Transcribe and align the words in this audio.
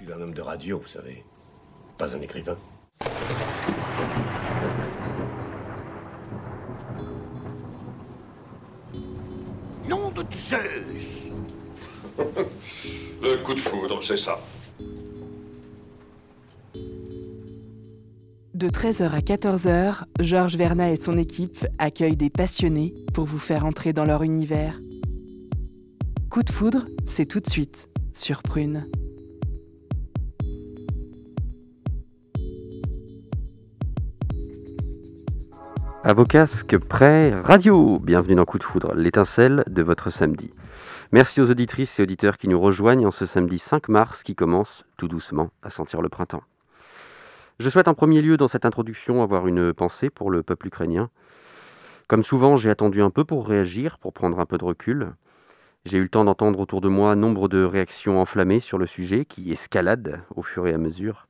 Je 0.00 0.06
suis 0.06 0.14
un 0.14 0.20
homme 0.22 0.32
de 0.32 0.40
radio, 0.40 0.78
vous 0.78 0.88
savez. 0.88 1.24
Pas 1.98 2.16
un 2.16 2.22
écrivain. 2.22 2.56
Nom 9.86 10.10
de 10.10 10.24
Zeus 10.32 11.32
Le 13.22 13.42
coup 13.42 13.52
de 13.52 13.60
foudre, 13.60 14.02
c'est 14.02 14.16
ça. 14.16 14.38
De 18.54 18.68
13h 18.68 19.10
à 19.10 19.20
14h, 19.20 20.04
Georges 20.20 20.56
Verna 20.56 20.90
et 20.90 20.96
son 20.96 21.18
équipe 21.18 21.66
accueillent 21.78 22.16
des 22.16 22.30
passionnés 22.30 22.94
pour 23.12 23.26
vous 23.26 23.38
faire 23.38 23.66
entrer 23.66 23.92
dans 23.92 24.06
leur 24.06 24.22
univers. 24.22 24.80
Coup 26.30 26.42
de 26.42 26.50
foudre, 26.50 26.86
c'est 27.04 27.26
tout 27.26 27.40
de 27.40 27.50
suite 27.50 27.88
sur 28.14 28.42
Prune. 28.42 28.86
À 36.02 36.14
vos 36.14 36.24
casques, 36.24 36.78
prêts, 36.78 37.34
radio 37.34 37.98
Bienvenue 37.98 38.34
dans 38.34 38.46
Coup 38.46 38.58
de 38.58 38.64
Foudre, 38.64 38.94
l'étincelle 38.94 39.64
de 39.66 39.82
votre 39.82 40.08
samedi. 40.08 40.50
Merci 41.12 41.42
aux 41.42 41.50
auditrices 41.50 42.00
et 42.00 42.02
auditeurs 42.02 42.38
qui 42.38 42.48
nous 42.48 42.58
rejoignent 42.58 43.06
en 43.06 43.10
ce 43.10 43.26
samedi 43.26 43.58
5 43.58 43.88
mars 43.88 44.22
qui 44.22 44.34
commence 44.34 44.86
tout 44.96 45.08
doucement 45.08 45.50
à 45.62 45.68
sentir 45.68 46.00
le 46.00 46.08
printemps. 46.08 46.42
Je 47.58 47.68
souhaite 47.68 47.86
en 47.86 47.92
premier 47.92 48.22
lieu 48.22 48.38
dans 48.38 48.48
cette 48.48 48.64
introduction 48.64 49.22
avoir 49.22 49.46
une 49.46 49.74
pensée 49.74 50.08
pour 50.08 50.30
le 50.30 50.42
peuple 50.42 50.68
ukrainien. 50.68 51.10
Comme 52.08 52.22
souvent, 52.22 52.56
j'ai 52.56 52.70
attendu 52.70 53.02
un 53.02 53.10
peu 53.10 53.24
pour 53.24 53.46
réagir, 53.46 53.98
pour 53.98 54.14
prendre 54.14 54.40
un 54.40 54.46
peu 54.46 54.56
de 54.56 54.64
recul. 54.64 55.12
J'ai 55.84 55.98
eu 55.98 56.02
le 56.02 56.08
temps 56.08 56.24
d'entendre 56.24 56.60
autour 56.60 56.80
de 56.80 56.88
moi 56.88 57.14
nombre 57.14 57.46
de 57.46 57.62
réactions 57.62 58.18
enflammées 58.18 58.60
sur 58.60 58.78
le 58.78 58.86
sujet 58.86 59.26
qui 59.26 59.52
escaladent 59.52 60.22
au 60.34 60.42
fur 60.42 60.66
et 60.66 60.72
à 60.72 60.78
mesure. 60.78 61.26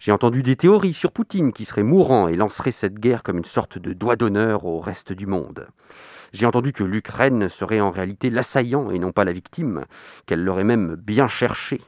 J'ai 0.00 0.12
entendu 0.12 0.42
des 0.42 0.56
théories 0.56 0.92
sur 0.92 1.12
Poutine 1.12 1.52
qui 1.52 1.64
serait 1.64 1.82
mourant 1.82 2.28
et 2.28 2.36
lancerait 2.36 2.72
cette 2.72 2.98
guerre 2.98 3.22
comme 3.22 3.38
une 3.38 3.44
sorte 3.44 3.78
de 3.78 3.92
doigt 3.92 4.16
d'honneur 4.16 4.64
au 4.64 4.80
reste 4.80 5.12
du 5.12 5.26
monde. 5.26 5.68
J'ai 6.32 6.46
entendu 6.46 6.72
que 6.72 6.84
l'Ukraine 6.84 7.48
serait 7.48 7.80
en 7.80 7.90
réalité 7.90 8.28
l'assaillant 8.28 8.90
et 8.90 8.98
non 8.98 9.12
pas 9.12 9.24
la 9.24 9.32
victime, 9.32 9.84
qu'elle 10.26 10.42
l'aurait 10.42 10.64
même 10.64 10.96
bien 10.96 11.28
cherché. 11.28 11.80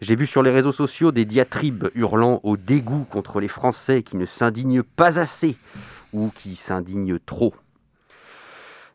J'ai 0.00 0.14
vu 0.14 0.26
sur 0.26 0.42
les 0.42 0.50
réseaux 0.50 0.72
sociaux 0.72 1.12
des 1.12 1.24
diatribes 1.24 1.88
hurlant 1.94 2.40
au 2.42 2.56
dégoût 2.56 3.06
contre 3.10 3.40
les 3.40 3.48
Français 3.48 4.02
qui 4.02 4.16
ne 4.16 4.24
s'indignent 4.24 4.82
pas 4.82 5.18
assez 5.18 5.56
ou 6.12 6.30
qui 6.34 6.56
s'indignent 6.56 7.18
trop. 7.18 7.54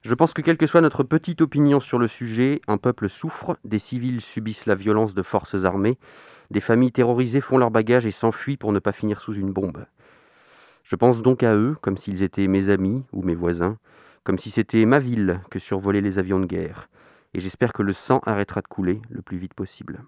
Je 0.03 0.13
pense 0.13 0.33
que 0.33 0.43
quelle 0.43 0.57
que 0.57 0.67
soit 0.67 0.81
notre 0.81 1.03
petite 1.03 1.41
opinion 1.41 1.79
sur 1.79 1.97
le 1.97 2.07
sujet, 2.07 2.61
un 2.67 2.77
peuple 2.77 3.09
souffre, 3.09 3.57
des 3.65 3.79
civils 3.79 4.21
subissent 4.21 4.67
la 4.67 4.75
violence 4.75 5.15
de 5.15 5.23
forces 5.23 5.65
armées, 5.65 5.97
des 6.51 6.59
familles 6.59 6.91
terrorisées 6.91 7.41
font 7.41 7.57
leur 7.57 7.71
bagage 7.71 8.05
et 8.05 8.11
s'enfuient 8.11 8.57
pour 8.57 8.71
ne 8.71 8.79
pas 8.79 8.91
finir 8.91 9.19
sous 9.21 9.33
une 9.33 9.51
bombe. 9.51 9.85
Je 10.83 10.95
pense 10.95 11.21
donc 11.21 11.43
à 11.43 11.55
eux 11.55 11.75
comme 11.81 11.97
s'ils 11.97 12.23
étaient 12.23 12.47
mes 12.47 12.69
amis 12.69 13.03
ou 13.11 13.23
mes 13.23 13.35
voisins, 13.35 13.77
comme 14.23 14.37
si 14.37 14.51
c'était 14.51 14.85
ma 14.85 14.99
ville 14.99 15.39
que 15.49 15.59
survolaient 15.59 16.01
les 16.01 16.19
avions 16.19 16.39
de 16.39 16.45
guerre, 16.45 16.89
et 17.33 17.39
j'espère 17.39 17.73
que 17.73 17.83
le 17.83 17.93
sang 17.93 18.21
arrêtera 18.25 18.61
de 18.61 18.67
couler 18.67 19.01
le 19.09 19.21
plus 19.21 19.37
vite 19.37 19.53
possible. 19.53 20.03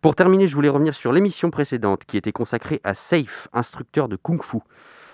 Pour 0.00 0.14
terminer, 0.14 0.46
je 0.46 0.54
voulais 0.54 0.70
revenir 0.70 0.94
sur 0.94 1.12
l'émission 1.12 1.50
précédente 1.50 2.04
qui 2.06 2.16
était 2.16 2.32
consacrée 2.32 2.80
à 2.84 2.94
Safe, 2.94 3.48
instructeur 3.52 4.08
de 4.08 4.16
Kung 4.16 4.42
Fu. 4.42 4.58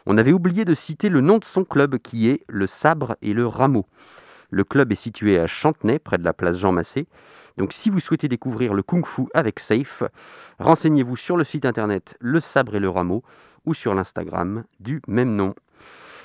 On 0.07 0.17
avait 0.17 0.33
oublié 0.33 0.65
de 0.65 0.75
citer 0.75 1.09
le 1.09 1.21
nom 1.21 1.39
de 1.39 1.45
son 1.45 1.65
club 1.65 1.99
qui 1.99 2.29
est 2.29 2.45
le 2.47 2.69
Sabre 2.69 3.17
et 3.21 3.33
le 3.33 3.49
Rameau. 3.49 3.87
Le 4.51 4.65
club 4.65 4.93
est 4.93 4.97
situé 4.97 5.39
à 5.39 5.47
Chantenay, 5.47 5.99
près 5.99 6.19
de 6.19 6.25
la 6.25 6.33
place 6.33 6.59
Jean 6.59 6.73
Massé. 6.73 7.07
Donc 7.57 7.73
si 7.73 7.91
vous 7.91 8.01
souhaitez 8.01 8.29
découvrir 8.29 8.75
le 8.75 8.83
Kung 8.83 9.07
Fu 9.07 9.23
avec 9.35 9.61
Safe, 9.61 10.03
renseignez-vous 10.59 11.17
sur 11.17 11.37
le 11.37 11.45
site 11.45 11.65
internet 11.65 12.17
Le 12.21 12.41
Sabre 12.41 12.77
et 12.77 12.81
le 12.81 12.91
Rameau 12.91 13.23
ou 13.65 13.75
sur 13.75 13.95
l'Instagram 13.95 14.65
du 14.81 15.01
même 15.09 15.35
nom. 15.35 15.55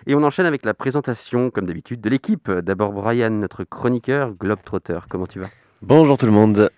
Et 0.08 0.16
on 0.16 0.24
enchaîne 0.24 0.46
avec 0.46 0.66
la 0.66 0.74
présentation, 0.74 1.52
comme 1.52 1.68
d'habitude, 1.68 2.02
de 2.02 2.10
l'équipe. 2.10 2.50
D'abord 2.52 2.92
Brian, 2.92 3.30
notre 3.30 3.64
chroniqueur, 3.64 4.34
Globetrotter. 4.34 5.00
Comment 5.10 5.28
tu 5.28 5.40
vas? 5.40 5.50
Bonjour 5.82 6.18
tout 6.18 6.26
le 6.26 6.32
monde. 6.32 6.70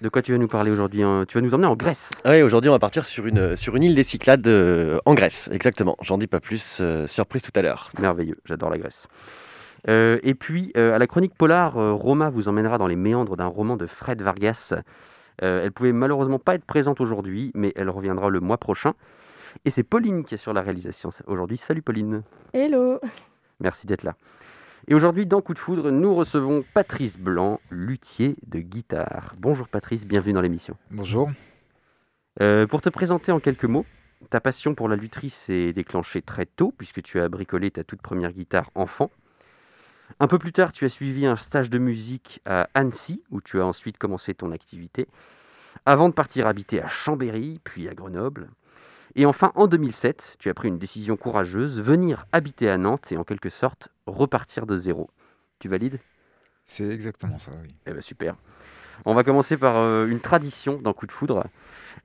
De 0.00 0.08
quoi 0.08 0.22
tu 0.22 0.32
vas 0.32 0.38
nous 0.38 0.48
parler 0.48 0.72
aujourd'hui 0.72 1.02
Tu 1.28 1.38
vas 1.38 1.40
nous 1.40 1.54
emmener 1.54 1.68
en 1.68 1.76
Grèce 1.76 2.10
Oui, 2.24 2.42
aujourd'hui 2.42 2.68
on 2.68 2.72
va 2.72 2.80
partir 2.80 3.06
sur 3.06 3.26
une, 3.26 3.54
sur 3.54 3.76
une 3.76 3.84
île 3.84 3.94
des 3.94 4.02
Cyclades 4.02 4.46
euh, 4.48 4.98
en 5.04 5.14
Grèce, 5.14 5.48
exactement. 5.52 5.96
J'en 6.02 6.18
dis 6.18 6.26
pas 6.26 6.40
plus, 6.40 6.78
euh, 6.80 7.06
surprise 7.06 7.42
tout 7.42 7.52
à 7.54 7.62
l'heure. 7.62 7.90
Merveilleux, 8.00 8.38
j'adore 8.44 8.70
la 8.70 8.78
Grèce. 8.78 9.06
Euh, 9.88 10.18
et 10.22 10.34
puis, 10.34 10.72
euh, 10.76 10.94
à 10.94 10.98
la 10.98 11.06
chronique 11.06 11.34
polar, 11.34 11.76
euh, 11.76 11.92
Roma 11.92 12.30
vous 12.30 12.48
emmènera 12.48 12.78
dans 12.78 12.86
les 12.86 12.96
méandres 12.96 13.36
d'un 13.36 13.46
roman 13.46 13.76
de 13.76 13.86
Fred 13.86 14.22
Vargas. 14.22 14.74
Euh, 15.42 15.64
elle 15.64 15.72
pouvait 15.72 15.92
malheureusement 15.92 16.38
pas 16.38 16.54
être 16.54 16.64
présente 16.64 17.00
aujourd'hui, 17.00 17.50
mais 17.54 17.72
elle 17.76 17.90
reviendra 17.90 18.30
le 18.30 18.40
mois 18.40 18.58
prochain. 18.58 18.94
Et 19.64 19.70
c'est 19.70 19.82
Pauline 19.82 20.24
qui 20.24 20.34
est 20.34 20.38
sur 20.38 20.52
la 20.52 20.62
réalisation 20.62 21.10
aujourd'hui. 21.26 21.56
Salut 21.56 21.82
Pauline. 21.82 22.22
Hello 22.52 23.00
Merci 23.60 23.86
d'être 23.86 24.02
là. 24.02 24.16
Et 24.86 24.94
aujourd'hui, 24.94 25.26
dans 25.26 25.40
Coup 25.40 25.54
de 25.54 25.58
Foudre, 25.58 25.90
nous 25.90 26.14
recevons 26.14 26.64
Patrice 26.74 27.18
Blanc, 27.18 27.60
luthier 27.70 28.36
de 28.46 28.58
guitare. 28.58 29.34
Bonjour 29.38 29.68
Patrice, 29.68 30.06
bienvenue 30.06 30.34
dans 30.34 30.42
l'émission. 30.42 30.76
Bonjour. 30.90 31.30
Euh, 32.42 32.66
pour 32.66 32.82
te 32.82 32.90
présenter 32.90 33.32
en 33.32 33.40
quelques 33.40 33.64
mots, 33.64 33.86
ta 34.28 34.40
passion 34.40 34.74
pour 34.74 34.88
la 34.88 34.96
lutherie 34.96 35.30
s'est 35.30 35.72
déclenchée 35.72 36.20
très 36.20 36.46
tôt, 36.46 36.74
puisque 36.76 37.02
tu 37.02 37.20
as 37.20 37.28
bricolé 37.28 37.70
ta 37.70 37.84
toute 37.84 38.02
première 38.02 38.32
guitare 38.32 38.70
enfant. 38.74 39.10
Un 40.20 40.26
peu 40.26 40.38
plus 40.38 40.52
tard, 40.52 40.72
tu 40.72 40.84
as 40.84 40.88
suivi 40.88 41.26
un 41.26 41.36
stage 41.36 41.70
de 41.70 41.78
musique 41.78 42.40
à 42.44 42.68
Annecy, 42.74 43.22
où 43.30 43.40
tu 43.40 43.60
as 43.60 43.66
ensuite 43.66 43.98
commencé 43.98 44.34
ton 44.34 44.52
activité, 44.52 45.08
avant 45.86 46.08
de 46.08 46.14
partir 46.14 46.46
habiter 46.46 46.80
à 46.80 46.88
Chambéry, 46.88 47.60
puis 47.64 47.88
à 47.88 47.94
Grenoble. 47.94 48.48
Et 49.16 49.26
enfin, 49.26 49.52
en 49.54 49.66
2007, 49.66 50.36
tu 50.38 50.50
as 50.50 50.54
pris 50.54 50.68
une 50.68 50.78
décision 50.78 51.16
courageuse, 51.16 51.80
venir 51.80 52.26
habiter 52.32 52.68
à 52.68 52.78
Nantes 52.78 53.12
et 53.12 53.16
en 53.16 53.24
quelque 53.24 53.48
sorte 53.48 53.88
repartir 54.06 54.66
de 54.66 54.76
zéro. 54.76 55.10
Tu 55.58 55.68
valides? 55.68 55.98
C'est 56.66 56.88
exactement 56.88 57.38
ça, 57.38 57.52
oui. 57.62 57.74
Eh 57.86 57.92
ben 57.92 58.00
super. 58.00 58.36
On 59.04 59.14
va 59.14 59.24
commencer 59.24 59.56
par 59.56 59.76
euh, 59.76 60.06
une 60.06 60.20
tradition 60.20 60.80
dans 60.80 60.92
Coup 60.92 61.06
de 61.06 61.12
Foudre, 61.12 61.44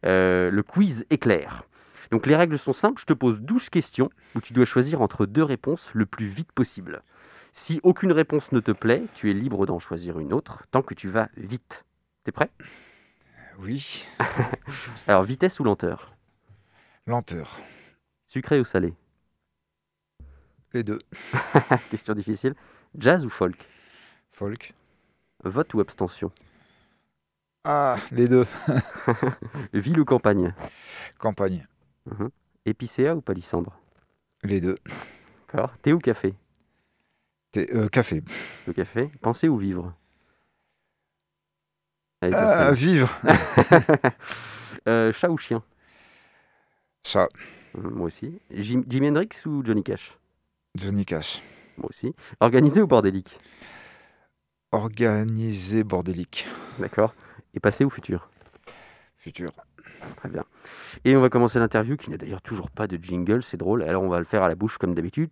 euh, 0.06 0.52
le 0.52 0.64
quiz 0.64 1.06
éclair. 1.10 1.64
Donc 2.12 2.26
les 2.26 2.36
règles 2.36 2.58
sont 2.58 2.74
simples, 2.74 3.00
je 3.00 3.06
te 3.06 3.14
pose 3.14 3.42
12 3.42 3.70
questions 3.70 4.10
où 4.36 4.42
tu 4.42 4.54
dois 4.54 4.66
choisir 4.66 5.02
entre 5.02 5.26
deux 5.26 5.44
réponses 5.44 5.92
le 5.94 6.06
plus 6.06 6.28
vite 6.28 6.52
possible. 6.52 7.02
Si 7.54 7.80
aucune 7.84 8.12
réponse 8.12 8.52
ne 8.52 8.60
te 8.60 8.72
plaît, 8.72 9.04
tu 9.16 9.30
es 9.30 9.34
libre 9.34 9.66
d'en 9.66 9.80
choisir 9.80 10.20
une 10.20 10.34
autre 10.34 10.64
tant 10.72 10.82
que 10.82 10.94
tu 10.94 11.10
vas 11.10 11.30
vite. 11.38 11.84
T'es 12.24 12.32
prêt? 12.32 12.50
Oui. 13.60 14.06
Alors 15.08 15.24
vitesse 15.24 15.60
ou 15.60 15.64
lenteur? 15.64 16.14
Lenteur. 17.08 17.58
Sucré 18.28 18.60
ou 18.60 18.66
salé? 18.66 18.94
Les 20.74 20.84
deux. 20.84 21.00
Question 21.90 22.14
difficile. 22.14 22.54
Jazz 22.98 23.26
ou 23.26 23.30
folk? 23.30 23.68
Folk. 24.32 24.74
Vote 25.44 25.74
ou 25.74 25.80
abstention? 25.80 26.32
Ah, 27.64 27.98
les 28.12 28.28
deux. 28.28 28.46
Ville 29.74 30.00
ou 30.00 30.06
campagne? 30.06 30.54
Campagne. 31.18 31.66
Mhm. 32.06 32.30
Épicéa 32.66 33.16
ou 33.16 33.22
palissandre? 33.22 33.80
Les 34.44 34.62
deux. 34.62 34.78
D'accord. 35.48 35.78
Thé 35.80 35.92
ou 35.94 36.00
café? 36.00 36.36
Euh, 37.58 37.88
café. 37.90 38.22
Le 38.68 38.74
café. 38.74 39.10
Penser 39.22 39.50
ou 39.50 39.58
vivre? 39.58 39.94
Allez, 42.22 42.36
Ah, 42.36 42.72
vivre. 42.72 43.20
Euh, 44.88 45.12
Chat 45.12 45.30
ou 45.30 45.38
chien? 45.38 45.62
Ça. 47.06 47.28
Mhm, 47.76 47.90
Moi 47.92 48.06
aussi. 48.08 48.40
Jim- 48.52 48.84
Jimi 48.88 49.10
Hendrix 49.10 49.30
ou 49.46 49.64
Johnny 49.66 49.84
Cash? 49.84 50.18
Johnny 50.76 51.06
Cash. 51.06 51.42
Moi 51.78 51.88
aussi. 51.90 52.16
Organisé 52.40 52.82
ou 52.82 52.88
bordélique? 52.88 53.38
Organisé 54.72 55.84
bordélique. 55.84 56.46
D'accord. 56.80 57.14
Et 57.54 57.60
passé 57.60 57.84
ou 57.84 57.90
futur? 57.90 58.30
Futur. 59.18 59.52
Très 60.18 60.30
bien. 60.30 60.44
Et 61.06 61.16
on 61.16 61.22
va 61.22 61.30
commencer 61.30 61.60
l'interview 61.60 61.98
qui 61.98 62.10
n'a 62.10 62.18
d'ailleurs 62.18 62.42
toujours 62.42 62.70
pas 62.70 62.88
de 62.88 62.98
jingle, 63.02 63.44
c'est 63.44 63.58
drôle. 63.58 63.84
Alors 63.84 64.04
on 64.04 64.10
va 64.10 64.20
le 64.20 64.26
faire 64.26 64.44
à 64.44 64.48
la 64.48 64.56
bouche 64.56 64.78
comme 64.78 64.94
d'habitude. 64.94 65.30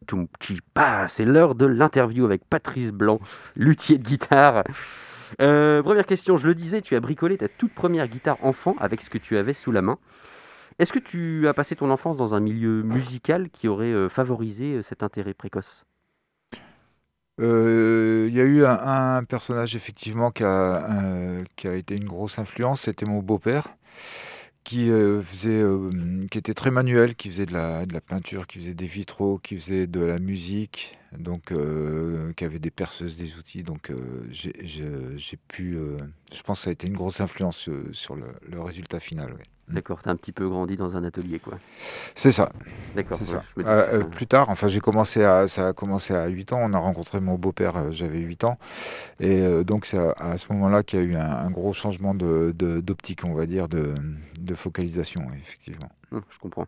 C'est 1.08 1.26
l'heure 1.26 1.56
de 1.56 1.66
l'interview 1.66 2.26
avec 2.26 2.46
Patrice 2.46 2.92
Blanc, 2.92 3.20
luthier 3.56 3.98
de 3.98 4.04
guitare. 4.04 4.64
Euh, 5.42 5.84
première 5.84 6.06
question, 6.06 6.38
je 6.38 6.48
le 6.48 6.56
disais, 6.56 6.82
tu 6.82 6.96
as 6.96 7.00
bricolé 7.00 7.38
ta 7.38 7.48
toute 7.48 7.74
première 7.74 8.08
guitare 8.08 8.38
enfant 8.44 8.76
avec 8.80 9.02
ce 9.02 9.10
que 9.10 9.18
tu 9.18 9.38
avais 9.38 9.54
sous 9.54 9.72
la 9.72 9.82
main. 9.82 9.98
Est-ce 10.80 10.94
que 10.94 11.00
tu 11.00 11.48
as 11.48 11.54
passé 11.54 11.76
ton 11.76 11.90
enfance 11.90 12.18
dans 12.18 12.34
un 12.34 12.40
milieu 12.40 12.84
musical 12.84 13.50
qui 13.50 13.68
aurait 13.68 13.86
euh, 13.86 14.10
favorisé 14.10 14.76
euh, 14.76 14.82
cet 14.84 15.04
intérêt 15.04 15.34
précoce? 15.34 15.86
Il 17.40 18.34
y 18.34 18.42
a 18.42 18.44
eu 18.44 18.66
un, 18.66 19.24
personnage 19.24 19.76
effectivement 19.76 20.32
qui 20.32 20.44
a, 20.44 20.84
qui 21.56 21.68
a 21.68 21.76
été 21.76 21.96
une 21.96 22.06
grosse 22.06 22.40
influence, 22.40 22.82
c'était 22.82 23.06
mon 23.06 23.20
beau-père, 23.20 23.68
qui 24.68 24.92
euh, 24.92 25.22
euh, 25.46 26.28
qui 26.30 26.38
était 26.38 26.54
très 26.54 26.72
manuel, 26.72 27.16
qui 27.16 27.30
faisait 27.30 27.46
de 27.46 27.54
la 27.54 28.02
peinture, 28.06 28.48
qui 28.48 28.60
faisait 28.60 28.74
des 28.74 28.86
vitraux, 28.86 29.38
qui 29.38 29.58
faisait 29.58 29.88
de 29.88 30.02
la 30.02 30.20
musique, 30.20 30.98
donc 31.18 31.52
euh, 31.52 32.34
qui 32.34 32.46
avait 32.46 32.60
des 32.60 32.72
perceuses, 32.72 33.18
des 33.18 33.36
outils. 33.36 33.64
Donc 33.64 33.90
euh, 33.92 34.28
j'ai 34.32 35.38
pu, 35.48 35.76
euh, 35.76 35.98
je 36.34 36.42
pense 36.44 36.60
que 36.60 36.64
ça 36.66 36.70
a 36.70 36.74
été 36.74 36.88
une 36.88 36.94
grosse 36.96 37.22
influence 37.22 37.70
euh, 37.70 37.90
sur 37.94 38.16
le, 38.16 38.26
le 38.50 38.62
résultat 38.62 39.00
final. 39.00 39.34
ouais. 39.34 39.44
D'accord, 39.70 40.00
t'as 40.02 40.12
un 40.12 40.16
petit 40.16 40.32
peu 40.32 40.48
grandi 40.48 40.78
dans 40.78 40.96
un 40.96 41.04
atelier, 41.04 41.40
quoi. 41.42 41.60
C'est 42.16 42.32
ça, 42.32 42.50
D'accord. 42.96 43.20
c'est 43.22 43.36
ouais, 43.36 43.42
Euh, 43.66 44.04
plus 44.06 44.26
tard, 44.28 44.50
enfin 44.50 44.70
j'ai 44.70 44.80
commencé 44.80 45.26
à, 45.26 45.48
ça 45.50 45.68
a 45.68 45.74
commencé 45.74 46.14
à 46.14 46.28
8 46.28 46.54
ans. 46.54 46.60
On 46.62 46.72
a 46.74 46.78
rencontré 46.78 47.20
mon 47.20 47.36
beau-père, 47.36 47.92
j'avais 47.92 48.20
8 48.20 48.46
ans, 48.46 48.56
et 49.20 49.42
euh, 49.42 49.64
donc 49.66 49.86
c'est 49.86 49.98
à, 49.98 50.12
à 50.12 50.38
ce 50.38 50.52
moment-là 50.54 50.84
qu'il 50.84 51.00
y 51.00 51.02
a 51.02 51.06
eu 51.06 51.16
un, 51.16 51.30
un 51.30 51.52
gros 51.52 51.74
changement 51.74 52.16
de 52.16 52.54
de- 52.58 52.82
d'optique, 52.82 53.26
on 53.26 53.34
va 53.34 53.46
dire, 53.46 53.68
de, 53.68 53.94
de 54.40 54.56
focalisation, 54.56 55.28
effectivement. 55.44 55.90
Hum, 56.12 56.24
je 56.30 56.40
comprends. 56.40 56.68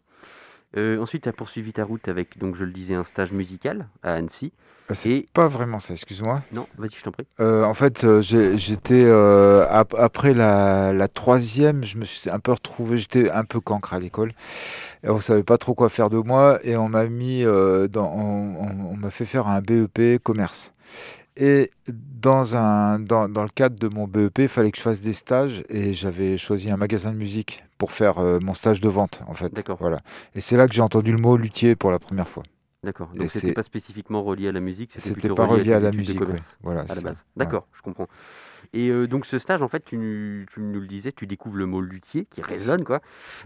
Euh, 0.77 0.99
ensuite, 1.01 1.23
tu 1.23 1.29
as 1.29 1.33
poursuivi 1.33 1.73
ta 1.73 1.83
route 1.83 2.07
avec, 2.07 2.37
donc 2.37 2.55
je 2.55 2.63
le 2.63 2.71
disais, 2.71 2.93
un 2.93 3.03
stage 3.03 3.31
musical 3.31 3.87
à 4.03 4.13
Annecy. 4.13 4.51
Ah, 4.87 4.95
C'est 4.95 5.09
Et 5.11 5.25
pas 5.33 5.47
vraiment 5.47 5.79
ça, 5.79 5.93
excuse-moi. 5.93 6.41
non, 6.51 6.65
vas-y, 6.77 6.91
je 6.97 7.03
t'en 7.03 7.11
prie. 7.11 7.25
Euh, 7.39 7.63
en 7.63 7.73
fait, 7.73 8.03
euh, 8.03 8.21
j'étais 8.21 9.03
euh, 9.05 9.65
ap- 9.69 9.95
après 9.97 10.33
la, 10.33 10.93
la 10.93 11.07
troisième, 11.07 11.83
je 11.83 11.97
me 11.97 12.05
suis 12.05 12.29
un 12.29 12.39
peu 12.39 12.51
retrouvé, 12.51 12.97
j'étais 12.97 13.29
un 13.29 13.43
peu 13.45 13.59
cancre 13.59 13.93
à 13.93 13.99
l'école. 13.99 14.33
On 15.03 15.19
savait 15.19 15.43
pas 15.43 15.57
trop 15.57 15.73
quoi 15.75 15.89
faire 15.89 16.09
de 16.09 16.17
moi 16.17 16.59
et 16.63 16.75
on 16.75 16.89
m'a 16.89 17.05
mis 17.05 17.43
dans, 17.43 18.11
on, 18.13 18.55
on- 18.63 18.91
on 18.91 18.97
m'a 18.97 19.09
fait 19.11 19.25
faire 19.25 19.47
un 19.47 19.61
BEP 19.61 20.19
commerce. 20.23 20.71
Et 21.37 21.69
dans 21.87 22.55
un 22.55 22.99
dans, 22.99 23.29
dans 23.29 23.43
le 23.43 23.49
cadre 23.49 23.79
de 23.79 23.87
mon 23.87 24.07
BEP, 24.07 24.39
il 24.39 24.47
fallait 24.47 24.71
que 24.71 24.77
je 24.77 24.81
fasse 24.81 25.01
des 25.01 25.13
stages 25.13 25.63
et 25.69 25.93
j'avais 25.93 26.37
choisi 26.37 26.69
un 26.69 26.77
magasin 26.77 27.11
de 27.11 27.17
musique 27.17 27.63
pour 27.77 27.91
faire 27.91 28.19
euh, 28.19 28.39
mon 28.41 28.53
stage 28.53 28.81
de 28.81 28.89
vente 28.89 29.21
en 29.27 29.33
fait. 29.33 29.53
D'accord. 29.53 29.77
Voilà. 29.79 29.99
Et 30.35 30.41
c'est 30.41 30.57
là 30.57 30.67
que 30.67 30.73
j'ai 30.73 30.81
entendu 30.81 31.11
le 31.11 31.17
mot 31.17 31.37
luthier 31.37 31.75
pour 31.75 31.91
la 31.91 31.99
première 31.99 32.27
fois. 32.27 32.43
D'accord. 32.83 33.09
Donc, 33.13 33.29
c'était 33.29 33.51
pas 33.51 33.63
spécifiquement 33.63 34.23
relié 34.23 34.47
à 34.47 34.51
la 34.53 34.61
musique, 34.61 34.91
c'était 34.97 35.29
pas 35.29 35.45
relié 35.45 35.73
à 35.73 35.79
la 35.79 35.91
musique, 35.91 36.21
ouais. 36.21 36.39
Voilà. 36.61 36.81
à 36.81 36.85
la 36.85 36.95
c'est 36.95 37.03
base. 37.03 37.25
D'accord, 37.35 37.67
je 37.73 37.81
comprends. 37.81 38.07
Et 38.73 38.89
euh, 38.89 39.07
donc, 39.07 39.25
ce 39.25 39.39
stage, 39.39 39.61
en 39.61 39.67
fait, 39.67 39.83
tu, 39.83 39.97
nous 39.97 40.79
le 40.79 40.87
disais, 40.87 41.11
tu 41.11 41.25
découvres 41.25 41.57
le 41.57 41.65
mot 41.65 41.81
luthier 41.81 42.25
qui 42.25 42.41
résonne, 42.41 42.83
quoi. 42.83 43.01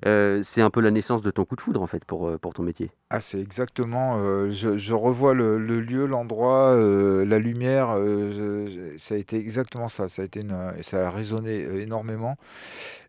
Euh, 0.06 0.42
c'est 0.44 0.62
un 0.62 0.70
peu 0.70 0.82
la 0.82 0.92
naissance 0.92 1.22
de 1.22 1.32
ton 1.32 1.46
coup 1.46 1.56
de 1.56 1.62
foudre, 1.62 1.82
en 1.82 1.88
fait, 1.88 2.04
pour, 2.06 2.28
euh, 2.28 2.38
pour 2.38 2.54
ton 2.54 2.64
métier. 2.64 2.92
Ah, 3.10 3.22
c'est 3.22 3.40
exactement. 3.40 4.18
je, 4.52 4.94
revois 4.94 5.34
le, 5.34 5.58
lieu, 5.58 6.06
l'endroit, 6.08 6.76
la 6.76 7.40
lumière. 7.40 7.96
ça 8.98 9.16
a 9.16 9.18
été 9.18 9.38
exactement 9.38 9.88
ça. 9.88 10.10
Ça 10.10 10.24
a 10.24 10.26
été 10.26 10.44
ça 10.82 11.08
a 11.08 11.10
résonné 11.12 11.62
énormément. 11.82 12.38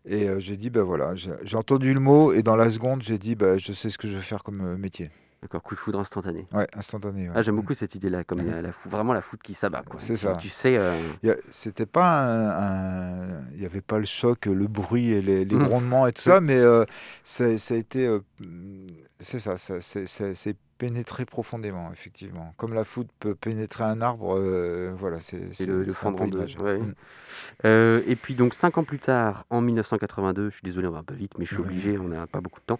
Et 0.05 0.27
j'ai 0.39 0.57
dit, 0.57 0.69
ben 0.69 0.83
voilà, 0.83 1.15
j'ai 1.15 1.57
entendu 1.57 1.93
le 1.93 1.99
mot 1.99 2.33
et 2.33 2.43
dans 2.43 2.55
la 2.55 2.69
seconde, 2.69 3.01
j'ai 3.01 3.17
dit, 3.17 3.35
ben, 3.35 3.57
je 3.57 3.71
sais 3.71 3.89
ce 3.89 3.97
que 3.97 4.07
je 4.07 4.15
veux 4.15 4.21
faire 4.21 4.43
comme 4.43 4.77
métier. 4.77 5.09
D'accord, 5.45 5.61
coup 5.61 5.75
de 5.75 5.79
foudre 5.79 5.99
instantané. 5.99 6.47
Ouais, 6.53 6.65
instantané. 6.73 7.27
ouais. 7.29 7.35
Ah, 7.37 7.43
j'aime 7.43 7.53
Mm. 7.53 7.57
beaucoup 7.57 7.75
cette 7.75 7.93
idée-là, 7.93 8.23
comme 8.23 8.39
la, 8.43 8.63
la 8.63 8.71
fou- 8.71 8.89
vraiment 8.89 9.13
la 9.13 9.21
foudre 9.21 9.43
qui 9.43 9.53
s'abat. 9.53 9.83
C'est 9.97 10.15
ça. 10.15 10.37
Tu 10.41 10.49
sais, 10.49 10.75
euh, 10.75 10.97
C'était 11.51 11.85
pas 11.85 13.37
il 13.53 13.59
n'y 13.59 13.65
avait 13.67 13.81
pas 13.81 13.99
le 13.99 14.05
choc, 14.05 14.47
le 14.47 14.65
bruit 14.65 15.09
et 15.11 15.21
les, 15.21 15.45
les 15.45 15.55
Mm. 15.55 15.67
grondements 15.67 16.07
et 16.07 16.13
tout 16.13 16.23
ça, 16.23 16.41
mais 16.41 16.55
euh, 16.57 16.83
ça, 17.23 17.55
ça 17.59 17.75
a 17.75 17.77
été, 17.77 18.07
euh, 18.07 18.21
c'est 19.25 19.39
ça, 19.39 19.57
ça 19.57 19.81
c'est 19.81 20.57
pénétré 20.77 21.25
profondément, 21.25 21.91
effectivement. 21.93 22.53
Comme 22.57 22.73
la 22.73 22.83
foudre 22.83 23.09
peut 23.19 23.33
pénétrer 23.33 23.83
un 23.85 24.01
arbre, 24.01 24.35
euh, 24.37 24.93
voilà, 24.97 25.19
c'est 25.19 25.39
le, 25.65 25.85
deux. 25.85 25.93
l'image. 26.25 26.57
ouais. 26.59 26.79
Mm. 26.79 26.93
Euh, 27.63 28.01
et 28.05 28.15
puis 28.15 28.35
donc 28.35 28.53
cinq 28.53 28.77
ans 28.77 28.83
plus 28.83 28.99
tard, 28.99 29.45
en 29.49 29.61
1982, 29.61 30.49
je 30.49 30.55
suis 30.55 30.63
désolé, 30.63 30.87
on 30.87 30.91
va 30.91 30.99
un 30.99 31.03
peu 31.03 31.13
vite, 31.13 31.31
mais 31.37 31.45
je 31.45 31.53
suis 31.53 31.61
obligé, 31.63 31.97
on 31.97 32.09
n'a 32.09 32.27
pas 32.27 32.41
beaucoup 32.41 32.59
de 32.59 32.65
temps. 32.65 32.79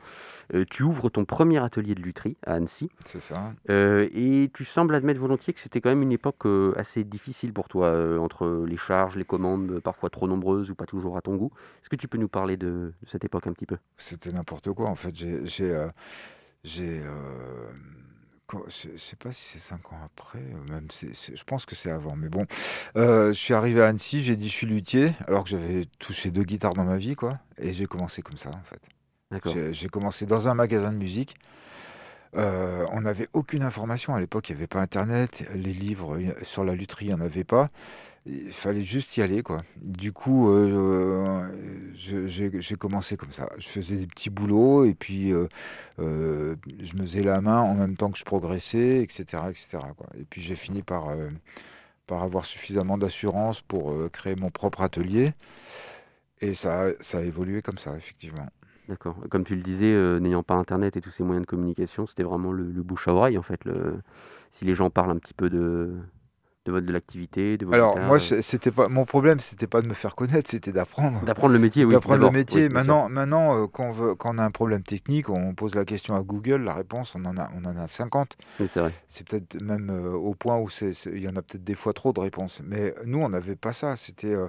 euh, 0.54 0.66
tu 0.70 0.84
ouvres 0.84 1.10
ton 1.10 1.24
premier 1.26 1.64
atelier 1.64 1.96
de 1.96 2.02
lutherie 2.02 2.36
à 2.46 2.56
Annecy, 2.56 2.90
C'est 3.06 3.22
ça. 3.22 3.54
et 3.70 4.52
tu 4.54 4.66
sembles 4.66 4.94
admettre 4.94 5.20
volontiers 5.22 5.54
que 5.54 5.60
c'était 5.60 5.80
quand 5.80 5.90
même 5.90 6.02
une 6.02 6.12
époque 6.12 6.46
assez 6.76 7.04
difficile 7.06 7.54
pour 7.54 7.70
toi, 7.70 8.20
entre 8.20 8.66
les 8.68 8.78
charges, 8.78 9.16
les 9.16 9.26
commandes, 9.26 9.80
parfois 9.80 10.10
trop 10.10 10.28
nombreuses 10.28 10.70
ou 10.70 10.76
pas 10.76 10.86
toujours 10.86 11.18
à 11.18 11.22
ton 11.22 11.36
goût. 11.36 11.52
Est-ce 11.82 11.90
que 11.90 11.96
tu 11.96 12.08
peux 12.08 12.18
nous 12.18 12.28
parler 12.28 12.58
de, 12.58 12.66
de 13.02 13.08
cette 13.08 13.24
époque 13.24 13.48
un 13.48 13.54
petit 13.54 13.66
peu? 13.66 13.78
C'était 13.98 14.32
n'importe 14.32 14.72
quoi. 14.74 14.90
En 14.90 14.96
fait, 14.96 15.16
j'ai, 15.16 15.88
j'ai, 16.66 17.00
euh, 17.00 17.70
je 18.68 18.90
je 18.94 18.98
sais 18.98 19.16
pas 19.16 19.32
si 19.32 19.44
c'est 19.44 19.60
cinq 19.60 19.92
ans 19.94 20.00
après, 20.06 20.40
euh, 20.40 20.72
même, 20.72 20.88
c'est- 20.92 21.14
je 21.36 21.44
pense 21.44 21.66
que 21.66 21.76
c'est 21.76 21.92
avant. 21.92 22.16
Mais 22.16 22.30
bon, 22.30 22.46
Euh, 22.98 23.30
je 23.30 23.40
suis 23.40 23.54
arrivé 23.54 23.82
à 23.82 23.88
Annecy, 23.88 24.24
j'ai 24.24 24.36
dit 24.36 24.48
je 24.50 24.54
suis 24.54 24.68
luthier, 24.68 25.12
alors 25.28 25.44
que 25.44 25.50
j'avais 25.50 25.86
touché 26.00 26.32
deux 26.32 26.44
guitares 26.44 26.74
dans 26.74 26.86
ma 26.86 26.98
vie, 26.98 27.16
quoi. 27.16 27.38
Et 27.58 27.74
j'ai 27.74 27.86
commencé 27.86 28.22
comme 28.22 28.38
ça, 28.38 28.50
en 28.50 28.64
fait. 28.64 28.82
D'accord. 29.32 29.54
J'ai, 29.72 29.90
commencé 29.90 30.26
dans 30.26 30.48
un 30.48 30.54
magasin 30.54 30.92
de 30.92 30.98
musique. 30.98 31.36
Euh, 32.36 32.86
on 32.92 33.02
n'avait 33.02 33.30
aucune 33.34 33.64
information 33.64 34.14
à 34.14 34.20
l'époque, 34.20 34.50
il 34.50 34.54
n'y 34.54 34.58
avait 34.60 34.68
pas 34.68 34.82
Internet, 34.82 35.46
les 35.56 35.74
livres 35.74 36.20
sur 36.44 36.64
la 36.64 36.74
lutherie, 36.76 37.06
il 37.06 37.08
n'y 37.10 37.14
en 37.14 37.22
avait 37.22 37.44
pas. 37.46 37.70
Il 38.28 38.52
fallait 38.52 38.82
juste 38.82 39.18
y 39.18 39.22
aller, 39.22 39.44
quoi. 39.44 39.64
Du 39.78 40.12
coup, 40.12 40.50
euh, 40.50 41.48
je- 41.96 42.28
j'ai 42.28 42.76
commencé 42.76 43.18
comme 43.18 43.32
ça. 43.32 43.48
Je 43.60 43.68
faisais 43.68 43.98
des 43.98 44.08
petits 44.08 44.32
boulots 44.32 44.84
et 44.86 44.96
puis 44.96 45.32
euh, 45.32 45.48
euh, 46.00 46.56
je 46.82 46.96
me 46.96 47.02
faisais 47.04 47.22
la 47.24 47.40
main 47.42 47.62
en 47.62 47.76
même 47.76 47.96
temps 47.96 48.10
que 48.10 48.18
je 48.18 48.24
progressais, 48.24 49.04
etc., 49.04 49.44
etc., 49.52 49.94
quoi. 49.96 50.08
Et 50.20 50.24
puis 50.28 50.42
j'ai 50.42 50.56
fini 50.56 50.82
par, 50.82 51.10
euh, 51.10 51.30
par 52.08 52.24
avoir 52.24 52.46
suffisamment 52.46 52.98
d'assurance 52.98 53.62
pour 53.62 53.92
euh, 53.92 54.10
créer 54.12 54.36
mon 54.36 54.52
propre 54.52 54.82
atelier. 54.82 55.34
Et 56.42 56.54
ça, 56.54 56.88
ça 57.00 57.20
a 57.20 57.22
évolué 57.22 57.62
comme 57.62 57.78
ça, 57.78 57.96
effectivement. 57.98 58.48
D'accord. 58.90 59.16
Comme 59.30 59.44
tu 59.46 59.56
le 59.56 59.64
disais, 59.64 59.92
euh, 59.94 60.20
n'ayant 60.20 60.44
pas 60.44 60.54
Internet 60.56 60.96
et 60.98 61.02
tous 61.02 61.10
ces 61.12 61.24
moyens 61.24 61.46
de 61.46 61.50
communication, 61.50 62.06
c'était 62.06 62.24
vraiment 62.24 62.52
le, 62.52 62.72
le 62.72 62.84
bouche 62.84 63.08
à 63.08 63.14
oreille 63.14 63.38
en 63.38 63.42
fait. 63.44 63.64
Le... 63.66 64.00
Si 64.52 64.64
les 64.66 64.76
gens 64.76 64.90
parlent 64.90 65.12
un 65.12 65.18
petit 65.18 65.34
peu 65.34 65.50
de, 65.50 65.94
de 66.66 66.72
votre 66.72 66.86
de 66.86 66.92
l'activité, 66.92 67.58
de 67.58 67.66
votre 67.66 67.76
Alors 67.76 67.94
guitare, 67.94 68.08
moi, 68.08 68.18
euh, 68.18 68.42
c'était 68.42 68.72
pas 68.72 68.88
mon 68.88 69.06
problème, 69.06 69.40
c'était 69.40 69.68
pas 69.68 69.82
de 69.82 69.88
me 69.88 69.94
faire 69.94 70.16
connaître, 70.16 70.50
c'était 70.50 70.72
d'apprendre. 70.72 71.24
d'apprendre 71.24 71.54
le 71.54 71.60
métier, 71.60 71.86
oui. 71.86 71.94
d'apprendre 71.94 72.24
le 72.24 72.32
métier. 72.32 72.64
Oui, 72.64 72.70
maintenant, 72.70 73.08
maintenant 73.08 73.64
euh, 73.64 73.68
quand, 73.68 73.86
on 73.86 73.92
veut, 73.92 74.16
quand 74.16 74.34
on 74.36 74.40
a 74.40 74.44
un 74.44 74.52
problème 74.52 74.82
technique, 74.82 75.30
on 75.30 75.54
pose 75.54 75.76
la 75.76 75.86
question 75.86 76.16
à 76.16 76.22
Google, 76.22 76.64
la 76.64 76.74
réponse, 76.74 77.16
on 77.16 77.24
en 77.26 77.38
a, 77.38 77.52
on 77.56 77.66
en 77.66 77.78
a 77.78 77.88
50. 77.88 78.36
Oui, 78.60 78.68
c'est 78.74 78.80
vrai. 78.80 78.92
C'est 79.10 79.28
peut-être 79.28 79.62
même 79.62 79.90
euh, 79.92 80.14
au 80.14 80.34
point 80.34 80.58
où 80.58 80.68
il 80.82 81.20
y 81.20 81.28
en 81.28 81.36
a 81.36 81.42
peut-être 81.44 81.64
des 81.64 81.76
fois 81.76 81.94
trop 81.94 82.14
de 82.14 82.20
réponses. 82.20 82.62
Mais 82.64 82.96
nous, 83.06 83.20
on 83.20 83.30
n'avait 83.30 83.56
pas 83.56 83.74
ça. 83.74 83.96
C'était, 83.96 84.34
euh, 84.34 84.48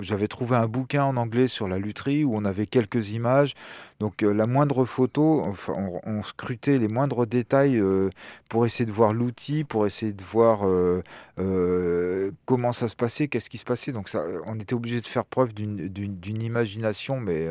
j'avais 0.00 0.28
trouvé 0.28 0.56
un 0.56 0.66
bouquin 0.66 1.04
en 1.04 1.16
anglais 1.16 1.48
sur 1.48 1.68
la 1.68 1.78
lutherie 1.78 2.24
où 2.24 2.36
on 2.36 2.44
avait 2.44 2.66
quelques 2.66 3.10
images. 3.10 3.54
Donc 3.98 4.22
euh, 4.22 4.32
la 4.32 4.46
moindre 4.46 4.84
photo, 4.84 5.42
enfin, 5.42 5.74
on, 5.76 6.00
on 6.04 6.22
scrutait 6.22 6.78
les 6.78 6.88
moindres 6.88 7.26
détails 7.26 7.78
euh, 7.78 8.10
pour 8.48 8.64
essayer 8.64 8.86
de 8.86 8.92
voir 8.92 9.12
l'outil, 9.12 9.64
pour 9.64 9.86
essayer 9.86 10.12
de 10.12 10.22
voir 10.22 10.60
euh, 10.66 12.30
comment 12.46 12.72
ça 12.72 12.88
se 12.88 12.96
passait, 12.96 13.28
qu'est-ce 13.28 13.50
qui 13.50 13.58
se 13.58 13.64
passait. 13.64 13.92
Donc 13.92 14.08
ça, 14.08 14.24
on 14.46 14.58
était 14.58 14.74
obligé 14.74 15.00
de 15.00 15.06
faire 15.06 15.24
preuve 15.24 15.52
d'une, 15.52 16.42
imagination, 16.42 17.20
mais 17.20 17.48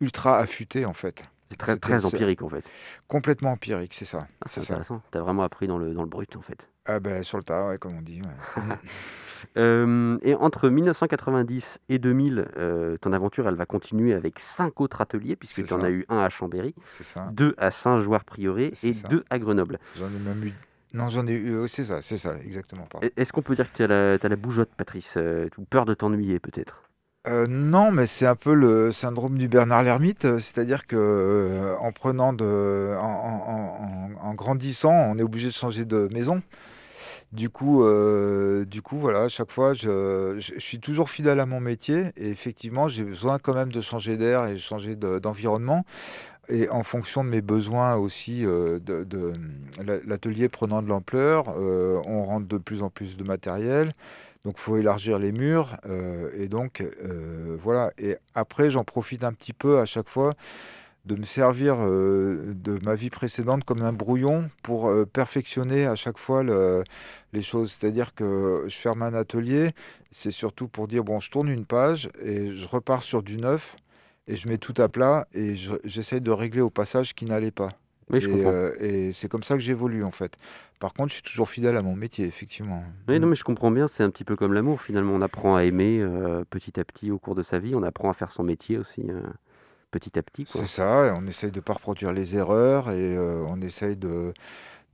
ultra 0.00 0.38
affûtée 0.38 0.84
en 0.84 0.94
fait. 0.94 1.22
Très, 1.58 1.76
très 1.76 2.04
empirique 2.04 2.42
en 2.42 2.48
fait. 2.48 2.64
Complètement 3.06 3.52
empirique, 3.52 3.94
c'est 3.94 4.04
ça. 4.04 4.26
Ah, 4.40 4.46
c'est 4.48 4.62
intéressant. 4.62 5.00
Tu 5.12 5.18
as 5.18 5.20
vraiment 5.20 5.44
appris 5.44 5.68
dans 5.68 5.78
le, 5.78 5.94
dans 5.94 6.02
le 6.02 6.08
brut 6.08 6.34
en 6.36 6.42
fait. 6.42 6.66
Ah 6.86 6.98
ben 7.00 7.22
sur 7.22 7.38
le 7.38 7.44
tas, 7.44 7.68
ouais, 7.68 7.78
comme 7.78 7.96
on 7.96 8.02
dit. 8.02 8.20
ouais. 8.20 8.62
Euh, 9.56 10.18
et 10.22 10.34
entre 10.34 10.68
1990 10.68 11.78
et 11.88 11.98
2000, 11.98 12.46
euh, 12.56 12.96
ton 13.00 13.12
aventure 13.12 13.48
elle 13.48 13.54
va 13.54 13.66
continuer 13.66 14.14
avec 14.14 14.38
cinq 14.38 14.80
autres 14.80 15.00
ateliers, 15.00 15.36
puisque 15.36 15.64
tu 15.64 15.72
en 15.72 15.82
as 15.82 15.90
eu 15.90 16.04
un 16.08 16.18
à 16.18 16.28
Chambéry, 16.28 16.74
ça. 16.86 17.28
deux 17.32 17.54
à 17.58 17.70
Saint-Joire-Prieuré 17.70 18.70
C'est 18.74 18.88
et 18.88 18.92
ça. 18.92 19.08
deux 19.08 19.24
à 19.30 19.38
Grenoble. 19.38 19.78
J'en 19.96 20.06
ai 20.06 20.18
même 20.18 20.44
eu. 20.44 20.52
Non, 20.92 21.08
j'en 21.08 21.26
ai 21.26 21.32
eu. 21.32 21.52
euh, 21.54 21.66
c'est 21.66 21.84
ça, 21.84 22.02
c'est 22.02 22.18
ça, 22.18 22.34
exactement. 22.44 22.86
E- 23.02 23.10
Est-ce 23.16 23.32
qu'on 23.32 23.42
peut 23.42 23.54
dire 23.56 23.70
que 23.72 23.76
tu 23.76 23.82
as 23.82 23.86
la, 23.88 24.16
la 24.16 24.36
bougeotte, 24.36 24.70
Patrice 24.76 25.14
euh, 25.16 25.48
ou 25.58 25.64
peur 25.64 25.84
de 25.86 25.94
t'ennuyer 25.94 26.38
peut-être? 26.38 26.82
Euh, 27.26 27.46
non, 27.48 27.90
mais 27.90 28.06
c'est 28.06 28.26
un 28.26 28.36
peu 28.36 28.52
le 28.54 28.92
syndrome 28.92 29.38
du 29.38 29.48
Bernard 29.48 29.82
l'ermite, 29.82 30.22
c'est-à-dire 30.38 30.86
que 30.86 30.94
euh, 30.96 31.74
en 31.80 31.90
prenant 31.90 32.32
de, 32.34 32.94
en, 32.96 33.02
en- 33.02 34.18
en- 34.20 34.28
en 34.28 34.34
grandissant, 34.34 34.92
on 34.92 35.18
est 35.18 35.22
obligé 35.22 35.46
de 35.48 35.52
changer 35.54 35.84
de 35.86 36.08
maison. 36.12 36.42
Du 37.34 37.50
coup, 37.50 37.82
euh, 37.82 38.64
du 38.64 38.80
coup, 38.80 38.96
voilà, 38.96 39.22
à 39.22 39.28
chaque 39.28 39.50
fois, 39.50 39.74
je, 39.74 40.38
suis 40.58 40.78
toujours 40.78 41.10
fidèle 41.10 41.40
à 41.40 41.46
mon 41.46 41.58
métier 41.58 42.12
et 42.16 42.28
effectivement, 42.30 42.86
j'ai 42.86 43.02
besoin 43.02 43.40
quand 43.40 43.54
même 43.54 43.72
de 43.72 43.80
changer 43.80 44.16
d'air 44.16 44.46
et 44.46 44.56
changer 44.56 44.94
de- 44.94 45.18
d'environnement. 45.18 45.84
Et 46.48 46.68
en 46.68 46.84
fonction 46.84 47.24
de 47.24 47.30
mes 47.30 47.40
besoins 47.42 47.96
aussi, 47.96 48.46
euh, 48.46 48.78
de, 48.78 49.02
de- 49.02 49.32
la- 49.84 49.98
l'atelier 50.06 50.48
prenant 50.48 50.80
de 50.80 50.88
l'ampleur, 50.88 51.46
euh, 51.58 52.00
on 52.06 52.24
rentre 52.24 52.46
de 52.46 52.58
plus 52.58 52.84
en 52.84 52.90
plus 52.90 53.16
de 53.16 53.24
matériel. 53.24 53.94
Donc, 54.44 54.58
faut 54.58 54.76
élargir 54.76 55.18
les 55.18 55.32
murs. 55.32 55.76
et 56.38 56.48
donc, 56.48 56.84
voilà. 57.62 57.90
Et 57.98 58.16
après, 58.34 58.70
j'en 58.70 58.84
profite 58.84 59.24
un 59.24 59.32
petit 59.32 59.54
peu 59.54 59.80
à 59.80 59.86
chaque 59.86 60.08
fois 60.08 60.34
de 61.06 61.16
me 61.16 61.24
servir 61.24 61.76
de 61.78 62.78
ma 62.82 62.94
vie 62.94 63.10
précédente 63.10 63.64
comme 63.64 63.82
un 63.82 63.92
brouillon 63.92 64.50
pour 64.62 64.92
perfectionner 65.12 65.86
à 65.86 65.96
chaque 65.96 66.18
fois 66.18 66.42
le- 66.42 66.84
les 67.34 67.42
choses. 67.42 67.76
C'est-à-dire 67.78 68.14
que 68.14 68.64
je 68.68 68.74
ferme 68.76 69.02
un 69.02 69.14
atelier, 69.14 69.72
c'est 70.12 70.30
surtout 70.30 70.68
pour 70.68 70.88
dire, 70.88 71.04
bon, 71.04 71.20
je 71.20 71.30
tourne 71.30 71.48
une 71.48 71.66
page 71.66 72.08
et 72.22 72.54
je 72.54 72.66
repars 72.68 73.02
sur 73.02 73.22
du 73.22 73.36
neuf. 73.38 73.76
et 74.26 74.36
je 74.36 74.48
mets 74.48 74.56
tout 74.58 74.72
à 74.78 74.88
plat 74.88 75.26
et 75.34 75.54
je- 75.54 75.74
j'essaye 75.84 76.22
de 76.22 76.30
régler 76.30 76.62
au 76.62 76.70
passage 76.70 77.08
ce 77.10 77.14
qui 77.14 77.26
n'allait 77.26 77.50
pas. 77.50 77.68
Oui, 78.10 78.20
je 78.22 78.28
et 78.28 78.32
comprends. 78.32 78.52
euh, 78.52 78.72
et 78.80 79.12
c'est 79.12 79.28
comme 79.28 79.42
ça 79.42 79.54
que 79.54 79.60
j'évolue 79.62 80.02
en 80.02 80.10
fait. 80.10 80.36
Par 80.80 80.94
contre, 80.94 81.08
je 81.10 81.14
suis 81.14 81.22
toujours 81.22 81.48
fidèle 81.48 81.76
à 81.76 81.82
mon 81.82 81.94
métier, 81.94 82.24
effectivement. 82.26 82.82
Oui, 83.08 83.20
non, 83.20 83.26
mais 83.26 83.36
je 83.36 83.44
comprends 83.44 83.70
bien, 83.70 83.86
c'est 83.86 84.02
un 84.02 84.10
petit 84.10 84.24
peu 84.24 84.34
comme 84.36 84.54
l'amour. 84.54 84.80
Finalement, 84.80 85.12
on 85.14 85.20
apprend 85.20 85.56
à 85.56 85.64
aimer 85.64 85.98
euh, 86.00 86.44
petit 86.48 86.80
à 86.80 86.84
petit 86.84 87.10
au 87.10 87.18
cours 87.18 87.34
de 87.34 87.42
sa 87.42 87.58
vie. 87.58 87.74
On 87.74 87.82
apprend 87.82 88.10
à 88.10 88.14
faire 88.14 88.30
son 88.30 88.42
métier 88.44 88.78
aussi 88.78 89.02
euh, 89.10 89.20
petit 89.90 90.18
à 90.18 90.22
petit. 90.22 90.46
C'est 90.46 90.66
ça, 90.66 91.06
et 91.06 91.10
on 91.10 91.26
essaye 91.26 91.50
de 91.50 91.56
ne 91.56 91.60
pas 91.62 91.74
reproduire 91.74 92.12
les 92.12 92.36
erreurs 92.36 92.90
et 92.90 93.16
euh, 93.16 93.44
on 93.46 93.60
essaye 93.60 93.96
de, 93.96 94.32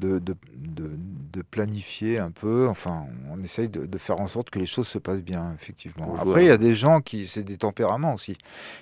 de, 0.01 0.19
de, 0.19 0.35
de- 0.57 0.91
de 1.33 1.43
planifier 1.43 2.19
un 2.19 2.33
peu. 2.33 2.67
Enfin, 2.69 3.07
on 3.31 3.41
essaye 3.43 3.69
de, 3.69 3.99
faire 3.99 4.21
en 4.21 4.27
sorte 4.27 4.51
que 4.51 4.59
les 4.59 4.67
choses 4.67 4.89
se 4.89 4.99
passent 4.99 5.23
bien, 5.23 5.55
effectivement. 5.55 6.15
Après, 6.17 6.45
il 6.45 6.49
y 6.49 6.51
a 6.51 6.59
des 6.59 6.75
gens 6.75 7.01
qui. 7.01 7.29
C'est 7.29 7.45
des 7.45 7.59
tempéraments 7.59 8.15
aussi. 8.15 8.33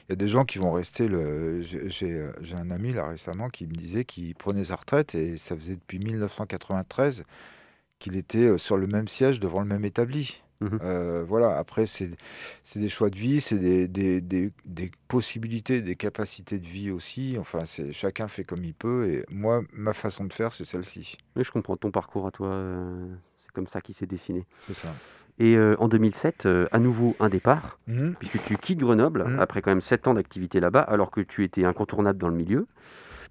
Il 0.08 0.10
y 0.10 0.12
a 0.14 0.16
des 0.16 0.28
gens 0.28 0.44
qui 0.46 0.58
vont 0.58 0.72
rester. 0.72 1.08
Le, 1.08 1.60
j'ai, 1.62 1.90
j'ai 1.90 2.28
j'ai 2.40 2.54
un 2.56 2.70
ami 2.70 2.92
là 2.94 3.08
récemment 3.08 3.50
qui 3.50 3.66
me 3.66 3.74
disait 3.74 4.04
qu'il 4.06 4.34
prenait 4.34 4.64
sa 4.64 4.76
retraite 4.76 5.14
et 5.14 5.36
ça 5.36 5.56
faisait 5.56 5.74
depuis 5.74 5.98
1993 5.98 7.24
qu'il 7.98 8.16
était 8.16 8.38
euh, 8.46 8.58
sur 8.58 8.76
le 8.76 8.86
même 8.86 9.08
siège 9.08 9.40
devant 9.40 9.60
le 9.60 9.66
même 9.66 9.84
établi. 9.84 10.42
Mhm. 10.60 10.78
Euh, 10.82 11.24
voilà, 11.26 11.56
après, 11.56 11.86
c'est 11.86 12.10
des 12.74 12.88
choix 12.88 13.10
de 13.10 13.16
vie, 13.16 13.40
c'est 13.40 13.58
des, 13.58 13.86
des, 13.86 14.20
des, 14.20 14.50
des 14.64 14.90
possibilités, 15.06 15.80
des 15.82 15.94
capacités 15.96 16.58
de 16.58 16.66
vie 16.66 16.90
aussi. 16.90 17.36
Enfin, 17.38 17.64
c'est 17.64 17.92
chacun 17.92 18.26
fait 18.28 18.42
comme 18.44 18.64
il 18.64 18.74
peut. 18.74 19.08
Et 19.08 19.24
moi, 19.30 19.62
ma 19.72 19.92
façon 19.92 20.24
de 20.24 20.32
faire, 20.32 20.52
c'est 20.52 20.64
celle-ci. 20.64 21.16
Oui, 21.36 21.44
je 21.44 21.50
comprends 21.52 21.76
ton 21.76 21.90
parcours 21.92 22.26
à 22.26 22.30
toi. 22.32 22.48
euh, 22.48 23.06
c'est 23.40 23.52
comme 23.52 23.68
ça 23.68 23.80
qu'il 23.80 23.94
s'est 23.94 24.06
dessiné. 24.06 24.44
C'est 24.66 24.74
ça. 24.74 24.88
Et 25.38 25.54
euh, 25.56 25.76
en 25.78 25.86
2007, 25.86 26.46
euh, 26.46 26.66
à 26.72 26.80
nouveau 26.80 27.14
un 27.20 27.28
départ, 27.28 27.78
Mhm. 27.86 28.16
puisque 28.18 28.42
tu 28.44 28.56
quittes 28.56 28.80
Grenoble, 28.80 29.24
Mhm. 29.28 29.38
après 29.38 29.62
quand 29.62 29.70
même 29.70 29.80
7 29.80 30.08
ans 30.08 30.14
d'activité 30.14 30.58
là-bas, 30.58 30.80
alors 30.80 31.12
que 31.12 31.20
tu 31.20 31.44
étais 31.44 31.64
incontournable 31.64 32.18
dans 32.18 32.28
le 32.28 32.34
milieu, 32.34 32.66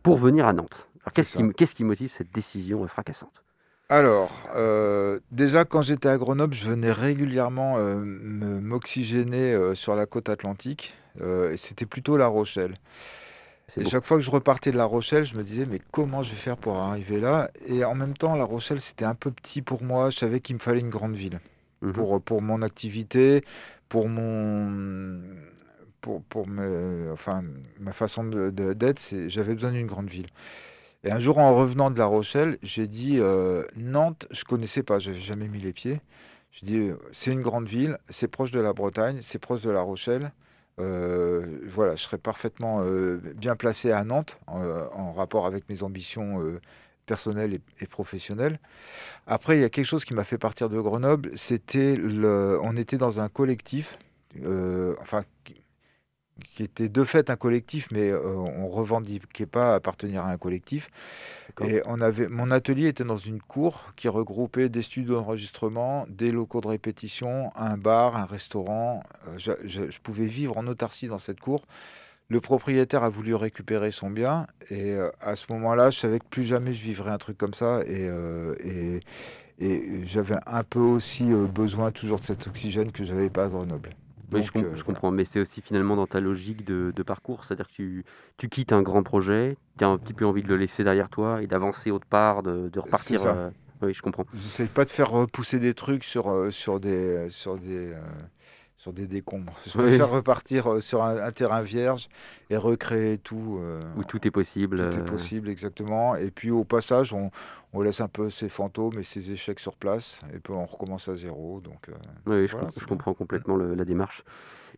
pour 0.04 0.16
venir 0.18 0.48
à 0.48 0.54
Nantes. 0.54 0.88
Qu'est-ce 1.14 1.38
qui, 1.38 1.76
qui 1.76 1.84
motive 1.84 2.10
cette 2.10 2.32
décision 2.34 2.86
fracassante? 2.88 3.44
Alors, 3.90 4.50
euh, 4.56 5.20
déjà, 5.32 5.64
quand 5.64 5.82
j'étais 5.82 6.10
à 6.10 6.18
Grenoble, 6.18 6.54
je 6.54 6.70
venais 6.70 6.92
régulièrement 6.92 7.78
euh, 7.78 7.98
m'oxygéner 8.04 9.54
euh, 9.54 9.76
sur 9.76 9.96
la 9.96 10.06
côte 10.06 10.28
atlantique. 10.30 10.94
et 11.22 11.58
c'était 11.58 11.86
plutôt 11.86 12.18
La 12.18 12.28
Rochelle. 12.28 12.74
Et 13.78 13.84
beau. 13.84 13.90
chaque 13.90 14.06
fois 14.06 14.18
que 14.18 14.24
je 14.24 14.30
repartais 14.30 14.72
de 14.72 14.78
La 14.78 14.86
Rochelle, 14.86 15.24
je 15.24 15.36
me 15.36 15.44
disais, 15.44 15.66
mais 15.66 15.80
comment 15.92 16.22
je 16.22 16.32
vais 16.32 16.38
faire 16.38 16.58
pour 16.58 16.78
arriver 16.78 17.20
là? 17.20 17.50
Et 17.66 17.86
en 17.86 17.96
même 17.96 18.14
temps, 18.14 18.36
La 18.36 18.44
Rochelle, 18.44 18.82
c'était 18.82 19.06
un 19.06 19.16
peu 19.16 19.32
petit 19.32 19.62
pour 19.62 19.84
moi. 19.84 20.10
Je 20.10 20.18
savais 20.18 20.42
qu'il 20.42 20.56
me 20.56 20.62
fallait 20.62 20.80
une 20.82 20.90
grande 20.90 21.16
ville. 21.16 21.40
Mhm. 21.82 21.94
pour, 21.94 22.22
pour 22.22 22.42
mon 22.42 22.64
activité, 22.64 23.44
pour 23.88 24.10
mon 24.10 25.22
pour, 26.02 26.24
pour 26.24 26.48
enfin, 27.14 27.44
ma 27.80 27.94
façon 27.94 28.24
d'être, 28.24 29.02
j'avais 29.28 29.54
besoin 29.54 29.72
d'une 29.72 29.88
grande 29.88 30.10
ville. 30.10 30.28
Et 31.04 31.12
un 31.12 31.20
jour, 31.20 31.38
en 31.38 31.56
revenant 31.56 31.92
de 31.92 32.00
La 32.00 32.06
Rochelle, 32.06 32.58
j'ai 32.64 32.88
dit 32.88 33.18
euh, 33.20 33.64
Nantes, 33.76 34.28
je 34.32 34.44
connaissais 34.44 34.84
pas, 34.84 35.00
j'avais 35.00 35.20
jamais 35.20 35.48
mis 35.48 35.60
les 35.60 35.74
pieds. 35.74 36.02
Je 36.52 36.66
dis 36.66 36.90
c'est 37.12 37.32
une 37.32 37.42
grande 37.42 37.68
ville, 37.68 38.00
c'est 38.10 38.28
proche 38.28 38.52
de 38.52 38.60
la 38.60 38.74
Bretagne, 38.74 39.20
c'est 39.22 39.38
proche 39.40 39.62
de 39.62 39.70
La 39.70 39.82
Rochelle. 39.82 40.32
Euh, 40.80 41.60
voilà, 41.70 41.96
je 41.96 42.04
serais 42.04 42.18
parfaitement 42.18 42.82
euh, 42.82 43.18
bien 43.36 43.56
placé 43.56 43.92
à 43.92 44.04
Nantes 44.04 44.40
en, 44.48 45.14
rapport 45.14 45.46
avec 45.46 45.70
mes 45.70 45.84
ambitions 45.84 46.42
personnelles 47.06 47.60
et, 47.80 47.88
professionnelles. 47.88 48.60
Après, 49.28 49.58
il 49.58 49.62
y 49.62 49.64
a 49.64 49.70
quelque 49.70 49.86
chose 49.86 50.04
qui 50.04 50.14
m'a 50.16 50.24
fait 50.24 50.38
partir 50.38 50.68
de 50.70 50.80
Grenoble, 50.80 51.32
c'était 51.36 52.00
on 52.00 52.76
était 52.76 52.98
dans 52.98 53.20
un 53.20 53.30
collectif, 53.30 54.00
enfin, 55.02 55.24
qui, 56.56 56.64
était 56.64 56.90
de 56.90 57.04
fait 57.04 57.30
un 57.30 57.36
collectif, 57.36 57.88
mais 57.92 58.10
euh, 58.12 58.20
on 58.36 58.68
revendiquait 58.68 59.46
pas 59.46 59.76
appartenir 59.76 60.24
à 60.26 60.32
un 60.32 60.38
collectif. 60.38 60.90
Et 61.62 61.82
on 61.86 62.00
avait, 62.00 62.28
mon 62.28 62.52
atelier 62.52 62.88
était 62.88 63.04
dans 63.04 63.18
une 63.18 63.42
cour 63.42 63.86
qui 63.96 64.08
regroupait 64.10 64.70
des 64.70 64.84
studios 64.84 65.16
d'enregistrement, 65.16 66.06
des 66.10 66.32
locaux 66.32 66.62
de 66.62 66.68
répétition, 66.68 67.52
un 67.56 67.78
bar, 67.78 68.16
un 68.16 68.26
restaurant. 68.26 69.04
Euh, 69.28 69.38
je, 69.38 69.52
je- 69.66 69.90
je 69.90 70.00
pouvais 70.02 70.26
vivre 70.28 70.58
en 70.58 70.68
autarcie 70.68 71.08
dans 71.08 71.18
cette 71.18 71.40
cour. 71.40 71.66
Le 72.30 72.42
propriétaire 72.42 73.04
a 73.04 73.10
voulu 73.10 73.36
récupérer 73.36 73.92
son 73.92 74.10
bien 74.10 74.48
et 74.70 74.92
euh, 74.94 75.10
à 75.22 75.36
ce 75.36 75.52
moment-là, 75.54 75.92
je 75.92 76.00
savais 76.00 76.20
que 76.20 76.26
plus 76.30 76.46
jamais 76.46 76.74
je 76.74 76.84
vivrais 76.84 77.12
un 77.12 77.18
truc 77.18 77.38
comme 77.38 77.54
ça 77.54 77.82
et, 77.88 78.08
euh, 78.10 78.54
et, 78.64 79.00
et 79.60 80.06
j'avais 80.06 80.38
un 80.46 80.64
peu 80.64 80.80
aussi 80.80 81.26
besoin 81.26 81.92
toujours 81.92 82.20
de 82.20 82.26
cet 82.26 82.48
oxygène 82.48 82.92
que 82.92 83.06
j'avais 83.06 83.30
pas 83.30 83.46
à 83.46 83.48
Grenoble. 83.50 83.92
Oui, 84.34 84.44
je, 84.44 84.52
com- 84.52 84.62
euh, 84.64 84.70
je 84.70 84.84
voilà. 84.84 84.84
comprends, 84.84 85.12
mais 85.12 85.26
c'est 85.26 85.40
aussi 85.40 85.62
finalement 85.62 85.96
dans 85.96 86.08
ta 86.08 86.20
logique 86.20 86.66
de, 86.66 86.92
de 86.96 87.04
parcours, 87.04 87.44
c'est-à-dire 87.46 87.68
que 87.68 87.74
tu, 87.74 88.04
tu 88.38 88.50
quittes 88.50 88.74
un 88.74 88.82
grand 88.82 89.04
projet, 89.04 89.58
tu 89.78 89.86
as 89.86 89.88
un 89.88 89.98
petit 89.98 90.14
peu 90.14 90.26
envie 90.26 90.44
de 90.44 90.48
le 90.50 90.58
laisser 90.58 90.84
derrière 90.84 91.10
toi 91.10 91.42
et 91.42 91.48
d'avancer 91.48 91.92
autre 91.92 92.08
part, 92.08 92.44
de, 92.44 92.70
de 92.70 92.80
repartir. 92.80 93.24
euh, 93.26 93.50
Oui, 93.82 93.94
je 93.94 94.02
comprends. 94.02 94.26
J'essaye 94.34 94.68
pas 94.68 94.86
de 94.86 94.90
faire 94.90 95.10
repousser 95.12 95.60
des 95.60 95.74
trucs 95.74 96.04
sur, 96.04 96.30
euh, 96.30 96.50
sur 96.52 96.80
des, 96.80 97.30
sur 97.30 97.56
des, 97.58 97.94
euh, 97.94 98.00
sur 98.88 98.94
des 98.94 99.08
décombres. 99.08 99.54
Je 99.66 99.78
Oui. 99.78 99.84
préfère 99.88 100.10
repartir 100.10 100.72
euh, 100.72 100.82
sur 100.82 101.04
un, 101.04 101.18
un 101.18 101.32
terrain 101.32 101.62
vierge 101.62 102.08
et 102.50 102.56
recréer 102.58 103.18
tout. 103.18 103.60
euh, 103.62 103.82
Où 103.98 104.04
tout 104.06 104.26
est 104.26 104.32
possible. 104.32 104.78
tout 104.78 104.98
euh, 104.98 105.02
est 105.02 105.06
possible, 105.10 105.50
exactement. 105.50 106.16
Et 106.16 106.32
puis 106.32 106.52
au 106.52 106.64
passage, 106.64 107.12
on, 107.14 107.30
on 107.74 107.82
laisse 107.82 108.00
un 108.00 108.08
peu 108.08 108.30
ses 108.30 108.48
fantômes 108.48 108.98
et 109.00 109.04
ses 109.04 109.32
échecs 109.32 109.60
sur 109.60 109.76
place. 109.76 110.22
Et 110.34 110.40
puis 110.40 110.54
on 110.54 110.66
recommence 110.66 111.10
à 111.10 111.16
zéro. 111.18 111.60
Donc, 111.60 111.90
euh, 111.90 111.94
Oui, 112.28 112.48
je, 112.48 112.52
Voilà, 112.54 112.68
com- 112.68 112.72
c'est 112.76 112.82
je 112.82 112.86
bon. 112.86 112.96
comprends 112.96 113.14
complètement 113.14 113.58
le- 113.58 113.76
la 113.76 113.84
démarche. 113.84 114.24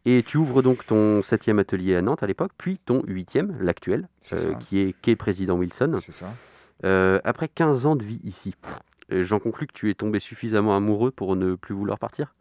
Et 0.05 0.23
tu 0.25 0.37
ouvres 0.37 0.61
donc 0.63 0.85
ton 0.87 1.21
septième 1.21 1.59
atelier 1.59 1.95
à 1.95 2.01
Nantes 2.01 2.23
à 2.23 2.27
l'époque, 2.27 2.51
puis 2.57 2.77
ton 2.83 3.03
huitième, 3.05 3.55
l'actuel, 3.61 4.07
euh, 4.33 4.53
qui 4.55 4.79
est 4.79 4.93
Quai 5.01 5.15
Président 5.15 5.55
Wilson. 5.57 5.99
c'est 6.03 6.13
ça. 6.13 6.33
Euh, 6.85 7.19
après 7.25 7.49
15 7.49 7.85
ans 7.85 7.95
de 7.97 8.03
vie 8.05 8.21
ici, 8.23 8.55
euh, 9.11 9.23
j'en 9.25 9.37
conclus 9.39 9.67
que 9.67 9.73
tu 9.73 9.89
es 9.89 9.93
tombé 9.93 10.19
suffisamment 10.19 10.75
amoureux 10.75 11.11
pour 11.11 11.35
ne 11.35 11.55
plus 11.55 11.75
vouloir 11.75 11.99
partir? 11.99 12.33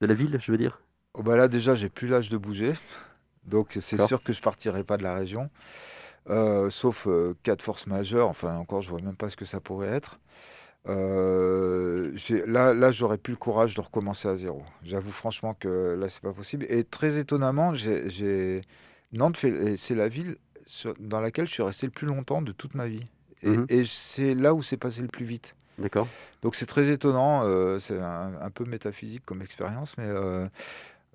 De 0.00 0.06
la 0.06 0.14
ville, 0.14 0.38
je 0.40 0.52
veux 0.52 0.58
dire? 0.58 0.80
Oh, 1.14 1.22
bah 1.22 1.36
là, 1.36 1.48
déjà, 1.48 1.74
j'ai 1.74 1.88
plus 1.88 2.08
l'âge 2.08 2.28
de 2.28 2.36
bouger. 2.36 2.72
Donc, 3.44 3.76
c'est 3.80 3.98
sûr 4.06 4.22
que 4.22 4.32
je 4.32 4.40
partirai 4.40 4.84
pas 4.84 4.96
de 4.96 5.02
la 5.02 5.14
région. 5.14 5.48
Euh, 6.30 6.70
sauf 6.70 7.06
euh, 7.06 7.34
cas 7.42 7.56
de 7.56 7.62
force 7.62 7.86
majeure. 7.86 8.28
Enfin, 8.28 8.56
encore, 8.56 8.82
je 8.82 8.90
vois 8.90 9.00
même 9.00 9.16
pas 9.16 9.30
ce 9.30 9.36
que 9.36 9.44
ça 9.44 9.60
pourrait 9.60 9.88
être. 9.88 10.18
Euh, 10.88 12.12
là, 12.46 12.74
là 12.74 12.92
j'aurais 12.92 13.18
plus 13.18 13.32
le 13.32 13.38
courage 13.38 13.74
de 13.74 13.80
recommencer 13.80 14.28
à 14.28 14.36
zéro. 14.36 14.62
J'avoue 14.84 15.10
franchement 15.10 15.54
que 15.54 15.96
là, 15.98 16.08
c'est 16.08 16.22
pas 16.22 16.32
possible. 16.32 16.66
Et 16.68 16.84
très 16.84 17.18
étonnamment, 17.18 17.74
j'ai, 17.74 18.62
Nantes, 19.12 19.36
c'est 19.38 19.94
la 19.94 20.08
ville 20.08 20.36
sur- 20.66 20.94
dans 21.00 21.20
laquelle 21.20 21.46
je 21.46 21.52
suis 21.52 21.62
resté 21.62 21.86
le 21.86 21.92
plus 21.92 22.06
longtemps 22.06 22.42
de 22.42 22.52
toute 22.52 22.74
ma 22.74 22.86
vie. 22.86 23.06
Et, 23.42 23.48
Mhm. 23.50 23.66
et 23.68 23.84
c'est 23.84 24.34
là 24.34 24.54
où 24.54 24.62
c'est 24.62 24.76
passé 24.76 25.00
le 25.02 25.08
plus 25.08 25.24
vite. 25.24 25.54
D'accord 25.78 26.08
Donc 26.42 26.54
c'est 26.56 26.66
très 26.66 26.88
étonnant, 26.90 27.42
euh, 27.44 27.78
c'est 27.78 28.00
un, 28.00 28.32
un 28.40 28.50
peu 28.50 28.64
métaphysique 28.64 29.24
comme 29.24 29.42
expérience, 29.42 29.96
mais 29.96 30.06
euh, 30.06 30.48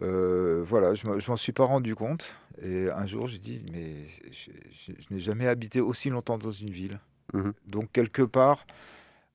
euh, 0.01 0.63
voilà, 0.67 0.95
je 0.95 1.07
me- 1.07 1.19
je 1.19 1.29
m'en 1.29 1.37
suis 1.37 1.51
pas 1.51 1.65
rendu 1.65 1.95
compte. 1.95 2.35
Et 2.61 2.89
un 2.89 3.05
jour, 3.05 3.27
j'ai 3.27 3.39
dit, 3.39 3.61
mais 3.71 4.05
je, 4.31 4.51
je- 4.71 4.93
je 4.99 5.13
n'ai 5.13 5.19
jamais 5.19 5.47
habité 5.47 5.81
aussi 5.81 6.09
longtemps 6.09 6.37
dans 6.37 6.51
une 6.51 6.69
ville. 6.69 6.99
Mhm. 7.33 7.53
Donc 7.67 7.91
quelque 7.91 8.21
part, 8.21 8.65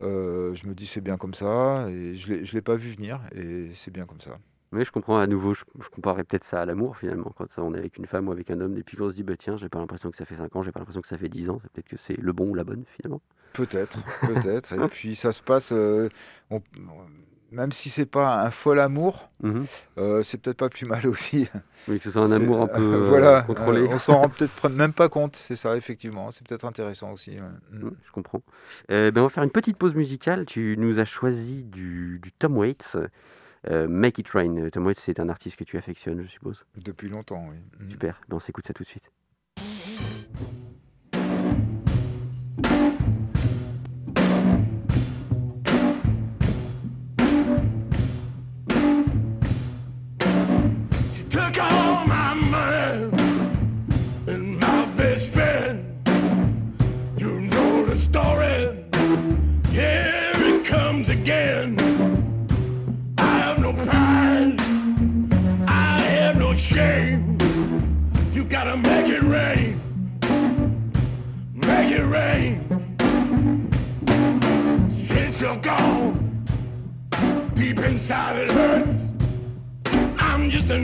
euh, 0.02 0.54
je 0.54 0.66
me 0.66 0.74
dis 0.74 0.86
c'est 0.86 1.00
bien 1.00 1.16
comme 1.16 1.34
ça, 1.34 1.88
et 1.90 2.14
je 2.14 2.32
ne 2.32 2.38
l'ai 2.52 2.62
pas 2.62 2.76
vu 2.76 2.92
venir, 2.92 3.20
et 3.34 3.70
c'est 3.74 3.90
bien 3.92 4.06
comme 4.06 4.20
ça. 4.20 4.38
Oui, 4.72 4.84
je 4.84 4.92
comprends 4.92 5.18
à 5.18 5.26
nouveau, 5.26 5.54
je, 5.54 5.64
je 5.82 5.88
comparerais 5.88 6.24
peut-être 6.24 6.44
ça 6.44 6.60
à 6.60 6.66
l'amour 6.66 6.98
finalement, 6.98 7.32
quand 7.36 7.50
ça, 7.50 7.62
on 7.62 7.74
est 7.74 7.78
avec 7.78 7.96
une 7.98 8.06
femme 8.06 8.28
ou 8.28 8.32
avec 8.32 8.50
un 8.50 8.60
homme, 8.60 8.76
et 8.76 8.82
puis 8.82 8.96
qu'on 8.96 9.10
se 9.10 9.14
dit, 9.16 9.22
bah, 9.22 9.36
tiens, 9.38 9.56
j'ai 9.56 9.68
pas 9.70 9.78
l'impression 9.78 10.10
que 10.10 10.16
ça 10.16 10.26
fait 10.26 10.36
5 10.36 10.54
ans, 10.56 10.62
j'ai 10.62 10.72
pas 10.72 10.80
l'impression 10.80 11.00
que 11.02 11.08
ça 11.08 11.18
fait 11.18 11.28
10 11.30 11.48
ans, 11.50 11.58
c'est 11.62 11.70
peut-être 11.72 11.88
que 11.88 11.96
c'est 11.96 12.16
le 12.18 12.32
bon 12.32 12.48
ou 12.50 12.54
la 12.54 12.64
bonne 12.64 12.84
finalement. 12.96 13.22
Peut-être, 13.52 13.98
peut-être. 14.22 14.72
et 14.74 14.88
puis 14.88 15.16
ça 15.16 15.32
se 15.32 15.42
passe, 15.42 15.72
euh, 15.72 16.08
on- 16.50 16.62
même 17.50 17.72
si 17.72 17.88
c'est 17.88 18.04
pas 18.04 18.42
un 18.44 18.50
fol 18.50 18.78
amour, 18.78 19.30
Mhm. 19.42 19.64
euh, 19.96 20.22
c'est 20.22 20.36
peut-être 20.40 20.58
pas 20.58 20.68
plus 20.68 20.84
mal 20.84 21.06
aussi. 21.06 21.48
Oui, 21.88 21.96
que 21.98 22.04
ce 22.04 22.10
soit 22.10 22.26
un 22.26 22.30
amour 22.32 22.60
un 22.60 22.66
peu 22.66 22.82
euh, 22.82 23.08
voilà, 23.08 23.40
contrôlé. 23.42 23.80
euh, 23.80 23.88
on 23.90 23.98
s'en 23.98 24.18
rend 24.20 24.28
peut-être 24.28 24.68
même 24.68 24.92
pas 24.92 25.08
compte, 25.08 25.34
c'est 25.36 25.56
ça, 25.56 25.74
effectivement. 25.76 26.30
C'est 26.30 26.46
peut-être 26.46 26.66
intéressant 26.66 27.10
aussi. 27.12 27.30
ouais. 27.30 27.40
Mm. 27.72 27.86
Mm, 27.86 27.96
Je 28.06 28.12
comprends. 28.12 28.42
Euh, 28.90 29.10
ben, 29.10 29.22
on 29.22 29.24
va 29.24 29.30
faire 29.30 29.44
une 29.44 29.50
petite 29.50 29.78
pause 29.78 29.94
musicale. 29.94 30.44
Tu 30.44 30.76
nous 30.78 30.98
as 30.98 31.06
choisi 31.06 31.64
du, 31.64 32.20
du 32.22 32.32
Tom 32.32 32.54
Waits, 32.58 32.98
euh, 33.70 33.88
Make 33.88 34.18
It 34.18 34.28
Rain. 34.28 34.68
Tom 34.70 34.84
Waits, 34.84 35.00
c'est 35.00 35.18
un 35.18 35.30
artiste 35.30 35.56
que 35.56 35.64
tu 35.64 35.78
affectionnes, 35.78 36.22
je 36.22 36.28
suppose? 36.28 36.66
Depuis 36.84 37.08
longtemps, 37.08 37.46
oui. 37.50 37.56
Mm. 37.80 37.90
Super. 37.92 38.20
Ben, 38.28 38.36
on 38.36 38.40
s'écoute 38.40 38.66
ça 38.66 38.74
tout 38.74 38.82
de 38.82 38.88
suite. 38.88 39.10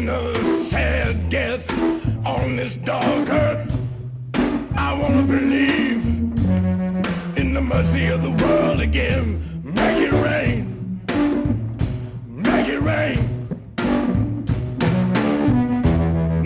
I'm 0.08 0.64
sad 0.64 1.30
guest 1.30 1.73
on 2.26 2.56
this 2.56 2.76
dark 2.76 3.28
earth. 3.30 3.73
I 4.76 4.92
wanna 4.92 5.23
believe 5.23 6.04
in 7.37 7.54
the 7.54 7.62
mercy 7.62 8.08
of 8.08 8.23
the 8.23 8.30
world 8.30 8.80
again. 8.80 9.62
Make 9.64 9.99
it 10.02 10.12
rain. 10.12 11.00
Make 12.28 12.68
it 12.68 12.80
rain. 12.80 13.18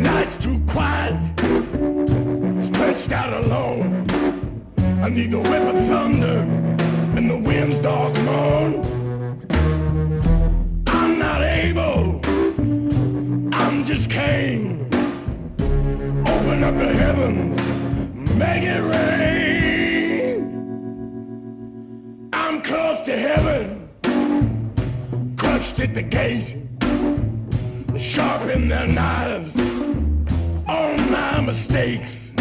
Night's 0.01 0.37
too 0.37 0.61
quiet, 0.69 1.19
stretched 2.63 3.11
out 3.11 3.45
alone. 3.45 4.07
I 5.03 5.09
need 5.09 5.33
the 5.33 5.41
whip 5.41 5.75
of 5.75 5.87
thunder 5.87 6.41
and 7.17 7.29
the 7.29 7.37
wind's 7.37 7.81
dark 7.81 8.15
moan. 8.23 8.98
Open 16.59 16.75
up 16.75 16.89
the 16.89 16.93
heavens, 16.93 17.61
make 18.35 18.65
it 18.65 18.83
rain. 18.83 20.43
I'm 22.33 22.63
close 22.63 22.99
to 23.03 23.17
heaven, 23.17 23.89
crushed 25.37 25.79
at 25.79 25.95
the 25.95 26.03
gate. 26.03 26.57
Sharpen 27.97 28.69
their 28.69 28.89
knives 28.89 29.57
on 30.67 31.13
my 31.13 31.41
mistakes. 31.43 32.33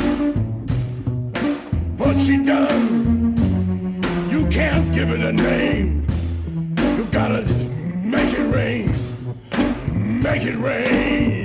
What 1.97 2.17
she 2.17 2.43
done, 2.43 3.35
you 4.31 4.47
can't 4.47 4.91
give 4.95 5.11
it 5.11 5.19
a 5.19 5.31
name. 5.31 6.07
You 6.97 7.05
gotta 7.11 7.43
just 7.43 7.67
make 7.69 8.33
it 8.33 8.47
rain, 8.51 8.91
make 10.23 10.43
it 10.43 10.57
rain. 10.57 11.36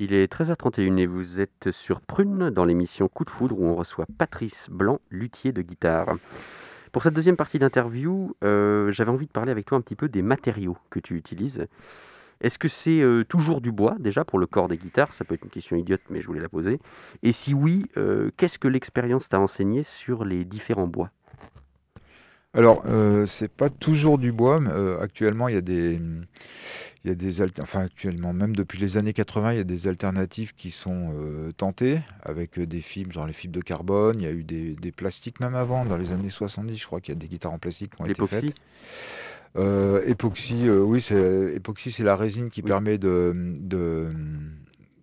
Il 0.00 0.12
est 0.12 0.32
13h31 0.32 0.96
et 0.98 1.06
vous 1.06 1.40
êtes 1.40 1.72
sur 1.72 2.00
Prune 2.00 2.50
dans 2.50 2.64
l'émission 2.64 3.08
Coup 3.08 3.24
de 3.24 3.30
foudre 3.30 3.58
où 3.58 3.64
on 3.64 3.74
reçoit 3.74 4.06
Patrice 4.16 4.68
Blanc, 4.70 5.00
luthier 5.10 5.50
de 5.50 5.60
guitare. 5.60 6.14
Pour 6.92 7.02
cette 7.02 7.14
deuxième 7.14 7.36
partie 7.36 7.58
d'interview, 7.58 8.36
euh, 8.44 8.92
j'avais 8.92 9.10
envie 9.10 9.26
de 9.26 9.32
parler 9.32 9.50
avec 9.50 9.66
toi 9.66 9.76
un 9.76 9.80
petit 9.80 9.96
peu 9.96 10.08
des 10.08 10.22
matériaux 10.22 10.76
que 10.90 11.00
tu 11.00 11.16
utilises. 11.16 11.66
Est-ce 12.40 12.60
que 12.60 12.68
c'est 12.68 13.00
euh, 13.00 13.24
toujours 13.24 13.60
du 13.60 13.72
bois 13.72 13.96
déjà 13.98 14.24
pour 14.24 14.38
le 14.38 14.46
corps 14.46 14.68
des 14.68 14.76
guitares? 14.76 15.12
Ça 15.12 15.24
peut 15.24 15.34
être 15.34 15.42
une 15.42 15.50
question 15.50 15.76
idiote, 15.76 16.02
mais 16.10 16.20
je 16.20 16.28
voulais 16.28 16.42
la 16.42 16.48
poser. 16.48 16.78
Et 17.24 17.32
si 17.32 17.52
oui, 17.52 17.86
euh, 17.96 18.30
qu'est-ce 18.36 18.60
que 18.60 18.68
l'expérience 18.68 19.28
t'a 19.28 19.40
enseigné 19.40 19.82
sur 19.82 20.24
les 20.24 20.44
différents 20.44 20.86
bois? 20.86 21.10
Alors, 22.58 22.82
euh, 22.86 23.24
c'est 23.26 23.48
pas 23.50 23.70
toujours 23.70 24.18
du 24.18 24.32
bois. 24.32 24.58
mais, 24.60 24.70
euh, 24.72 25.00
actuellement, 25.00 25.46
il 25.48 25.54
y 25.54 25.58
a 25.58 25.60
des, 25.62 26.00
il 27.04 27.08
y 27.08 27.10
a 27.10 27.14
des 27.14 27.40
enfin 27.60 27.82
actuellement, 27.82 28.32
même 28.32 28.56
depuis 28.56 28.78
les 28.80 28.96
années 28.96 29.12
80, 29.12 29.52
il 29.52 29.56
y 29.58 29.60
a 29.60 29.64
des 29.64 29.86
alternatives 29.86 30.54
qui 30.56 30.72
sont 30.72 31.12
euh, 31.14 31.52
tentées 31.52 32.00
avec 32.22 32.58
euh, 32.58 32.66
des 32.66 32.80
fibres, 32.80 33.12
genre 33.12 33.26
les 33.26 33.32
fibres 33.32 33.54
de 33.54 33.60
carbone. 33.62 34.18
Il 34.18 34.24
y 34.24 34.26
a 34.26 34.32
eu 34.32 34.42
des, 34.42 34.74
des 34.74 34.90
plastiques 34.90 35.38
même 35.38 35.54
avant, 35.54 35.84
dans 35.84 35.96
les 35.96 36.10
années 36.10 36.30
70, 36.30 36.76
je 36.76 36.86
crois 36.86 37.00
qu'il 37.00 37.14
y 37.14 37.16
a 37.16 37.20
des 37.20 37.28
guitares 37.28 37.52
en 37.52 37.58
plastique 37.58 37.94
qui 37.94 38.02
ont 38.02 38.06
été 38.06 38.26
faites. 38.26 38.54
Époxy, 40.06 40.68
oui, 40.68 41.00
c'est 41.00 41.54
époxy, 41.54 41.92
c'est 41.92 42.04
la 42.04 42.16
résine 42.16 42.50
qui 42.50 42.60
Oui. 42.62 42.66
permet 42.68 42.98
de, 42.98 43.32
de, 43.60 44.08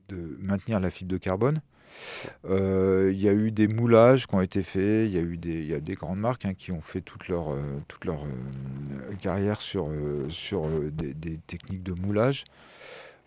de 0.09 0.37
maintenir 0.41 0.79
la 0.79 0.89
fibre 0.89 1.11
de 1.11 1.17
carbone. 1.17 1.61
Euh, 2.49 3.11
Il 3.13 3.21
y 3.21 3.29
a 3.29 3.33
eu 3.33 3.51
des 3.51 3.67
moulages 3.67 4.27
qui 4.27 4.35
ont 4.35 4.41
été 4.41 4.63
faits. 4.63 5.07
Il 5.07 5.13
y 5.13 5.17
a 5.17 5.21
eu 5.21 5.37
des, 5.37 5.53
il 5.61 5.67
y 5.67 5.73
a 5.73 5.79
des 5.79 5.95
grandes 5.95 6.19
marques 6.19 6.45
hein, 6.45 6.53
qui 6.53 6.71
ont 6.71 6.81
fait 6.81 7.01
toute 7.01 7.27
leur, 7.27 7.51
euh, 7.51 7.61
toute 7.87 8.05
leur 8.05 8.23
euh, 8.23 9.13
carrière 9.19 9.61
sur, 9.61 9.89
sur 10.29 10.67
des, 10.91 11.13
des 11.13 11.39
techniques 11.47 11.83
de 11.83 11.93
moulage. 11.93 12.45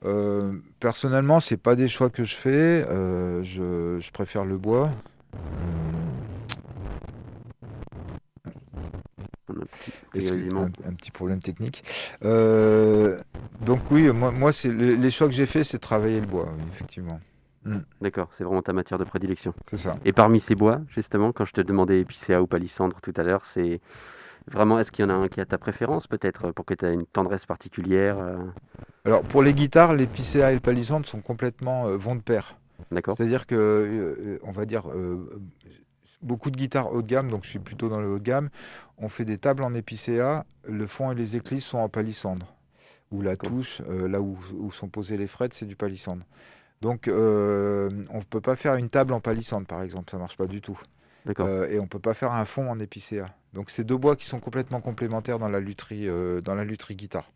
Euh, 0.04 0.52
personnellement, 0.78 1.40
c'est 1.40 1.56
pas 1.56 1.74
des 1.74 1.88
choix 1.88 2.10
que 2.10 2.24
je 2.24 2.34
fais. 2.34 2.84
Euh, 2.88 3.42
je, 3.42 3.98
je 4.00 4.10
préfère 4.12 4.44
le 4.44 4.56
bois. 4.58 4.90
Un 9.50 10.20
petit, 10.20 10.48
un, 10.54 10.88
un 10.88 10.94
petit 10.94 11.10
problème 11.10 11.40
technique. 11.40 11.82
Euh, 12.24 13.18
donc 13.60 13.80
oui, 13.90 14.10
moi, 14.12 14.30
moi 14.30 14.52
c'est 14.52 14.72
les, 14.72 14.96
les 14.96 15.10
choix 15.10 15.26
que 15.26 15.34
j'ai 15.34 15.46
faits, 15.46 15.64
c'est 15.64 15.78
travailler 15.78 16.20
le 16.20 16.26
bois, 16.26 16.48
oui, 16.56 16.64
effectivement. 17.70 18.00
D'accord, 18.00 18.28
c'est 18.36 18.44
vraiment 18.44 18.62
ta 18.62 18.72
matière 18.72 18.98
de 18.98 19.04
prédilection. 19.04 19.54
C'est 19.66 19.76
ça. 19.76 19.96
Et 20.04 20.12
parmi 20.12 20.40
ces 20.40 20.54
bois, 20.54 20.80
justement, 20.88 21.32
quand 21.32 21.44
je 21.44 21.52
te 21.52 21.60
demandais 21.60 22.00
épicéa 22.00 22.42
ou 22.42 22.46
palissandre 22.46 23.00
tout 23.00 23.14
à 23.16 23.22
l'heure, 23.22 23.44
c'est 23.44 23.80
vraiment, 24.50 24.78
est-ce 24.78 24.92
qu'il 24.92 25.04
y 25.04 25.06
en 25.06 25.10
a 25.10 25.14
un 25.14 25.28
qui 25.28 25.40
a 25.40 25.46
ta 25.46 25.58
préférence 25.58 26.06
peut-être, 26.06 26.50
pour 26.52 26.64
que 26.64 26.74
tu 26.74 26.86
aies 26.86 26.94
une 26.94 27.06
tendresse 27.06 27.46
particulière 27.46 28.18
euh, 28.18 28.36
Alors 29.04 29.22
pour 29.22 29.42
les 29.42 29.54
guitares, 29.54 29.94
l'épicéa 29.94 30.50
et 30.50 30.54
le 30.54 30.60
palissandre 30.60 31.06
sont 31.06 31.20
complètement 31.20 31.86
euh, 31.86 31.96
vont 31.96 32.14
de 32.14 32.22
pair. 32.22 32.56
D'accord 32.90 33.16
C'est-à-dire 33.16 33.46
que, 33.46 33.54
euh, 33.56 34.38
on 34.42 34.52
va 34.52 34.64
dire, 34.64 34.88
euh, 34.88 35.40
beaucoup 36.22 36.50
de 36.50 36.56
guitares 36.56 36.92
haut 36.92 37.02
de 37.02 37.06
gamme, 37.06 37.30
donc 37.30 37.44
je 37.44 37.50
suis 37.50 37.58
plutôt 37.58 37.88
dans 37.88 38.00
le 38.00 38.08
haut 38.08 38.18
de 38.18 38.24
gamme, 38.24 38.50
on 38.98 39.08
fait 39.08 39.24
des 39.24 39.38
tables 39.38 39.62
en 39.62 39.74
épicéa, 39.74 40.44
le 40.66 40.86
fond 40.86 41.12
et 41.12 41.14
les 41.14 41.36
éclisses 41.36 41.66
sont 41.66 41.78
en 41.78 41.88
palissandre. 41.88 42.54
Ou 43.10 43.22
la 43.22 43.36
touche, 43.36 43.80
là 43.88 44.20
où, 44.20 44.36
où 44.58 44.70
sont 44.70 44.88
posées 44.88 45.16
les 45.16 45.26
frettes, 45.26 45.54
c'est 45.54 45.64
du 45.64 45.76
palissandre. 45.76 46.24
Donc 46.80 47.08
euh, 47.08 47.90
on 48.10 48.18
ne 48.18 48.22
peut 48.24 48.40
pas 48.40 48.56
faire 48.56 48.74
une 48.76 48.88
table 48.88 49.12
en 49.12 49.20
palissandre, 49.20 49.66
par 49.66 49.82
exemple, 49.82 50.10
ça 50.10 50.18
marche 50.18 50.36
pas 50.36 50.46
du 50.46 50.60
tout. 50.60 50.80
Euh, 51.40 51.68
et 51.68 51.78
on 51.78 51.86
peut 51.86 51.98
pas 51.98 52.14
faire 52.14 52.32
un 52.32 52.44
fond 52.44 52.70
en 52.70 52.78
épicéa. 52.78 53.26
Donc 53.52 53.70
c'est 53.70 53.84
deux 53.84 53.96
bois 53.96 54.16
qui 54.16 54.26
sont 54.26 54.40
complètement 54.40 54.80
complémentaires 54.80 55.38
dans 55.38 55.48
la 55.48 55.60
lutherie, 55.60 56.08
euh, 56.08 56.40
dans 56.40 56.54
la 56.54 56.64
lutherie 56.64 56.96
guitare. 56.96 57.30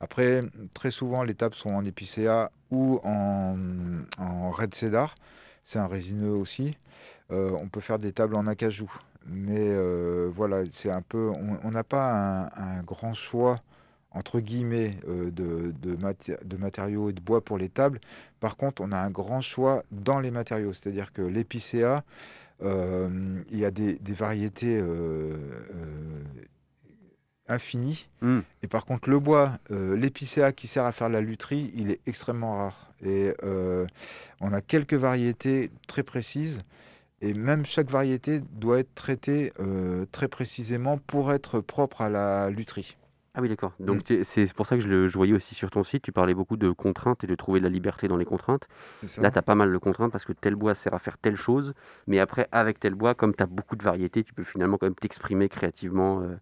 Après, 0.00 0.42
très 0.74 0.90
souvent, 0.90 1.22
les 1.22 1.34
tables 1.34 1.54
sont 1.54 1.70
en 1.70 1.84
épicéa 1.84 2.50
ou 2.70 3.00
en, 3.04 3.56
en 4.18 4.50
red 4.50 4.74
cedar. 4.74 5.14
C'est 5.64 5.78
un 5.78 5.86
résineux 5.86 6.32
aussi. 6.32 6.76
On 7.28 7.68
peut 7.68 7.80
faire 7.80 7.98
des 7.98 8.12
tables 8.12 8.34
en 8.34 8.46
acajou. 8.46 8.90
Mais 9.26 9.76
voilà, 10.28 10.62
c'est 10.72 10.90
un 10.90 11.02
peu. 11.02 11.28
On 11.28 11.58
on 11.62 11.70
n'a 11.70 11.84
pas 11.84 12.12
un, 12.12 12.78
un 12.78 12.82
grand 12.82 13.12
choix 13.12 13.60
entre 14.12 14.40
guillemets 14.40 14.98
euh, 15.08 15.30
de, 15.30 15.72
de, 15.80 15.96
maté- 15.96 16.42
de 16.44 16.56
matériaux 16.56 17.10
et 17.10 17.12
de 17.12 17.20
bois 17.20 17.44
pour 17.44 17.58
les 17.58 17.68
tables. 17.68 18.00
Par 18.40 18.56
contre, 18.56 18.82
on 18.82 18.92
a 18.92 18.98
un 18.98 19.10
grand 19.10 19.40
choix 19.40 19.84
dans 19.92 20.20
les 20.20 20.30
matériaux. 20.30 20.72
C'est-à-dire 20.72 21.12
que 21.12 21.22
l'épicéa, 21.22 22.04
euh, 22.62 23.40
il 23.50 23.58
y 23.58 23.64
a 23.64 23.70
des, 23.70 23.94
des 23.94 24.12
variétés 24.12 24.80
euh, 24.82 25.36
infinies. 27.46 28.08
Hmm. 28.20 28.40
Et 28.62 28.66
par 28.66 28.84
contre, 28.84 29.10
le 29.10 29.18
bois, 29.18 29.58
l'épicéa 29.70 30.52
qui 30.52 30.66
sert 30.66 30.84
à 30.84 30.92
faire 30.92 31.08
la 31.08 31.20
lutherie, 31.20 31.72
il 31.74 31.90
est 31.90 32.00
extrêmement 32.06 32.56
rare. 32.58 32.92
Et 33.04 33.32
on 34.40 34.52
a 34.52 34.60
quelques 34.60 34.94
variétés 34.94 35.70
très 35.86 36.02
précises. 36.02 36.62
Et 37.22 37.34
même 37.34 37.66
chaque 37.66 37.90
variété 37.90 38.40
doit 38.52 38.78
être 38.78 38.94
traitée 38.94 39.52
très 40.12 40.28
précisément 40.28 40.98
pour 40.98 41.32
être 41.32 41.60
propre 41.60 42.02
à 42.02 42.08
la 42.08 42.50
lutherie. 42.50 42.96
Ah 43.34 43.40
oui, 43.40 43.48
d'accord. 43.48 43.72
Donc 43.78 44.10
Mm. 44.10 44.24
c'est 44.24 44.52
pour 44.54 44.66
ça 44.66 44.74
que 44.76 44.82
je, 44.82 44.88
le, 44.88 45.06
je 45.06 45.16
voyais 45.16 45.32
aussi 45.32 45.54
sur 45.54 45.70
ton 45.70 45.84
site, 45.84 46.02
tu 46.02 46.10
parlais 46.10 46.34
beaucoup 46.34 46.56
de 46.56 46.70
contraintes 46.72 47.22
et 47.22 47.28
de 47.28 47.34
trouver 47.36 47.60
de 47.60 47.64
la 47.64 47.70
liberté 47.70 48.08
dans 48.08 48.16
les 48.16 48.24
contraintes. 48.24 48.66
Là, 49.18 49.30
tu 49.30 49.38
as 49.38 49.42
pas 49.42 49.54
mal 49.54 49.72
de 49.72 49.78
contraintes 49.78 50.10
parce 50.10 50.24
que 50.24 50.32
tel 50.32 50.56
bois 50.56 50.74
sert 50.74 50.94
à 50.94 50.98
faire 50.98 51.16
telle 51.16 51.36
chose, 51.36 51.72
mais 52.08 52.18
après, 52.18 52.48
avec 52.50 52.80
tel 52.80 52.94
bois, 52.94 53.14
comme 53.14 53.32
tu 53.34 53.42
as 53.42 53.46
beaucoup 53.46 53.76
de 53.76 53.84
variétés, 53.84 54.24
tu 54.24 54.34
peux 54.34 54.42
finalement 54.42 54.78
quand 54.78 54.86
même 54.86 54.96
t'exprimer 54.96 55.48
créativement 55.48 56.22
euh, 56.22 56.36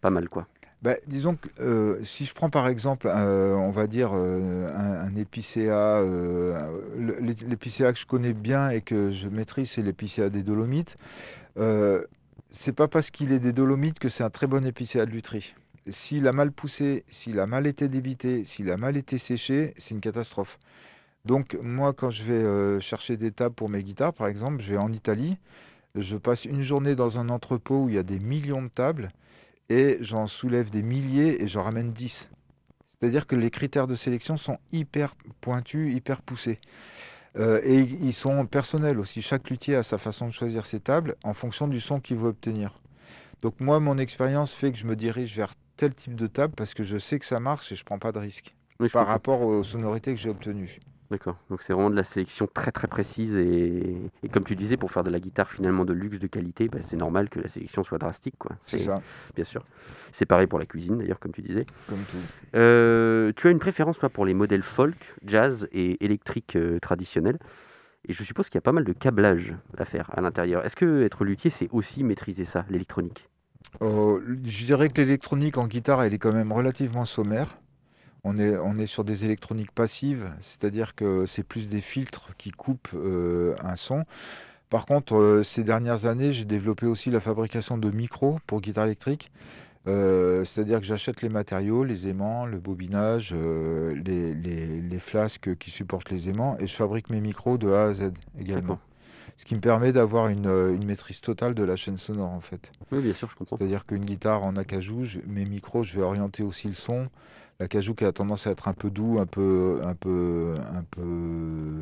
pas 0.00 0.10
mal, 0.10 0.28
quoi. 0.28 0.46
Bah, 0.82 0.94
disons 1.08 1.34
que 1.36 1.48
euh, 1.60 2.02
si 2.04 2.24
je 2.24 2.32
prends 2.32 2.48
par 2.48 2.66
exemple, 2.68 3.06
euh, 3.06 3.52
on 3.54 3.70
va 3.70 3.86
dire 3.86 4.12
euh, 4.14 4.72
un, 4.74 5.08
un 5.08 5.16
épicéa, 5.16 6.00
l'épicéa 6.96 7.92
que 7.92 7.98
je 7.98 8.06
connais 8.06 8.32
bien 8.32 8.70
et 8.70 8.80
que 8.80 9.10
je 9.10 9.28
maîtrise, 9.28 9.72
c'est 9.72 9.82
l'épicéa 9.82 10.30
des 10.30 10.42
Dolomites. 10.42 10.96
C'est 12.52 12.72
pas 12.72 12.88
parce 12.88 13.10
qu'il 13.10 13.32
est 13.32 13.38
des 13.38 13.52
Dolomites 13.52 13.98
que 13.98 14.08
c'est 14.08 14.24
un 14.24 14.30
très 14.30 14.46
bon 14.46 14.64
épicéa 14.64 15.06
de 15.06 15.10
lutherie. 15.10 15.54
S'il 15.90 16.26
a 16.28 16.32
mal 16.32 16.52
poussé, 16.52 17.04
s'il 17.08 17.40
a 17.40 17.46
mal 17.46 17.66
été 17.66 17.88
débité, 17.88 18.44
s'il 18.44 18.70
a 18.70 18.76
mal 18.76 18.96
été 18.96 19.18
séché, 19.18 19.74
c'est 19.78 19.90
une 19.90 20.00
catastrophe. 20.00 20.58
Donc 21.24 21.56
moi, 21.62 21.92
quand 21.92 22.10
je 22.10 22.22
vais 22.22 22.32
euh, 22.32 22.80
chercher 22.80 23.16
des 23.16 23.32
tables 23.32 23.54
pour 23.54 23.68
mes 23.68 23.82
guitares, 23.82 24.12
par 24.12 24.26
exemple, 24.26 24.62
je 24.62 24.70
vais 24.70 24.78
en 24.78 24.92
Italie, 24.92 25.36
je 25.94 26.16
passe 26.16 26.44
une 26.44 26.62
journée 26.62 26.94
dans 26.94 27.18
un 27.18 27.28
entrepôt 27.28 27.84
où 27.84 27.88
il 27.88 27.96
y 27.96 27.98
a 27.98 28.02
des 28.02 28.20
millions 28.20 28.62
de 28.62 28.68
tables 28.68 29.10
et 29.68 29.98
j'en 30.00 30.26
soulève 30.26 30.70
des 30.70 30.82
milliers 30.82 31.42
et 31.42 31.48
j'en 31.48 31.62
ramène 31.62 31.92
10. 31.92 32.30
C'est-à-dire 32.88 33.26
que 33.26 33.36
les 33.36 33.50
critères 33.50 33.86
de 33.86 33.94
sélection 33.94 34.36
sont 34.36 34.58
hyper 34.72 35.14
pointus, 35.40 35.94
hyper 35.94 36.22
poussés. 36.22 36.58
Euh, 37.38 37.60
et 37.64 37.80
ils 37.80 38.12
sont 38.12 38.44
personnels 38.46 38.98
aussi. 38.98 39.22
Chaque 39.22 39.48
luthier 39.50 39.76
a 39.76 39.82
sa 39.82 39.98
façon 39.98 40.26
de 40.26 40.32
choisir 40.32 40.66
ses 40.66 40.80
tables 40.80 41.16
en 41.22 41.32
fonction 41.32 41.68
du 41.68 41.80
son 41.80 42.00
qu'il 42.00 42.16
veut 42.16 42.28
obtenir. 42.28 42.80
Donc 43.42 43.60
moi, 43.60 43.80
mon 43.80 43.98
expérience 43.98 44.52
fait 44.52 44.72
que 44.72 44.78
je 44.78 44.86
me 44.86 44.96
dirige 44.96 45.36
vers 45.36 45.54
tel 45.80 45.94
type 45.94 46.14
de 46.14 46.26
table 46.26 46.52
parce 46.56 46.74
que 46.74 46.84
je 46.84 46.98
sais 46.98 47.18
que 47.18 47.24
ça 47.24 47.40
marche 47.40 47.72
et 47.72 47.76
je 47.76 47.84
prends 47.84 47.98
pas 47.98 48.12
de 48.12 48.18
risque 48.18 48.54
Oui, 48.80 48.88
par 48.90 49.02
comprends. 49.02 49.12
rapport 49.12 49.40
aux 49.42 49.64
sonorités 49.64 50.14
que 50.14 50.20
j'ai 50.20 50.28
obtenues. 50.30 50.78
D'accord. 51.10 51.36
Donc 51.48 51.62
c'est 51.62 51.72
vraiment 51.72 51.90
de 51.90 51.96
la 51.96 52.04
sélection 52.04 52.46
très 52.46 52.70
très 52.70 52.86
précise 52.86 53.34
et, 53.36 53.96
et 54.22 54.28
comme 54.28 54.44
tu 54.44 54.54
disais, 54.54 54.76
pour 54.76 54.92
faire 54.92 55.02
de 55.02 55.10
la 55.10 55.18
guitare 55.18 55.50
finalement 55.50 55.84
de 55.84 55.92
luxe, 55.92 56.20
de 56.20 56.28
qualité, 56.28 56.68
bah, 56.68 56.78
c'est 56.86 56.96
normal 56.96 57.28
que 57.28 57.40
la 57.40 57.48
sélection 57.48 57.82
soit 57.82 57.98
drastique, 57.98 58.36
quoi. 58.38 58.52
C'est 58.64 58.78
ça, 58.78 59.02
Bien 59.34 59.42
sûr. 59.44 59.64
C'est 60.12 60.24
pareil 60.26 60.46
pour 60.46 60.60
la 60.60 60.66
cuisine 60.66 60.98
d'ailleurs, 60.98 61.18
comme 61.18 61.32
tu 61.32 61.42
disais. 61.42 61.66
comme 61.88 61.98
tout. 62.10 62.16
Euh, 62.54 63.32
tu 63.34 63.48
as 63.48 63.50
une 63.50 63.58
préférence, 63.58 63.98
toi, 63.98 64.08
pour 64.08 64.24
les 64.24 64.34
modèles 64.34 64.62
folk, 64.62 65.16
jazz 65.26 65.66
et 65.72 66.04
électrique 66.04 66.54
euh, 66.54 66.78
traditionnels. 66.78 67.38
Et 68.08 68.12
je 68.12 68.22
suppose 68.22 68.48
qu'il 68.48 68.56
y 68.56 68.58
a 68.58 68.62
pas 68.62 68.72
mal 68.72 68.84
de 68.84 68.92
câblage 68.92 69.54
à 69.78 69.84
faire 69.84 70.10
à 70.16 70.20
l'intérieur. 70.20 70.64
Est-ce 70.64 70.76
que 70.76 71.02
être 71.02 71.24
luthier, 71.24 71.50
c'est 71.50 71.68
aussi 71.72 72.04
maîtriser 72.04 72.44
ça, 72.44 72.64
l'électronique? 72.70 73.28
Euh, 73.82 74.20
je 74.44 74.64
dirais 74.64 74.88
que 74.88 75.00
l'électronique 75.00 75.58
en 75.58 75.66
guitare, 75.66 76.02
elle 76.02 76.14
est 76.14 76.18
quand 76.18 76.32
même 76.32 76.52
relativement 76.52 77.04
sommaire. 77.04 77.58
On 78.24 78.38
est, 78.38 78.56
on 78.58 78.76
est 78.76 78.86
sur 78.86 79.04
des 79.04 79.24
électroniques 79.24 79.72
passives, 79.72 80.30
c'est-à-dire 80.40 80.94
que 80.94 81.24
c'est 81.24 81.42
plus 81.42 81.68
des 81.68 81.80
filtres 81.80 82.36
qui 82.36 82.50
coupent 82.50 82.90
euh, 82.94 83.54
un 83.62 83.76
son. 83.76 84.04
Par 84.68 84.84
contre, 84.84 85.16
euh, 85.16 85.42
ces 85.42 85.64
dernières 85.64 86.04
années, 86.04 86.32
j'ai 86.32 86.44
développé 86.44 86.86
aussi 86.86 87.10
la 87.10 87.20
fabrication 87.20 87.78
de 87.78 87.90
micros 87.90 88.38
pour 88.46 88.60
guitare 88.60 88.84
électrique. 88.84 89.30
C'est-à-dire 89.86 90.78
que 90.78 90.86
j'achète 90.86 91.20
les 91.20 91.28
matériaux, 91.28 91.82
les 91.82 92.06
aimants, 92.06 92.46
le 92.46 92.60
bobinage, 92.60 93.34
les 93.34 94.98
flasques 95.00 95.56
qui 95.56 95.70
supportent 95.70 96.10
les 96.10 96.28
aimants, 96.28 96.56
et 96.60 96.68
je 96.68 96.74
fabrique 96.76 97.10
mes 97.10 97.20
micros 97.20 97.58
de 97.58 97.72
A 97.72 97.86
à 97.86 97.94
Z 97.94 98.12
également. 98.38 98.78
Ce 99.40 99.46
qui 99.46 99.54
me 99.54 99.60
permet 99.60 99.90
d'avoir 99.90 100.28
une, 100.28 100.46
euh, 100.46 100.74
une 100.74 100.84
maîtrise 100.84 101.22
totale 101.22 101.54
de 101.54 101.62
la 101.64 101.74
chaîne 101.74 101.96
sonore 101.96 102.28
en 102.28 102.42
fait. 102.42 102.70
Oui, 102.92 103.00
bien 103.00 103.14
sûr, 103.14 103.26
je 103.30 103.36
comprends. 103.36 103.56
C'est-à-dire 103.56 103.86
qu'une 103.86 104.04
guitare 104.04 104.42
en 104.42 104.54
acajou, 104.54 105.06
je- 105.06 105.20
mes 105.26 105.46
micros, 105.46 105.82
je 105.82 105.96
vais 105.96 106.02
orienter 106.02 106.42
aussi 106.42 106.68
le 106.68 106.74
son. 106.74 107.08
L'acajou 107.58 107.94
qui 107.94 108.04
a 108.04 108.12
tendance 108.12 108.46
à 108.46 108.50
être 108.50 108.68
un 108.68 108.74
peu 108.74 108.90
doux, 108.90 109.18
un 109.18 109.24
peu, 109.24 109.80
un 109.82 109.94
peu, 109.94 110.56
un 110.74 110.82
peu. 110.90 111.00
euh, 111.00 111.80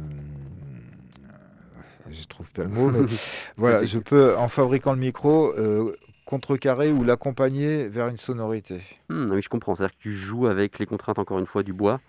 Je 2.08 2.24
trouve 2.28 2.48
pas 2.52 2.62
le 2.62 2.68
mot, 2.68 2.90
mais 2.90 3.00
voilà, 3.56 3.84
je 3.84 3.98
peux, 3.98 4.36
en 4.36 4.48
fabriquant 4.48 4.92
le 4.92 5.00
micro, 5.00 5.52
euh, 5.58 5.96
contrecarrer 6.26 6.92
ou 6.92 7.02
l'accompagner 7.02 7.88
vers 7.88 8.06
une 8.06 8.18
sonorité. 8.18 8.80
Hmm, 9.08 9.32
oui, 9.32 9.42
je 9.42 9.48
comprends. 9.48 9.74
C'est-à-dire 9.74 9.96
que 9.96 10.02
tu 10.02 10.12
joues 10.12 10.46
avec 10.46 10.78
les 10.78 10.86
contraintes, 10.86 11.18
encore 11.18 11.40
une 11.40 11.46
fois, 11.46 11.64
du 11.64 11.72
bois, 11.72 12.00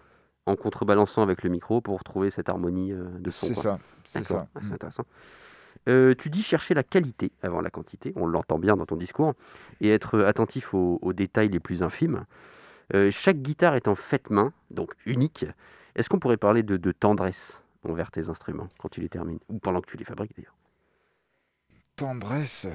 en 0.50 0.56
contrebalançant 0.56 1.22
avec 1.22 1.44
le 1.44 1.50
micro 1.50 1.82
pour 1.82 2.04
trouver 2.04 2.32
cette 2.32 2.50
harmonie 2.50 2.92
euh, 2.92 3.06
de 3.20 3.32
son. 3.32 3.48
C'est 3.48 3.54
ça, 3.56 3.80
c'est 4.06 4.24
ça. 4.24 4.48
ah, 4.56 4.60
c'est 4.62 4.74
intéressant. 4.74 5.06
Euh, 5.88 6.14
tu 6.16 6.30
dis 6.30 6.44
chercher 6.44 6.74
la 6.74 6.84
qualité 6.84 7.32
avant 7.42 7.62
la 7.62 7.70
quantité, 7.70 8.12
on 8.16 8.28
l'entend 8.28 8.60
bien 8.60 8.76
dans 8.76 8.86
ton 8.86 8.98
discours, 8.98 9.34
et 9.80 9.90
être 9.90 10.22
attentif 10.22 10.74
aux, 10.74 11.00
aux 11.02 11.14
détails 11.14 11.50
les 11.50 11.60
plus 11.60 11.84
infimes. 11.84 12.26
Euh, 12.94 13.12
chaque 13.12 13.38
guitare 13.38 13.76
est 13.76 13.88
en 13.88 13.96
faite 13.96 14.30
main, 14.30 14.52
donc 14.72 14.94
unique. 15.06 15.46
Est-ce 15.96 16.10
qu'on 16.10 16.20
pourrait 16.20 16.38
parler 16.38 16.64
de, 16.64 16.76
de 16.78 16.92
tendresse 16.92 17.64
envers 17.88 18.12
tes 18.12 18.30
instruments 18.30 18.68
quand 18.80 18.90
tu 18.90 19.02
les 19.02 19.10
termines, 19.10 19.40
ou 19.48 19.60
pendant 19.60 19.82
que 19.82 19.90
tu 19.90 19.98
les 19.98 20.06
fabriques 20.06 20.36
d'ailleurs? 20.36 20.56
Tendresse, 21.96 22.68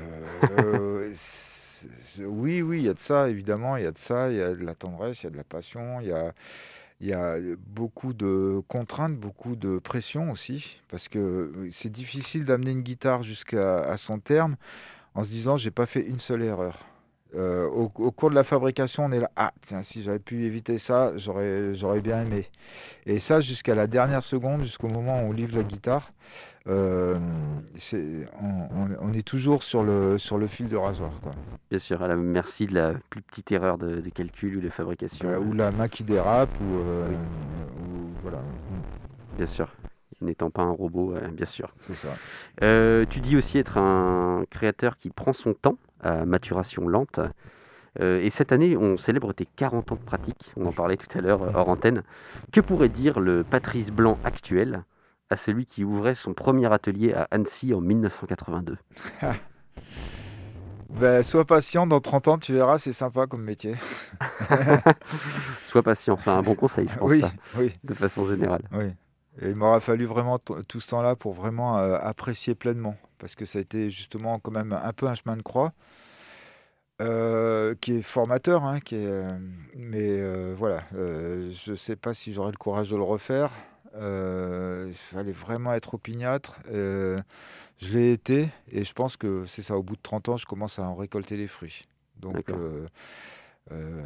euh, 0.58 1.12
oui, 2.20 2.62
oui, 2.62 2.78
il 2.78 2.84
y 2.84 2.88
a 2.88 2.94
de 2.94 2.98
ça, 2.98 3.28
évidemment, 3.28 3.76
il 3.76 3.84
y 3.84 3.86
a 3.86 3.92
de 3.92 3.98
ça, 3.98 4.30
il 4.30 4.36
y 4.36 4.42
a 4.42 4.54
de 4.54 4.64
la 4.64 4.74
tendresse, 4.74 5.22
il 5.22 5.24
y 5.24 5.26
a 5.28 5.30
de 5.30 5.36
la 5.36 5.44
passion, 5.44 6.00
il 6.00 6.08
y 6.08 6.12
a, 6.12 6.32
il 7.00 7.08
y 7.08 7.12
a 7.12 7.36
beaucoup 7.66 8.12
de 8.12 8.62
contraintes, 8.68 9.16
beaucoup 9.16 9.56
de 9.56 9.78
pression 9.78 10.30
aussi, 10.30 10.80
parce 10.88 11.08
que 11.08 11.68
c'est 11.70 11.92
difficile 11.92 12.44
d'amener 12.44 12.70
une 12.70 12.82
guitare 12.82 13.22
jusqu'à 13.22 13.96
son 13.96 14.18
terme 14.18 14.56
en 15.14 15.24
se 15.24 15.30
disant 15.30 15.56
j'ai 15.56 15.70
pas 15.70 15.86
fait 15.86 16.00
une 16.00 16.18
seule 16.20 16.42
erreur. 16.42 16.78
Euh, 17.36 17.66
au, 17.66 17.90
au 17.96 18.10
cours 18.12 18.30
de 18.30 18.34
la 18.36 18.44
fabrication, 18.44 19.06
on 19.06 19.12
est 19.12 19.18
là, 19.18 19.30
ah 19.34 19.52
tiens, 19.66 19.82
si 19.82 20.02
j'avais 20.02 20.20
pu 20.20 20.44
éviter 20.44 20.78
ça, 20.78 21.16
j'aurais, 21.16 21.74
j'aurais 21.74 22.00
bien 22.00 22.22
aimé. 22.22 22.46
Et 23.06 23.18
ça 23.18 23.40
jusqu'à 23.40 23.74
la 23.74 23.88
dernière 23.88 24.22
seconde, 24.22 24.62
jusqu'au 24.62 24.88
moment 24.88 25.20
où 25.22 25.30
on 25.30 25.32
livre 25.32 25.56
la 25.56 25.64
guitare. 25.64 26.12
Euh, 26.66 27.18
on, 29.00 29.12
est 29.12 29.26
toujours 29.26 29.62
sur 29.62 29.82
le, 29.82 30.16
sur 30.18 30.38
le 30.38 30.46
fil 30.46 30.68
de 30.68 30.76
rasoir, 30.76 31.10
quoi. 31.22 31.32
Bien 31.70 31.78
sûr, 31.78 32.02
à 32.02 32.08
la 32.08 32.16
merci 32.16 32.66
de 32.66 32.74
la 32.74 32.92
plus 33.10 33.20
petite 33.20 33.52
erreur 33.52 33.76
de, 33.78 34.00
de 34.00 34.08
calcul 34.10 34.56
ou 34.56 34.60
de 34.60 34.70
fabrication. 34.70 35.28
Euh, 35.28 35.38
ou 35.38 35.52
la 35.52 35.70
main 35.70 35.88
qui 35.88 36.04
dérape, 36.04 36.50
ou, 36.60 36.78
euh, 36.78 37.08
ou- 37.08 38.08
voilà, 38.22 38.38
Bien 39.36 39.46
sûr, 39.46 39.68
n'étant 40.22 40.50
pas 40.50 40.62
un 40.62 40.70
robot, 40.70 41.14
euh, 41.14 41.28
bien 41.28 41.44
sûr. 41.46 41.74
c'est 41.80 41.94
ça. 41.94 42.08
Euh, 42.62 43.04
tu 43.10 43.20
dis 43.20 43.36
aussi 43.36 43.58
être 43.58 43.76
un 43.78 44.44
créateur 44.48 44.96
qui 44.96 45.10
prend 45.10 45.32
son 45.32 45.52
temps 45.52 45.76
à 46.00 46.24
maturation 46.24 46.88
lente. 46.88 47.20
Euh, 48.00 48.20
et 48.22 48.30
cette 48.30 48.52
année, 48.52 48.76
on 48.76 48.96
célèbre 48.96 49.32
tes 49.32 49.46
40 49.56 49.92
ans 49.92 49.96
de 49.96 50.00
pratique. 50.00 50.52
On 50.56 50.66
en 50.66 50.72
parlait 50.72 50.96
tout 50.96 51.06
à 51.16 51.20
l'heure 51.20 51.42
hors 51.54 51.68
antenne. 51.68 52.02
Que 52.52 52.60
pourrait 52.60 52.88
dire 52.88 53.20
le 53.20 53.44
Patrice 53.44 53.90
Blanc 53.92 54.18
actuel? 54.24 54.82
À 55.30 55.36
celui 55.36 55.66
qui 55.66 55.84
ouvrait 55.84 56.14
son 56.14 56.34
premier 56.34 56.72
atelier 56.72 57.12
à 57.14 57.26
Annecy 57.30 57.74
en 57.74 57.80
1982 57.80 58.76
Ben, 60.90 61.22
sois 61.24 61.44
patient, 61.44 61.86
dans 61.86 62.00
30 62.00 62.28
ans, 62.28 62.38
tu 62.38 62.52
verras, 62.52 62.78
c'est 62.78 62.92
sympa 62.92 63.26
comme 63.26 63.42
métier. 63.42 63.74
Sois 65.62 65.82
patient, 65.82 66.16
c'est 66.18 66.30
un 66.30 66.42
bon 66.42 66.54
conseil, 66.54 66.88
je 66.88 66.98
pense, 66.98 67.10
oui, 67.10 67.20
ça, 67.20 67.32
oui, 67.56 67.72
de 67.82 67.94
façon 67.94 68.26
générale. 68.28 68.62
oui. 68.72 68.84
Et 69.42 69.48
il 69.48 69.56
m'aura 69.56 69.80
fallu 69.80 70.04
vraiment 70.04 70.38
tout 70.38 70.78
ce 70.80 70.88
temps-là 70.90 71.16
pour 71.16 71.32
vraiment 71.32 71.76
euh, 71.78 71.96
apprécier 72.00 72.54
pleinement. 72.54 72.94
Parce 73.18 73.34
que 73.34 73.44
ça 73.44 73.58
a 73.58 73.62
été 73.62 73.90
justement 73.90 74.38
quand 74.38 74.52
même 74.52 74.72
un 74.72 74.92
peu 74.92 75.08
un 75.08 75.16
chemin 75.16 75.36
de 75.36 75.42
croix. 75.42 75.72
euh, 77.02 77.74
qui 77.80 77.94
est 77.98 78.02
formateur, 78.02 78.64
hein, 78.64 78.78
qui 78.80 78.94
est, 78.96 79.06
euh, 79.08 79.36
mais 79.76 80.22
voilà, 80.54 80.84
je 80.92 81.70
ne 81.72 81.76
sais 81.76 81.96
pas 81.96 82.14
si 82.14 82.32
j'aurai 82.32 82.52
le 82.52 82.56
courage 82.56 82.90
de 82.90 82.96
le 82.96 83.02
refaire. 83.02 83.50
Euh, 83.94 84.86
il 84.88 84.94
fallait 84.94 85.32
vraiment 85.32 85.72
être 85.72 85.94
opiniâtre. 85.94 86.58
Euh, 86.70 87.18
je 87.80 87.92
l'ai 87.92 88.12
été 88.12 88.48
et 88.70 88.84
je 88.84 88.92
pense 88.92 89.16
que 89.16 89.44
c'est 89.46 89.62
ça, 89.62 89.76
au 89.76 89.82
bout 89.82 89.96
de 89.96 90.02
30 90.02 90.28
ans, 90.28 90.36
je 90.36 90.46
commence 90.46 90.78
à 90.78 90.82
en 90.82 90.94
récolter 90.94 91.36
les 91.36 91.46
fruits. 91.46 91.82
Donc, 92.16 92.48
euh, 93.70 94.02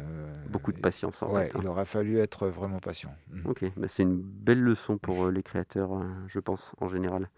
Beaucoup 0.49 0.71
de 0.71 0.79
patience 0.79 1.21
en 1.21 1.31
ouais, 1.33 1.45
fait, 1.47 1.55
hein. 1.55 1.59
il 1.61 1.67
aura 1.67 1.85
fallu 1.85 2.19
être 2.19 2.47
vraiment 2.47 2.79
patient. 2.79 3.13
Mm. 3.29 3.49
Ok, 3.49 3.65
bah, 3.77 3.87
c'est 3.87 4.03
une 4.03 4.17
belle 4.17 4.61
leçon 4.61 4.97
pour 4.97 5.25
euh, 5.25 5.31
les 5.31 5.43
créateurs, 5.43 5.93
euh, 5.95 6.03
je 6.27 6.39
pense, 6.39 6.73
en 6.79 6.87
général. 6.89 7.29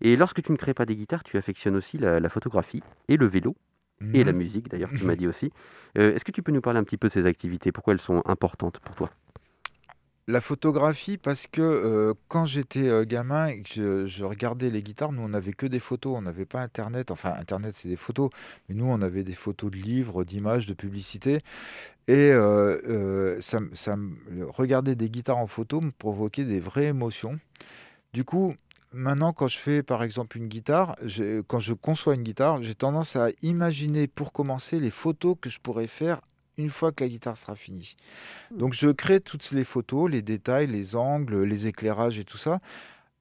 Et 0.00 0.16
lorsque 0.16 0.42
tu 0.42 0.52
ne 0.52 0.56
crées 0.56 0.74
pas 0.74 0.86
des 0.86 0.96
guitares, 0.96 1.24
tu 1.24 1.36
affectionnes 1.36 1.76
aussi 1.76 1.98
la, 1.98 2.20
la 2.20 2.28
photographie 2.28 2.82
et 3.08 3.16
le 3.16 3.26
vélo 3.26 3.56
et 4.14 4.24
la 4.24 4.32
Mhm. 4.32 4.38
musique, 4.38 4.68
d'ailleurs, 4.68 4.90
tu 4.94 5.04
m'as 5.04 5.14
dit 5.16 5.26
aussi. 5.26 5.52
Est-ce 5.94 6.24
que 6.24 6.32
tu 6.32 6.42
peux 6.42 6.52
nous 6.52 6.62
parler 6.62 6.78
un 6.80 6.84
petit 6.84 6.96
peu 6.96 7.08
de 7.08 7.12
ces 7.12 7.26
activités? 7.26 7.72
Pourquoi 7.72 7.92
elles 7.92 8.00
sont 8.00 8.22
importantes 8.24 8.80
pour 8.80 8.94
toi? 8.94 9.10
La 10.28 10.40
photographie, 10.40 11.18
parce 11.18 11.46
que 11.46 11.60
euh, 11.60 12.14
quand 12.28 12.46
j'étais 12.46 12.88
euh, 12.88 13.04
gamin 13.04 13.52
je, 13.64 14.22
regardais 14.22 14.70
les 14.70 14.82
guitares, 14.82 15.12
nous 15.12 15.22
on 15.22 15.30
n'avait 15.30 15.54
que 15.54 15.66
des 15.66 15.80
photos, 15.80 16.16
on 16.16 16.22
n'avait 16.22 16.44
pas 16.44 16.60
Internet. 16.60 17.10
Enfin, 17.10 17.32
Internet 17.36 17.74
c'est 17.76 17.88
des 17.88 17.96
photos, 17.96 18.30
mais 18.68 18.74
nous 18.76 18.84
on 18.84 19.00
avait 19.02 19.24
des 19.24 19.34
photos 19.34 19.70
de 19.70 19.76
livres, 19.76 20.22
d'images, 20.22 20.66
de 20.66 20.74
publicités. 20.74 21.40
Et 22.06 22.30
euh, 22.32 23.40
ça, 23.40 23.58
regarder 24.48 24.94
des 24.94 25.10
guitares 25.10 25.38
en 25.38 25.46
photo 25.46 25.80
me 25.80 25.90
provoquait 25.90 26.44
des 26.44 26.60
vraies 26.60 26.86
émotions. 26.86 27.40
Du 28.12 28.22
coup, 28.24 28.54
maintenant 28.92 29.32
quand 29.32 29.48
je 29.48 29.58
fais 29.58 29.82
par 29.82 30.02
exemple 30.02 30.36
une 30.36 30.48
guitare, 30.48 30.96
quand 31.48 31.60
je 31.60 31.72
conçois 31.72 32.14
une 32.14 32.22
guitare, 32.22 32.62
j'ai 32.62 32.74
tendance 32.74 33.16
à 33.16 33.30
imaginer 33.42 34.06
pour 34.06 34.32
commencer 34.32 34.78
les 34.78 34.90
photos 34.90 35.36
que 35.40 35.50
je 35.50 35.58
pourrais 35.58 35.88
faire 35.88 36.20
une 36.60 36.70
fois 36.70 36.92
que 36.92 37.02
la 37.02 37.08
guitare 37.08 37.36
sera 37.36 37.54
finie. 37.54 37.96
Donc 38.50 38.74
je 38.74 38.88
crée 38.88 39.20
toutes 39.20 39.50
les 39.50 39.64
photos, 39.64 40.10
les 40.10 40.22
détails, 40.22 40.66
les 40.66 40.96
angles, 40.96 41.42
les 41.42 41.66
éclairages 41.66 42.18
et 42.18 42.24
tout 42.24 42.38
ça. 42.38 42.60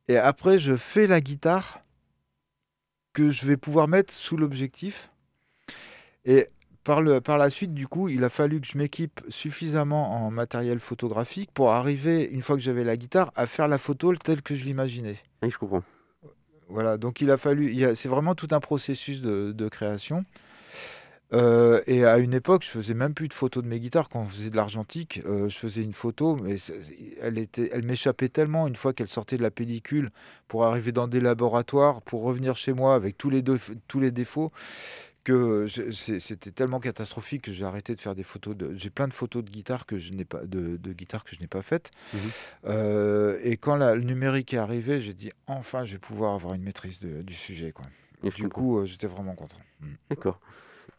Et 0.07 0.17
après, 0.17 0.59
je 0.59 0.75
fais 0.75 1.07
la 1.07 1.21
guitare 1.21 1.81
que 3.13 3.31
je 3.31 3.45
vais 3.45 3.57
pouvoir 3.57 3.87
mettre 3.87 4.13
sous 4.13 4.37
l'objectif. 4.37 5.11
Et 6.25 6.47
par, 6.83 7.01
le, 7.01 7.21
par 7.21 7.37
la 7.37 7.49
suite, 7.49 7.73
du 7.73 7.87
coup, 7.87 8.09
il 8.09 8.23
a 8.23 8.29
fallu 8.29 8.59
que 8.59 8.67
je 8.67 8.77
m'équipe 8.77 9.21
suffisamment 9.29 10.25
en 10.25 10.31
matériel 10.31 10.79
photographique 10.79 11.51
pour 11.53 11.71
arriver, 11.71 12.23
une 12.23 12.41
fois 12.41 12.55
que 12.55 12.61
j'avais 12.61 12.83
la 12.83 12.97
guitare, 12.97 13.31
à 13.35 13.45
faire 13.45 13.67
la 13.67 13.77
photo 13.77 14.15
telle 14.15 14.41
que 14.41 14.55
je 14.55 14.63
l'imaginais. 14.65 15.17
Oui, 15.43 15.51
je 15.51 15.57
comprends. 15.57 15.83
Voilà, 16.67 16.97
donc 16.97 17.21
il 17.21 17.31
a 17.31 17.37
fallu, 17.37 17.95
c'est 17.95 18.09
vraiment 18.09 18.35
tout 18.35 18.47
un 18.51 18.59
processus 18.59 19.21
de, 19.21 19.51
de 19.51 19.69
création. 19.69 20.23
Euh, 21.31 21.81
et 21.85 22.05
à 22.05 22.17
une 22.17 22.33
époque, 22.33 22.63
je 22.63 22.69
faisais 22.69 22.93
même 22.95 23.13
plus 23.13 23.27
de 23.27 23.33
photos 23.33 23.63
de 23.63 23.67
mes 23.69 23.79
guitares. 23.79 24.09
Quand 24.09 24.21
on 24.21 24.25
faisait 24.25 24.49
de 24.49 24.55
l'argentique, 24.55 25.21
euh, 25.25 25.47
je 25.47 25.57
faisais 25.57 25.83
une 25.83 25.93
photo, 25.93 26.35
mais 26.35 26.55
elle 27.21 27.37
était, 27.37 27.69
elle 27.71 27.83
m'échappait 27.83 28.29
tellement 28.29 28.67
une 28.67 28.75
fois 28.75 28.93
qu'elle 28.93 29.07
sortait 29.07 29.37
de 29.37 29.43
la 29.43 29.51
pellicule 29.51 30.09
pour 30.47 30.65
arriver 30.65 30.91
dans 30.91 31.07
des 31.07 31.19
laboratoires, 31.19 32.01
pour 32.01 32.23
revenir 32.23 32.55
chez 32.55 32.73
moi 32.73 32.95
avec 32.95 33.17
tous 33.17 33.29
les, 33.29 33.43
tous 33.87 33.99
les 33.99 34.09
défauts, 34.11 34.51
que 35.23 35.67
c'était 35.67 36.49
tellement 36.51 36.79
catastrophique 36.79 37.43
que 37.43 37.51
j'ai 37.51 37.65
arrêté 37.65 37.93
de 37.93 38.01
faire 38.01 38.15
des 38.15 38.23
photos. 38.23 38.55
De, 38.55 38.73
j'ai 38.75 38.89
plein 38.89 39.07
de 39.07 39.13
photos 39.13 39.43
de 39.43 39.51
guitares 39.51 39.85
que 39.85 39.99
je 39.99 40.11
n'ai 40.13 40.25
pas, 40.25 40.43
de, 40.43 40.77
de 40.77 40.93
que 40.93 41.35
je 41.35 41.39
n'ai 41.39 41.47
pas 41.47 41.61
faites. 41.61 41.91
Mhm. 42.13 42.19
Euh, 42.65 43.37
et 43.43 43.57
quand 43.57 43.75
la- 43.75 43.93
le 43.93 44.01
numérique 44.03 44.53
est 44.55 44.57
arrivé, 44.57 45.01
j'ai 45.01 45.13
dit 45.13 45.31
enfin, 45.45 45.85
je 45.85 45.91
vais 45.93 45.99
pouvoir 45.99 46.33
avoir 46.33 46.55
une 46.55 46.63
maîtrise 46.63 46.99
de- 46.99 47.21
du 47.21 47.33
sujet, 47.35 47.71
quoi. 47.71 47.85
Et 48.23 48.29
Du 48.31 48.49
coup, 48.49 48.83
j'étais 48.85 49.07
vraiment 49.07 49.35
content. 49.35 49.59
Mm. 49.81 49.85
D'accord. 50.09 50.39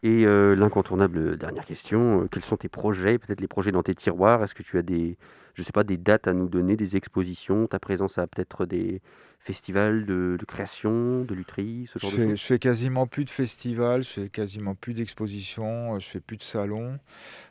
Et 0.03 0.25
euh, 0.25 0.55
l'incontournable 0.55 1.17
euh, 1.19 1.37
dernière 1.37 1.65
question, 1.65 2.23
euh, 2.23 2.27
quels 2.27 2.43
sont 2.43 2.57
tes 2.57 2.69
projets, 2.69 3.19
peut-être 3.19 3.39
les 3.41 3.47
projets 3.47 3.71
dans 3.71 3.83
tes 3.83 3.93
tiroirs? 3.93 4.43
Est-ce 4.43 4.55
que 4.55 4.63
tu 4.63 4.77
as 4.79 4.81
des, 4.81 5.17
je 5.53 5.61
sais 5.61 5.71
pas, 5.71 5.83
des 5.83 5.97
dates 5.97 6.27
à 6.27 6.33
nous 6.33 6.49
donner, 6.49 6.75
des 6.75 6.95
expositions? 6.95 7.67
Ta 7.67 7.79
présence 7.79 8.17
à 8.17 8.25
peut-être 8.25 8.65
des 8.65 9.01
festivals 9.43 10.05
de, 10.05 10.37
de 10.39 10.45
création, 10.45 11.23
de 11.25 11.33
lutherie, 11.33 11.87
ce 11.91 11.99
Je 11.99 11.99
genre 11.99 12.11
de 12.11 12.17
fais, 12.17 12.23
choses 12.27 12.39
je 12.39 12.43
fais 12.45 12.59
quasiment 12.59 13.07
plus 13.07 13.25
de 13.25 13.29
festivals, 13.29 14.03
je 14.03 14.09
fais 14.09 14.29
quasiment 14.29 14.75
plus 14.75 14.93
d'expositions, 14.93 15.95
euh, 15.95 15.99
je 15.99 16.05
fais 16.07 16.19
plus 16.19 16.37
de 16.37 16.43
salons. 16.43 16.99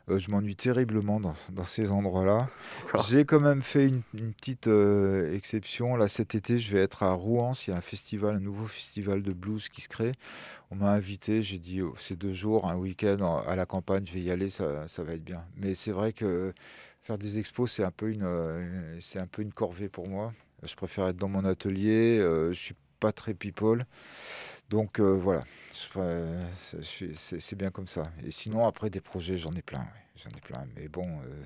Euh, 0.09 0.19
je 0.19 0.31
m'ennuie 0.31 0.55
terriblement 0.55 1.19
dans, 1.19 1.33
dans 1.51 1.63
ces 1.65 1.91
endroits-là. 1.91 2.49
J'ai 3.09 3.25
quand 3.25 3.39
même 3.39 3.61
fait 3.63 3.87
une, 3.87 4.01
une 4.13 4.33
petite 4.33 4.67
euh, 4.67 5.35
exception. 5.35 5.95
Là, 5.95 6.07
cet 6.07 6.35
été, 6.35 6.59
je 6.59 6.71
vais 6.73 6.81
être 6.83 7.03
à 7.03 7.13
Rouen. 7.13 7.53
Il 7.67 7.71
y 7.71 7.73
a 7.73 7.77
un 7.77 7.81
festival, 7.81 8.35
un 8.37 8.39
nouveau 8.39 8.67
festival 8.67 9.23
de 9.23 9.33
blues 9.33 9.69
qui 9.69 9.81
se 9.81 9.89
crée. 9.89 10.13
On 10.71 10.75
m'a 10.77 10.91
invité. 10.93 11.43
J'ai 11.43 11.59
dit, 11.59 11.81
oh, 11.81 11.95
c'est 11.99 12.17
deux 12.17 12.33
jours, 12.33 12.69
un 12.69 12.75
week-end 12.77 13.19
en- 13.21 13.39
à 13.47 13.55
la 13.55 13.65
campagne. 13.65 14.05
Je 14.07 14.13
vais 14.13 14.21
y 14.21 14.31
aller, 14.31 14.49
ça, 14.49 14.87
ça 14.87 15.03
va 15.03 15.13
être 15.13 15.23
bien. 15.23 15.43
Mais 15.57 15.75
c'est 15.75 15.91
vrai 15.91 16.13
que 16.13 16.53
faire 17.03 17.17
des 17.17 17.39
expos, 17.39 17.71
c'est 17.71 17.83
un 17.83 17.91
peu 17.91 18.11
une, 18.11 18.27
c'est 19.01 19.19
un 19.19 19.27
peu 19.27 19.41
une 19.41 19.53
corvée 19.53 19.89
pour 19.89 20.07
moi. 20.07 20.33
Je 20.63 20.75
préfère 20.75 21.07
être 21.07 21.17
dans 21.17 21.29
mon 21.29 21.45
atelier. 21.45 22.19
euh, 22.19 22.51
je 22.53 22.59
suis 22.59 22.75
pas 22.99 23.11
très 23.11 23.33
people. 23.33 23.85
Donc 24.69 24.99
euh, 24.99 25.13
voilà, 25.13 25.43
c'est- 25.73 27.55
bien 27.55 27.71
comme 27.71 27.87
ça. 27.87 28.11
Et 28.25 28.31
sinon, 28.31 28.65
après, 28.67 28.89
des 28.89 29.01
projets, 29.01 29.37
j'en 29.37 29.51
ai 29.51 29.61
plein. 29.61 29.85
J'en 30.15 30.29
ai 30.29 30.41
plein. 30.41 30.65
Mais 30.75 30.87
bon, 30.87 31.07
euh, 31.07 31.43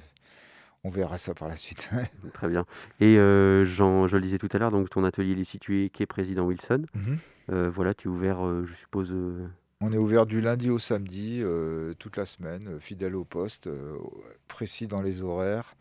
on 0.84 0.89
verra 0.89 1.17
ça 1.17 1.34
par 1.34 1.47
la 1.47 1.58
suite. 1.58 1.89
Très 2.34 2.47
bien. 2.47 2.65
Et 2.99 3.17
euh, 3.17 3.65
Jean, 3.65 4.08
je 4.08 4.17
le 4.17 4.21
disais 4.21 4.38
tout 4.38 4.49
à 4.51 4.58
l'heure, 4.60 4.71
donc 4.71 4.89
ton 4.89 5.04
atelier 5.04 5.32
il 5.32 5.39
est 5.39 5.43
situé 5.45 5.89
quai 5.89 6.06
Président 6.06 6.45
Wilson. 6.45 6.86
Mhm. 6.93 7.17
Euh, 7.51 7.69
voilà, 7.69 7.93
tu 7.93 8.08
es 8.08 8.12
ouvert, 8.12 8.45
euh, 8.45 8.65
je 8.65 8.73
suppose. 8.75 9.13
On 9.82 9.91
est 9.91 9.97
ouvert 9.97 10.25
du 10.25 10.41
lundi 10.41 10.69
au 10.69 10.80
samedi, 10.80 11.43
toute 11.99 12.17
la 12.17 12.25
semaine, 12.25 12.80
fidèle 12.80 13.15
au 13.15 13.23
poste, 13.25 13.69
précis 14.47 14.88
dans 14.88 15.01
les 15.01 15.21
horaires. 15.21 15.75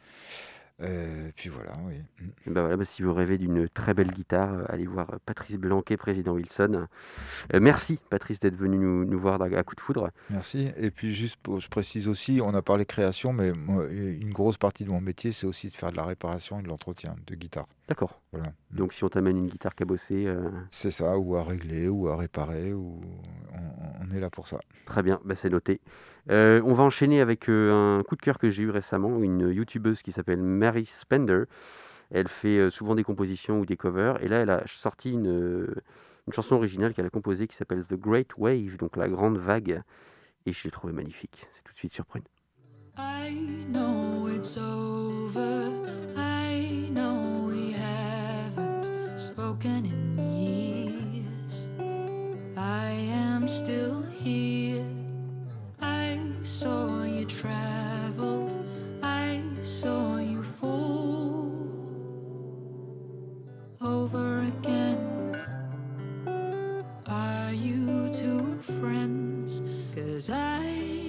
Euh, 0.81 1.31
puis 1.37 1.51
voilà, 1.51 1.73
oui. 1.87 1.95
Et 2.47 2.51
ben 2.51 2.61
voilà, 2.63 2.77
bah, 2.77 2.85
si 2.85 3.03
vous 3.03 3.15
rêvez 3.15 3.39
d'une 3.39 3.69
très 3.69 3.95
belle 3.95 4.11
guitare, 4.11 4.53
euh, 4.53 4.65
allez 4.69 4.87
voir 4.87 5.09
euh, 5.13 5.19
Patrice 5.25 5.57
Blanquet, 5.57 5.97
président 5.97 6.33
Wilson. 6.33 6.87
Euh, 7.55 7.61
merci 7.61 7.99
Patrice 8.11 8.41
d'être 8.41 8.57
venu 8.57 8.77
nous, 8.77 9.05
nous 9.05 9.19
voir 9.19 9.41
à 9.41 9.63
coup 9.63 9.77
de 9.77 9.81
foudre. 9.81 10.11
Merci. 10.31 10.71
Et 10.77 10.91
puis 10.91 11.15
juste, 11.15 11.37
pour, 11.37 11.61
je 11.61 11.69
précise 11.69 12.09
aussi, 12.09 12.41
on 12.43 12.55
a 12.55 12.63
parlé 12.63 12.85
création, 12.87 13.33
mais 13.33 13.53
moi, 13.53 13.87
une 13.87 14.33
grosse 14.33 14.59
partie 14.59 14.85
de 14.85 14.91
mon 14.91 15.01
métier, 15.01 15.31
c'est 15.31 15.47
aussi 15.47 15.69
de 15.69 15.75
faire 15.75 15.93
de 15.93 15.97
la 15.97 16.05
réparation 16.05 16.59
et 16.59 16.63
de 16.63 16.69
l'entretien 16.69 17.15
de 17.27 17.35
guitare. 17.37 17.69
D'accord. 17.87 18.23
Voilà. 18.33 18.53
Donc 18.71 18.95
si 18.95 19.05
on 19.05 19.09
t'amène 19.11 19.37
une 19.37 19.47
guitare 19.47 19.75
cabossée, 19.75 20.25
euh, 20.27 20.49
C'est 20.71 20.91
ça, 20.91 21.19
ou 21.19 21.37
à 21.37 21.45
régler, 21.45 21.87
ou 21.89 22.09
à 22.09 22.17
réparer, 22.17 22.73
ou 22.73 23.01
on, 23.53 24.07
on 24.07 24.15
est 24.15 24.21
là 24.21 24.31
pour 24.31 24.49
ça. 24.49 24.59
très 24.87 25.03
bien, 25.03 25.21
bah, 25.25 25.35
c'est 25.35 25.51
noté. 25.51 25.81
Euh, 26.31 26.63
on 26.65 26.73
va 26.73 26.83
enchaîner 26.85 27.21
avec 27.21 27.49
euh, 27.51 27.99
un 27.99 28.03
coup 28.03 28.17
de 28.17 28.23
cœur 28.23 28.39
que 28.39 28.49
j'ai 28.49 28.63
eu 28.63 28.71
récemment, 28.71 29.23
une 29.23 29.51
youtubeuse 29.51 30.01
qui 30.03 30.13
s'appelle 30.13 30.43
Mary 30.43 30.87
Spender. 30.87 31.45
Elle 32.11 32.29
fait 32.29 32.59
euh, 32.59 32.71
souvent 32.71 32.95
des 32.95 33.05
compositions 33.05 33.61
ou 33.61 33.67
des 33.67 33.77
covers, 33.77 34.23
et 34.23 34.29
là 34.29 34.39
elle 34.39 34.51
a 34.51 34.63
sorti 34.67 35.11
une, 35.13 35.67
une 36.27 36.33
chanson 36.33 36.57
originale 36.57 36.95
qu'elle 36.95 37.07
a 37.07 37.11
composée 37.11 37.47
qui 37.47 37.57
s'appelle 37.57 37.85
The 37.85 37.97
Great 37.97 38.31
Wave, 38.39 38.79
donc 38.79 38.97
la 38.97 39.09
grande 39.11 39.37
vague, 39.37 39.83
et 40.47 40.53
je 40.53 40.65
l'ai 40.65 40.71
trouvée 40.71 40.95
magnifique. 40.95 41.47
C'est 41.53 41.63
tout 41.63 41.73
de 41.75 41.79
suite 41.79 41.93
sur 41.93 42.07
Prune. 42.07 42.25
I 42.97 43.35
know 43.69 44.29
it's 44.29 44.57
over. 44.57 45.84
Spoken 49.55 49.87
in 49.87 50.19
years. 50.19 51.69
I 52.57 52.91
am 52.91 53.47
still 53.49 54.03
here. 54.03 54.85
I 55.81 56.19
saw 56.43 57.05
you 57.05 57.25
traveled. 57.25 58.53
I 59.03 59.41
saw 59.63 60.19
you 60.19 60.43
fall 60.43 61.53
over 63.81 64.43
again. 64.43 65.37
Are 67.07 67.53
you 67.53 68.11
two 68.13 68.59
friends? 68.63 69.63
Cause 69.95 70.31
I 70.31 71.04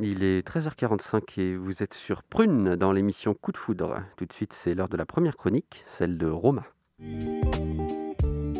Il 0.00 0.24
est 0.24 0.44
13h45 0.46 1.40
et 1.40 1.56
vous 1.56 1.84
êtes 1.84 1.94
sur 1.94 2.24
Prune 2.24 2.74
dans 2.74 2.90
l'émission 2.90 3.32
Coup 3.32 3.52
de 3.52 3.56
foudre. 3.56 4.00
Tout 4.16 4.26
de 4.26 4.32
suite, 4.32 4.52
c'est 4.52 4.74
l'heure 4.74 4.88
de 4.88 4.96
la 4.96 5.06
première 5.06 5.36
chronique, 5.36 5.84
celle 5.86 6.18
de 6.18 6.26
Roma. 6.26 6.64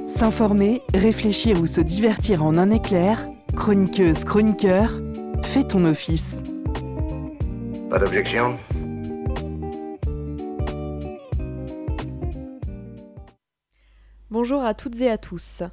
S'informer, 0.07 0.81
réfléchir 0.95 1.61
ou 1.61 1.67
se 1.67 1.81
divertir 1.81 2.45
en 2.45 2.57
un 2.57 2.71
éclair, 2.71 3.29
chroniqueuse, 3.57 4.25
chroniqueur, 4.25 4.93
fais 5.43 5.65
ton 5.65 5.85
office. 5.87 6.41
Pas 7.91 7.99
d'objection? 7.99 8.57
Bonjour 14.31 14.63
à 14.63 14.75
toutes 14.75 15.01
et 15.01 15.11
à 15.11 15.19
tous. 15.19 15.65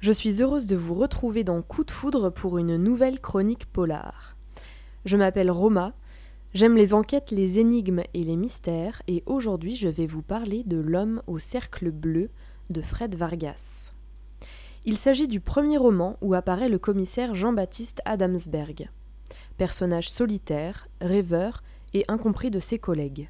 Je 0.00 0.10
suis 0.10 0.42
heureuse 0.42 0.66
de 0.66 0.74
vous 0.74 0.94
retrouver 0.94 1.44
dans 1.44 1.62
Coup 1.62 1.84
de 1.84 1.92
foudre 1.92 2.30
pour 2.30 2.58
une 2.58 2.76
nouvelle 2.76 3.20
chronique 3.20 3.66
polar. 3.66 4.37
Je 5.04 5.16
m'appelle 5.16 5.50
Roma, 5.50 5.94
j'aime 6.54 6.76
les 6.76 6.92
enquêtes, 6.92 7.30
les 7.30 7.58
énigmes 7.58 8.02
et 8.14 8.24
les 8.24 8.36
mystères, 8.36 9.02
et 9.06 9.22
aujourd'hui 9.26 9.76
je 9.76 9.88
vais 9.88 10.06
vous 10.06 10.22
parler 10.22 10.64
de 10.64 10.78
L'homme 10.78 11.22
au 11.26 11.38
cercle 11.38 11.90
bleu 11.90 12.30
de 12.70 12.82
Fred 12.82 13.14
Vargas. 13.14 13.92
Il 14.84 14.96
s'agit 14.96 15.28
du 15.28 15.40
premier 15.40 15.76
roman 15.76 16.16
où 16.20 16.34
apparaît 16.34 16.68
le 16.68 16.78
commissaire 16.78 17.34
Jean-Baptiste 17.34 18.00
Adamsberg, 18.04 18.90
personnage 19.56 20.10
solitaire, 20.10 20.88
rêveur 21.00 21.62
et 21.94 22.04
incompris 22.08 22.50
de 22.50 22.60
ses 22.60 22.78
collègues. 22.78 23.28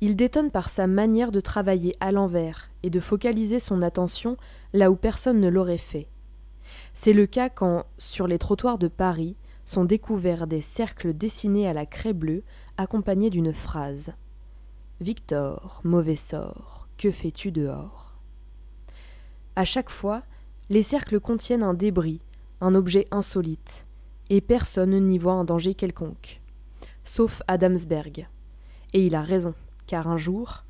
Il 0.00 0.16
détonne 0.16 0.50
par 0.50 0.70
sa 0.70 0.86
manière 0.86 1.30
de 1.30 1.40
travailler 1.40 1.94
à 2.00 2.10
l'envers 2.10 2.70
et 2.82 2.90
de 2.90 3.00
focaliser 3.00 3.60
son 3.60 3.82
attention 3.82 4.36
là 4.72 4.90
où 4.90 4.96
personne 4.96 5.40
ne 5.40 5.48
l'aurait 5.48 5.76
fait. 5.76 6.08
C'est 6.94 7.12
le 7.12 7.26
cas 7.26 7.48
quand, 7.50 7.84
sur 7.98 8.26
les 8.26 8.38
trottoirs 8.38 8.78
de 8.78 8.88
Paris, 8.88 9.36
sont 9.70 9.84
découverts 9.84 10.48
des 10.48 10.62
cercles 10.62 11.14
dessinés 11.14 11.68
à 11.68 11.72
la 11.72 11.86
craie 11.86 12.12
bleue 12.12 12.42
accompagnés 12.76 13.30
d'une 13.30 13.54
phrase 13.54 14.14
Victor, 15.00 15.80
mauvais 15.84 16.16
sort, 16.16 16.88
que 16.98 17.12
fais-tu 17.12 17.52
dehors? 17.52 18.16
À 19.54 19.64
chaque 19.64 19.88
fois, 19.88 20.24
les 20.70 20.82
cercles 20.82 21.20
contiennent 21.20 21.62
un 21.62 21.72
débris, 21.72 22.20
un 22.60 22.74
objet 22.74 23.06
insolite, 23.12 23.86
et 24.28 24.40
personne 24.40 24.98
n'y 25.06 25.18
voit 25.18 25.34
un 25.34 25.44
danger 25.44 25.74
quelconque, 25.74 26.40
sauf 27.04 27.40
Adamsberg. 27.46 28.26
Et 28.92 29.06
il 29.06 29.14
a 29.14 29.22
raison 29.22 29.54
car 29.86 30.08
un 30.08 30.18
jour, 30.18 30.64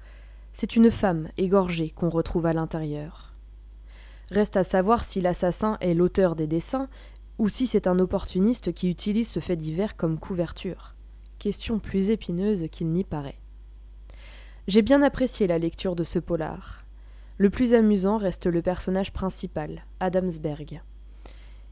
c'est 0.53 0.77
une 0.77 0.91
femme 0.91 1.29
égorgée 1.39 1.89
qu'on 1.89 2.11
retrouve 2.11 2.45
à 2.45 2.53
l'intérieur. 2.53 3.33
Reste 4.31 4.59
à 4.59 4.63
savoir 4.63 5.05
si 5.05 5.23
l'assassin 5.23 5.79
est 5.81 5.95
l'auteur 5.95 6.37
des 6.37 6.47
dessins 6.47 6.89
ou 7.41 7.49
si 7.49 7.67
c'est 7.67 7.87
un 7.87 7.99
opportuniste 7.99 8.75
qui 8.75 8.91
utilise 8.91 9.31
ce 9.31 9.41
fait 9.41 9.57
divers 9.57 9.97
comme 9.97 10.19
couverture. 10.19 10.95
Question 11.39 11.79
plus 11.79 12.11
épineuse 12.11 12.67
qu'il 12.71 12.89
n'y 12.89 13.03
paraît. 13.03 13.41
J'ai 14.69 14.83
bien 14.83 15.01
apprécié 15.01 15.47
la 15.47 15.59
lecture 15.59 15.97
de 15.97 16.05
ce 16.05 16.19
polar. 16.19 16.85
Le 17.39 17.49
plus 17.49 17.73
amusant 17.73 18.19
reste 18.19 18.45
le 18.45 18.61
personnage 18.61 19.15
principal, 19.15 19.87
Adamsberg. 20.01 20.83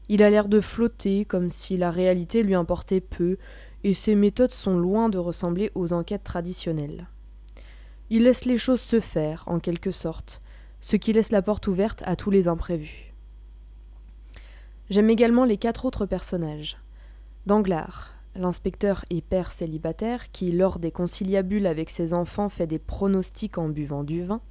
Il 0.07 0.23
a 0.23 0.31
l'air 0.31 0.47
de 0.47 0.59
flotter 0.59 1.23
comme 1.23 1.51
si 1.51 1.77
la 1.77 1.91
réalité 1.91 2.41
lui 2.41 2.55
importait 2.55 2.99
peu, 2.99 3.37
et 3.83 3.93
ses 3.93 4.15
méthodes 4.15 4.51
sont 4.51 4.75
loin 4.75 5.07
de 5.07 5.19
ressembler 5.19 5.69
aux 5.75 5.93
enquêtes 5.93 6.23
traditionnelles. 6.23 7.07
Il 8.09 8.23
laisse 8.23 8.45
les 8.45 8.57
choses 8.57 8.81
se 8.81 8.99
faire, 8.99 9.43
en 9.45 9.59
quelque 9.59 9.91
sorte, 9.91 10.41
ce 10.81 10.95
qui 10.95 11.13
laisse 11.13 11.31
la 11.31 11.43
porte 11.43 11.67
ouverte 11.67 12.01
à 12.07 12.15
tous 12.15 12.31
les 12.31 12.47
imprévus. 12.47 13.08
J'aime 14.89 15.11
également 15.11 15.45
les 15.45 15.57
quatre 15.57 15.85
autres 15.85 16.07
personnages. 16.07 16.77
Danglars, 17.45 18.15
l'inspecteur 18.35 19.05
et 19.11 19.21
père 19.21 19.51
célibataire 19.51 20.31
qui, 20.31 20.51
lors 20.51 20.79
des 20.79 20.91
conciliabules 20.91 21.67
avec 21.67 21.91
ses 21.91 22.13
enfants, 22.13 22.49
fait 22.49 22.65
des 22.65 22.79
pronostics 22.79 23.59
en 23.59 23.69
buvant 23.69 24.03
du 24.03 24.23
vin. 24.23 24.41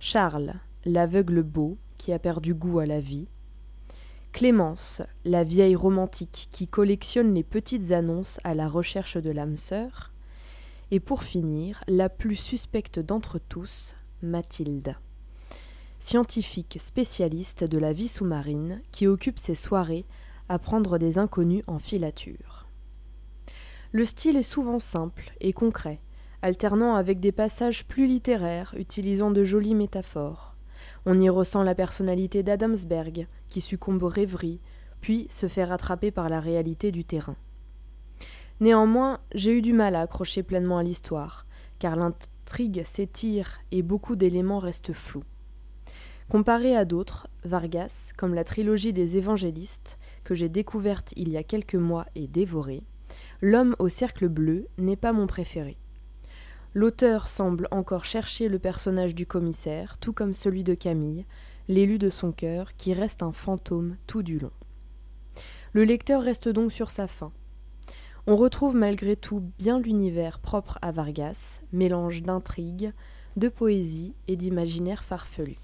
Charles, 0.00 0.54
l'aveugle 0.86 1.42
beau 1.42 1.76
qui 1.98 2.12
a 2.12 2.18
perdu 2.18 2.54
goût 2.54 2.78
à 2.78 2.86
la 2.86 3.00
vie. 3.00 3.26
Clémence, 4.32 5.02
la 5.26 5.44
vieille 5.44 5.76
romantique 5.76 6.48
qui 6.50 6.66
collectionne 6.66 7.34
les 7.34 7.44
petites 7.44 7.92
annonces 7.92 8.40
à 8.44 8.54
la 8.54 8.66
recherche 8.66 9.18
de 9.18 9.30
l'âme 9.30 9.56
sœur. 9.56 10.10
Et 10.90 11.00
pour 11.00 11.22
finir, 11.22 11.84
la 11.86 12.08
plus 12.08 12.36
suspecte 12.36 12.98
d'entre 12.98 13.38
tous, 13.38 13.94
Mathilde. 14.22 14.96
Scientifique 16.06 16.76
spécialiste 16.78 17.64
de 17.64 17.78
la 17.78 17.94
vie 17.94 18.08
sous-marine 18.08 18.82
qui 18.92 19.06
occupe 19.06 19.38
ses 19.38 19.54
soirées 19.54 20.04
à 20.50 20.58
prendre 20.58 20.98
des 20.98 21.16
inconnus 21.16 21.64
en 21.66 21.78
filature. 21.78 22.68
Le 23.90 24.04
style 24.04 24.36
est 24.36 24.42
souvent 24.42 24.78
simple 24.78 25.32
et 25.40 25.54
concret, 25.54 26.02
alternant 26.42 26.94
avec 26.94 27.20
des 27.20 27.32
passages 27.32 27.86
plus 27.86 28.06
littéraires 28.06 28.74
utilisant 28.76 29.30
de 29.30 29.44
jolies 29.44 29.74
métaphores. 29.74 30.54
On 31.06 31.18
y 31.18 31.30
ressent 31.30 31.62
la 31.62 31.74
personnalité 31.74 32.42
d'Adamsberg, 32.42 33.26
qui 33.48 33.62
succombe 33.62 34.02
aux 34.02 34.08
rêveries, 34.08 34.60
puis 35.00 35.26
se 35.30 35.48
fait 35.48 35.64
rattraper 35.64 36.10
par 36.10 36.28
la 36.28 36.40
réalité 36.40 36.92
du 36.92 37.06
terrain. 37.06 37.36
Néanmoins, 38.60 39.20
j'ai 39.34 39.56
eu 39.56 39.62
du 39.62 39.72
mal 39.72 39.94
à 39.94 40.02
accrocher 40.02 40.42
pleinement 40.42 40.76
à 40.76 40.82
l'histoire, 40.82 41.46
car 41.78 41.96
l'intrigue 41.96 42.82
s'étire 42.84 43.60
et 43.70 43.80
beaucoup 43.80 44.16
d'éléments 44.16 44.58
restent 44.58 44.92
flous. 44.92 45.24
Comparé 46.28 46.74
à 46.74 46.84
d'autres, 46.84 47.28
Vargas, 47.44 48.12
comme 48.16 48.34
la 48.34 48.44
trilogie 48.44 48.92
des 48.92 49.16
évangélistes, 49.16 49.98
que 50.24 50.34
j'ai 50.34 50.48
découverte 50.48 51.12
il 51.16 51.28
y 51.30 51.36
a 51.36 51.42
quelques 51.42 51.74
mois 51.74 52.06
et 52.14 52.26
dévorée, 52.26 52.82
L'homme 53.40 53.76
au 53.78 53.88
cercle 53.88 54.28
bleu 54.28 54.68
n'est 54.78 54.96
pas 54.96 55.12
mon 55.12 55.26
préféré. 55.26 55.76
L'auteur 56.72 57.28
semble 57.28 57.68
encore 57.70 58.04
chercher 58.04 58.48
le 58.48 58.58
personnage 58.58 59.14
du 59.14 59.26
commissaire, 59.26 59.98
tout 59.98 60.12
comme 60.12 60.34
celui 60.34 60.64
de 60.64 60.74
Camille, 60.74 61.26
l'élu 61.68 61.98
de 61.98 62.10
son 62.10 62.32
cœur, 62.32 62.74
qui 62.76 62.94
reste 62.94 63.22
un 63.22 63.32
fantôme 63.32 63.96
tout 64.06 64.22
du 64.22 64.38
long. 64.38 64.50
Le 65.72 65.84
lecteur 65.84 66.22
reste 66.22 66.48
donc 66.48 66.72
sur 66.72 66.90
sa 66.90 67.06
faim, 67.06 67.32
on 68.26 68.36
retrouve 68.36 68.74
malgré 68.74 69.16
tout 69.16 69.42
bien 69.58 69.78
l'univers 69.78 70.38
propre 70.38 70.78
à 70.80 70.90
Vargas, 70.92 71.60
mélange 71.72 72.22
d'intrigue, 72.22 72.94
de 73.36 73.50
poésie 73.50 74.14
et 74.28 74.36
d'imaginaire 74.36 75.04
farfelu. 75.04 75.58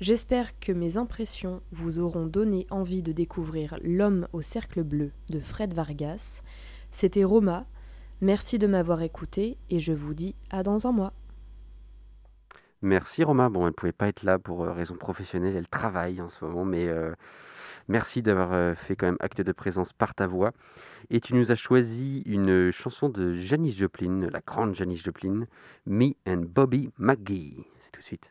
J'espère 0.00 0.58
que 0.58 0.72
mes 0.72 0.96
impressions 0.96 1.62
vous 1.70 2.00
auront 2.00 2.26
donné 2.26 2.66
envie 2.70 3.02
de 3.02 3.12
découvrir 3.12 3.78
L'homme 3.82 4.26
au 4.32 4.42
cercle 4.42 4.82
bleu 4.82 5.12
de 5.30 5.38
Fred 5.38 5.72
Vargas. 5.72 6.42
C'était 6.90 7.24
Roma. 7.24 7.64
Merci 8.20 8.58
de 8.58 8.66
m'avoir 8.66 9.02
écouté 9.02 9.56
et 9.70 9.78
je 9.78 9.92
vous 9.92 10.14
dis 10.14 10.34
à 10.50 10.62
dans 10.62 10.86
un 10.86 10.92
mois. 10.92 11.12
Merci 12.82 13.24
Roma. 13.24 13.48
Bon, 13.48 13.62
elle 13.62 13.68
ne 13.68 13.72
pouvait 13.72 13.92
pas 13.92 14.08
être 14.08 14.24
là 14.24 14.38
pour 14.38 14.64
euh, 14.64 14.72
raison 14.72 14.94
professionnelle, 14.94 15.56
elle 15.56 15.68
travaille 15.68 16.20
en 16.20 16.28
ce 16.28 16.44
moment, 16.44 16.64
mais 16.64 16.86
euh, 16.88 17.14
merci 17.88 18.20
d'avoir 18.20 18.52
euh, 18.52 18.74
fait 18.74 18.96
quand 18.96 19.06
même 19.06 19.16
acte 19.20 19.40
de 19.40 19.52
présence 19.52 19.92
par 19.92 20.14
ta 20.14 20.26
voix. 20.26 20.52
Et 21.08 21.20
tu 21.20 21.34
nous 21.34 21.50
as 21.50 21.54
choisi 21.54 22.22
une 22.26 22.72
chanson 22.72 23.08
de 23.08 23.36
Janis 23.36 23.72
Joplin, 23.72 24.28
la 24.30 24.40
grande 24.40 24.74
Janis 24.74 24.98
Joplin, 24.98 25.46
Me 25.86 26.14
and 26.26 26.44
Bobby 26.46 26.90
McGee. 26.98 27.64
C'est 27.80 27.90
tout 27.90 28.00
de 28.00 28.04
suite. 28.04 28.30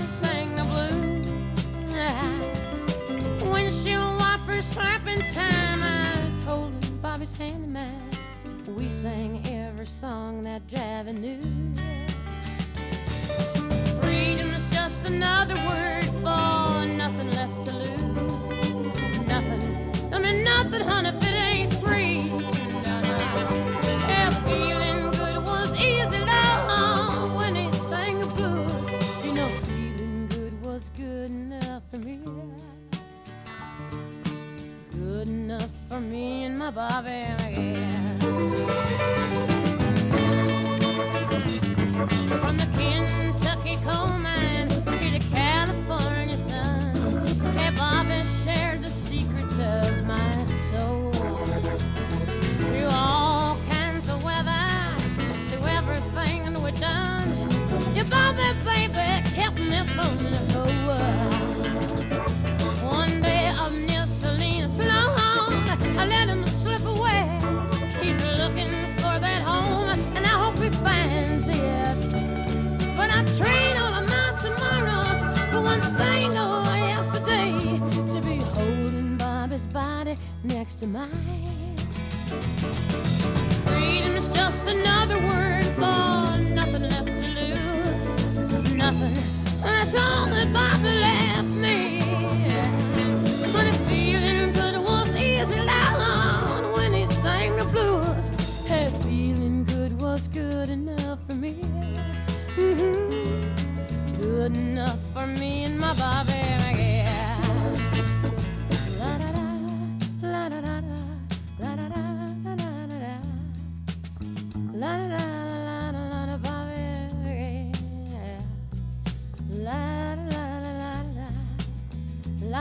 time. 5.33 5.81
I 5.81 6.25
was 6.25 6.39
holding 6.41 6.97
Bobby's 6.97 7.31
hand 7.37 7.63
in 7.63 7.73
mine. 7.73 8.09
We 8.77 8.89
sang 8.89 9.41
every 9.47 9.87
song 9.87 10.41
that 10.43 10.67
Javi 10.67 11.13
knew. 11.13 11.41
Freedom's 14.01 14.69
just 14.71 14.99
another 15.05 15.55
word 15.55 16.05
for 16.05 16.85
nothing 16.85 17.31
left 17.31 17.65
to 17.65 17.73
lose. 17.75 19.27
Nothing. 19.27 20.13
I 20.13 20.19
mean, 20.19 20.43
nothing, 20.43 20.81
honey, 20.81 21.11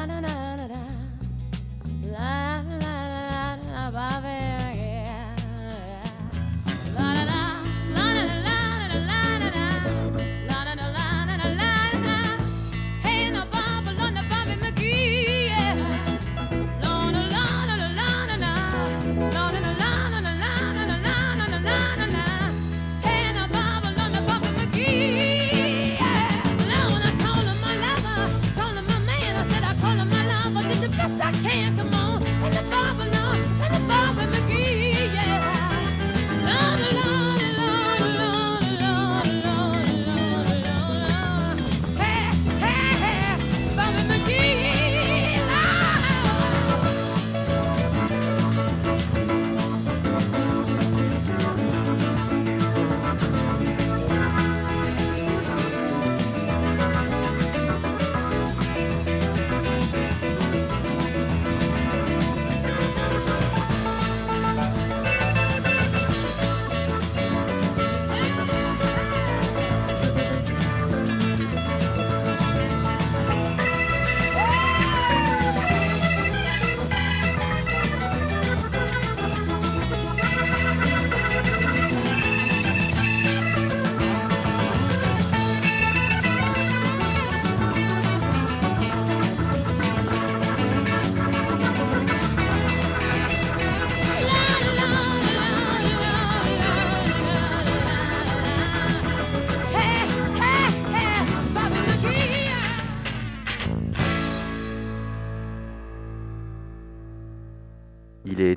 na 0.00 0.06
na 0.06 0.20
na. 0.20 0.39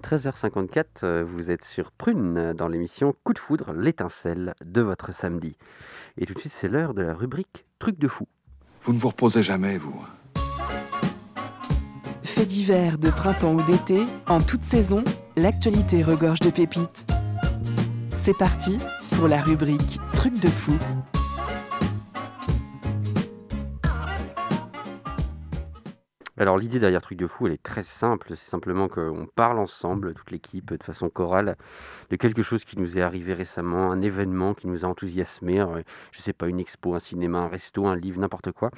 13h54, 0.04 0.86
euh, 1.04 1.24
vous 1.26 1.50
êtes 1.50 1.64
sur 1.64 1.92
Prune 1.92 2.38
euh, 2.38 2.54
dans 2.54 2.68
l'émission 2.68 3.16
Coup 3.24 3.34
de 3.34 3.40
foudre, 3.40 3.74
l'étincelle 3.74 4.54
de 4.64 4.82
votre 4.82 5.14
samedi. 5.14 5.56
Et 6.18 6.26
tout 6.26 6.34
de 6.34 6.40
suite, 6.40 6.54
c'est 6.54 6.68
l'heure 6.68 6.94
de 6.94 7.02
la 7.02 7.14
rubrique 7.14 7.66
Truc 7.80 7.98
de 7.98 8.08
fou. 8.08 8.28
Vous 8.84 8.94
ne 8.94 9.00
vous 9.00 9.08
reposez 9.08 9.42
jamais, 9.42 9.78
vous. 9.78 10.06
Faits 12.24 12.48
divers 12.48 12.98
de 12.98 13.10
printemps 13.10 13.54
ou 13.54 13.64
d'été, 13.64 14.06
en 14.28 14.42
toute 14.42 14.64
saison, 14.64 15.04
l'actualité 15.38 16.04
regorge 16.04 16.40
de 16.40 16.50
pépites. 16.50 17.06
C'est 18.12 18.38
parti 18.38 18.78
pour 19.18 19.28
la 19.28 19.42
rubrique 19.42 20.00
Truc 20.14 20.40
de 20.40 20.50
fou. 20.50 20.74
Alors 26.38 26.58
l'idée 26.58 26.80
derrière 26.80 27.02
Truc 27.02 27.20
de 27.20 27.28
fou, 27.28 27.46
elle 27.46 27.54
est 27.54 27.62
très 27.62 27.84
simple, 27.84 28.30
c'est 28.30 28.50
simplement 28.50 28.88
qu'on 28.88 29.28
parle 29.36 29.60
ensemble, 29.60 30.16
toute 30.16 30.32
l'équipe, 30.32 30.74
de 30.74 30.84
façon 30.84 31.08
chorale, 31.08 31.56
de 32.10 32.16
quelque 32.16 32.42
chose 32.42 32.64
qui 32.64 32.80
nous 32.80 32.98
est 32.98 33.02
arrivé 33.02 33.36
récemment, 33.36 33.92
un 33.92 34.02
événement 34.02 34.56
qui 34.56 34.68
nous 34.68 34.84
a 34.84 34.88
enthousiasmé, 34.88 35.62
euh, 35.62 35.84
je 36.12 36.22
sais 36.22 36.34
pas, 36.34 36.48
une 36.48 36.60
expo, 36.60 36.96
un 36.96 37.00
cinéma, 37.00 37.38
un 37.38 37.48
resto, 37.50 37.86
un 37.86 37.96
livre, 37.96 38.20
n'importe 38.20 38.52
quoi. 38.52 38.72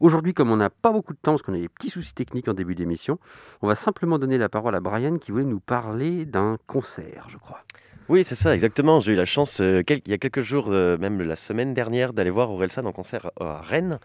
Aujourd'hui, 0.00 0.34
comme 0.34 0.50
on 0.50 0.56
n'a 0.56 0.68
pas 0.68 0.92
beaucoup 0.92 1.14
de 1.14 1.18
temps, 1.18 1.32
parce 1.32 1.42
qu'on 1.42 1.54
a 1.54 1.58
des 1.58 1.70
petits 1.70 1.88
soucis 1.88 2.12
techniques 2.12 2.48
en 2.48 2.54
début 2.54 2.74
d'émission, 2.74 3.18
on 3.62 3.68
va 3.68 3.74
simplement 3.74 4.18
donner 4.18 4.36
la 4.36 4.50
parole 4.50 4.74
à 4.74 4.80
Brian 4.80 5.16
qui 5.16 5.32
voulait 5.32 5.44
nous 5.44 5.60
parler 5.60 6.26
d'un 6.26 6.58
concert, 6.66 7.26
je 7.30 7.38
crois. 7.38 7.62
Oui, 8.08 8.24
c'est 8.24 8.34
ça, 8.34 8.52
exactement. 8.52 9.00
J'ai 9.00 9.12
eu 9.12 9.16
la 9.16 9.24
chance, 9.24 9.60
euh, 9.60 9.80
il 9.88 10.10
y 10.10 10.12
a 10.12 10.18
quelques 10.18 10.42
jours, 10.42 10.66
euh, 10.70 10.98
même 10.98 11.22
la 11.22 11.36
semaine 11.36 11.72
dernière, 11.72 12.12
d'aller 12.12 12.30
voir 12.30 12.50
Orelsan 12.50 12.84
en 12.84 12.92
concert 12.92 13.30
à 13.40 13.62
Rennes. 13.62 14.00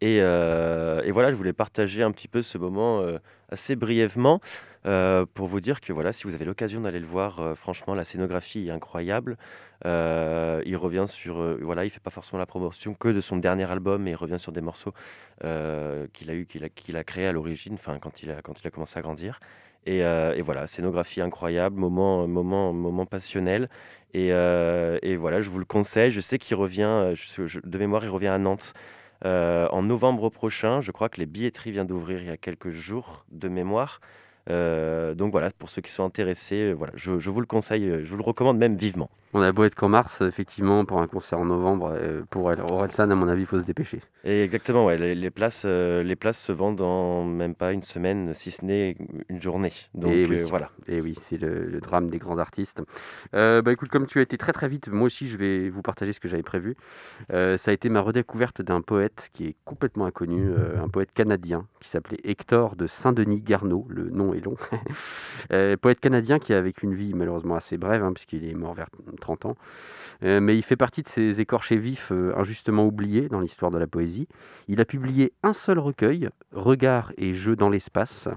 Et, 0.00 0.18
euh, 0.20 1.02
et 1.04 1.10
voilà, 1.10 1.30
je 1.30 1.36
voulais 1.36 1.52
partager 1.52 2.02
un 2.02 2.10
petit 2.10 2.28
peu 2.28 2.42
ce 2.42 2.56
moment 2.56 3.00
euh, 3.00 3.18
assez 3.50 3.76
brièvement 3.76 4.40
euh, 4.86 5.26
pour 5.34 5.46
vous 5.46 5.60
dire 5.60 5.80
que 5.80 5.92
voilà, 5.92 6.12
si 6.12 6.24
vous 6.24 6.34
avez 6.34 6.46
l'occasion 6.46 6.80
d'aller 6.80 7.00
le 7.00 7.06
voir, 7.06 7.56
franchement, 7.56 7.94
la 7.94 8.04
scénographie 8.04 8.68
est 8.68 8.70
incroyable. 8.70 9.36
Il 9.84 10.76
revient 10.76 11.04
sur, 11.06 11.58
voilà, 11.60 11.84
il 11.84 11.90
fait 11.90 12.00
pas 12.00 12.10
forcément 12.10 12.38
la 12.38 12.46
promotion 12.46 12.94
que 12.94 13.08
de 13.08 13.20
son 13.20 13.36
dernier 13.36 13.70
album, 13.70 14.02
mais 14.02 14.12
il 14.12 14.16
revient 14.16 14.38
sur 14.38 14.52
des 14.52 14.60
morceaux 14.62 14.92
qu'il 15.42 16.30
a 16.30 16.34
eu, 16.34 16.46
qu'il 16.46 16.96
a, 16.96 17.04
créé 17.04 17.26
à 17.26 17.32
l'origine, 17.32 17.74
enfin 17.74 17.98
quand 17.98 18.22
il 18.22 18.30
a 18.30 18.70
commencé 18.70 18.98
à 18.98 19.02
grandir. 19.02 19.40
Et, 19.86 20.02
voilà, 20.42 20.66
scénographie 20.66 21.20
incroyable, 21.20 21.78
moment 21.78 22.26
moment 22.26 22.72
moment 22.72 23.04
passionnel. 23.04 23.68
Et, 24.14 24.30
voilà, 25.16 25.42
je 25.42 25.50
vous 25.50 25.58
le 25.58 25.66
conseille. 25.66 26.10
Je 26.10 26.20
sais 26.20 26.38
qu'il 26.38 26.56
revient, 26.56 27.14
de 27.64 27.78
mémoire, 27.78 28.04
il 28.04 28.10
revient 28.10 28.28
à 28.28 28.38
Nantes 28.38 28.72
euh, 29.24 29.68
en 29.70 29.82
novembre 29.82 30.28
prochain. 30.30 30.80
Je 30.80 30.92
crois 30.92 31.08
que 31.08 31.18
les 31.18 31.26
billetteries 31.26 31.72
viennent 31.72 31.86
d'ouvrir 31.86 32.20
il 32.20 32.26
y 32.26 32.30
a 32.30 32.36
quelques 32.36 32.70
jours 32.70 33.24
de 33.30 33.48
mémoire. 33.48 34.00
Euh, 34.48 35.14
donc 35.14 35.32
voilà, 35.32 35.50
pour 35.50 35.70
ceux 35.70 35.82
qui 35.82 35.92
sont 35.92 36.04
intéressés, 36.04 36.72
voilà, 36.72 36.92
je, 36.96 37.18
je 37.18 37.30
vous 37.30 37.40
le 37.40 37.46
conseille, 37.46 37.88
euh, 37.88 38.04
je 38.04 38.10
vous 38.10 38.16
le 38.16 38.22
recommande 38.22 38.58
même 38.58 38.76
vivement. 38.76 39.10
On 39.32 39.42
a 39.42 39.52
beau 39.52 39.62
être 39.64 39.76
qu'en 39.76 39.88
mars, 39.88 40.22
effectivement, 40.22 40.84
pour 40.84 41.00
un 41.00 41.06
concert 41.06 41.38
en 41.38 41.44
novembre, 41.44 41.92
euh, 41.94 42.22
pour 42.30 42.46
Orelsan, 42.46 43.10
à 43.10 43.14
mon 43.14 43.28
avis, 43.28 43.42
il 43.42 43.46
faut 43.46 43.60
se 43.60 43.64
dépêcher. 43.64 44.00
Et 44.24 44.42
exactement, 44.42 44.84
ouais, 44.86 44.98
les, 44.98 45.14
les 45.14 45.30
places, 45.30 45.62
euh, 45.64 46.02
les 46.02 46.16
places 46.16 46.38
se 46.40 46.50
vendent 46.52 46.80
en 46.80 47.24
même 47.24 47.54
pas 47.54 47.72
une 47.72 47.82
semaine, 47.82 48.34
si 48.34 48.50
ce 48.50 48.64
n'est 48.64 48.96
une 49.28 49.40
journée. 49.40 49.72
Donc 49.94 50.12
Et 50.12 50.26
oui. 50.26 50.40
euh, 50.40 50.44
voilà. 50.46 50.70
Et 50.88 51.00
oui, 51.00 51.14
c'est 51.16 51.38
le, 51.38 51.64
le 51.64 51.80
drame 51.80 52.10
des 52.10 52.18
grands 52.18 52.38
artistes. 52.38 52.82
Euh, 53.34 53.62
bah 53.62 53.72
écoute, 53.72 53.88
comme 53.88 54.06
tu 54.06 54.18
as 54.18 54.22
été 54.22 54.36
très 54.36 54.52
très 54.52 54.68
vite, 54.68 54.88
moi 54.88 55.06
aussi 55.06 55.28
je 55.28 55.36
vais 55.36 55.70
vous 55.70 55.80
partager 55.82 56.12
ce 56.12 56.18
que 56.20 56.28
j'avais 56.28 56.42
prévu. 56.42 56.76
Ça 57.30 57.70
a 57.70 57.72
été 57.72 57.88
ma 57.88 58.00
redécouverte 58.00 58.62
d'un 58.62 58.80
poète 58.80 59.30
qui 59.32 59.46
est 59.46 59.56
complètement 59.64 60.06
inconnu, 60.06 60.50
un 60.82 60.88
poète 60.88 61.12
canadien 61.12 61.66
qui 61.80 61.88
s'appelait 61.88 62.20
Hector 62.24 62.74
de 62.76 62.86
Saint-Denis 62.86 63.40
Garneau. 63.40 63.86
Le 63.88 64.10
nom 64.10 64.34
est 64.34 64.40
long. 64.44 64.56
Poète 65.80 66.00
canadien 66.00 66.38
qui 66.38 66.52
a 66.52 66.60
vécu 66.60 66.84
une 66.86 66.94
vie 66.94 67.14
malheureusement 67.14 67.54
assez 67.54 67.78
brève, 67.78 68.02
hein, 68.02 68.12
puisqu'il 68.12 68.44
est 68.44 68.54
mort 68.54 68.74
vers 68.74 68.88
30 69.20 69.46
ans. 69.46 69.56
Euh, 70.22 70.40
mais 70.40 70.56
il 70.56 70.62
fait 70.62 70.76
partie 70.76 71.02
de 71.02 71.08
ces 71.08 71.40
écorchés 71.40 71.76
vifs 71.76 72.12
euh, 72.12 72.34
injustement 72.36 72.86
oubliés 72.86 73.28
dans 73.28 73.40
l'histoire 73.40 73.70
de 73.70 73.78
la 73.78 73.86
poésie. 73.86 74.28
Il 74.68 74.80
a 74.80 74.84
publié 74.84 75.32
un 75.42 75.52
seul 75.52 75.78
recueil, 75.78 76.28
Regards 76.52 77.12
et 77.16 77.32
Jeux 77.32 77.56
dans 77.56 77.70
l'espace, 77.70 78.28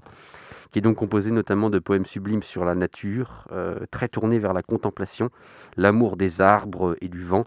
qui 0.72 0.80
est 0.80 0.82
donc 0.82 0.96
composé 0.96 1.30
notamment 1.30 1.70
de 1.70 1.80
poèmes 1.80 2.06
sublimes 2.06 2.44
sur 2.44 2.64
la 2.64 2.76
nature, 2.76 3.48
euh, 3.52 3.80
très 3.92 4.08
tournés 4.08 4.40
vers 4.40 4.54
la 4.54 4.64
contemplation, 4.64 5.30
l'amour 5.76 6.16
des 6.16 6.40
arbres 6.40 6.96
et 7.02 7.10
du 7.10 7.22
vent, 7.22 7.46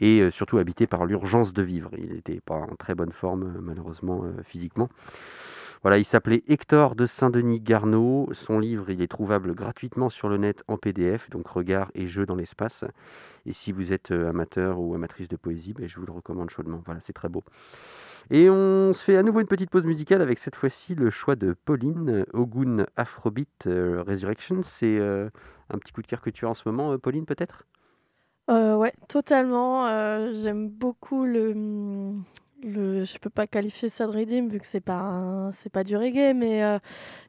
et 0.00 0.30
surtout 0.30 0.58
habité 0.58 0.86
par 0.86 1.06
l'urgence 1.06 1.52
de 1.52 1.62
vivre. 1.62 1.90
Il 1.98 2.12
n'était 2.12 2.40
pas 2.40 2.54
en 2.54 2.76
très 2.76 2.94
bonne 2.94 3.10
forme, 3.10 3.58
malheureusement, 3.60 4.22
physiquement. 4.44 4.88
Voilà, 5.82 5.98
il 5.98 6.04
s'appelait 6.04 6.42
Hector 6.48 6.96
de 6.96 7.06
Saint-Denis 7.06 7.60
Garneau. 7.60 8.28
Son 8.32 8.58
livre, 8.58 8.90
il 8.90 9.00
est 9.00 9.06
trouvable 9.08 9.54
gratuitement 9.54 10.08
sur 10.08 10.28
le 10.28 10.36
net 10.36 10.62
en 10.66 10.76
PDF, 10.76 11.30
donc 11.30 11.46
Regard 11.46 11.90
et 11.94 12.06
Jeux 12.08 12.26
dans 12.26 12.34
l'espace. 12.34 12.84
Et 13.46 13.52
si 13.52 13.70
vous 13.72 13.92
êtes 13.92 14.10
euh, 14.10 14.28
amateur 14.28 14.80
ou 14.80 14.94
amatrice 14.94 15.28
de 15.28 15.36
poésie, 15.36 15.74
ben, 15.74 15.88
je 15.88 15.98
vous 16.00 16.06
le 16.06 16.12
recommande 16.12 16.50
chaudement. 16.50 16.82
Voilà, 16.84 17.00
c'est 17.04 17.12
très 17.12 17.28
beau. 17.28 17.44
Et 18.30 18.50
on 18.50 18.92
se 18.92 19.02
fait 19.04 19.16
à 19.16 19.22
nouveau 19.22 19.40
une 19.40 19.46
petite 19.46 19.70
pause 19.70 19.84
musicale 19.84 20.20
avec 20.20 20.38
cette 20.38 20.56
fois-ci 20.56 20.94
le 20.94 21.10
choix 21.10 21.36
de 21.36 21.54
Pauline, 21.64 22.26
Ogun 22.34 22.84
Afrobeat 22.96 23.66
euh, 23.66 24.02
Resurrection. 24.06 24.62
C'est 24.64 24.98
euh, 24.98 25.30
un 25.70 25.78
petit 25.78 25.92
coup 25.92 26.02
de 26.02 26.06
cœur 26.08 26.20
que 26.20 26.30
tu 26.30 26.44
as 26.44 26.48
en 26.48 26.54
ce 26.54 26.62
moment, 26.66 26.92
euh, 26.92 26.98
Pauline, 26.98 27.24
peut-être? 27.24 27.64
Euh, 28.50 28.74
ouais, 28.76 28.92
totalement. 29.08 29.86
euh, 29.86 30.32
J'aime 30.34 30.68
beaucoup 30.68 31.24
le, 31.24 31.54
le. 32.62 33.04
Je 33.04 33.18
peux 33.18 33.30
pas 33.30 33.46
qualifier 33.46 33.88
ça 33.88 34.06
de 34.06 34.12
redeem 34.12 34.48
vu 34.48 34.58
que 34.60 34.66
c'est 34.66 34.80
pas 34.80 35.50
c'est 35.54 35.70
pas 35.70 35.84
du 35.84 35.96
reggae, 35.96 36.34
mais 36.34 36.62
euh, 36.64 36.78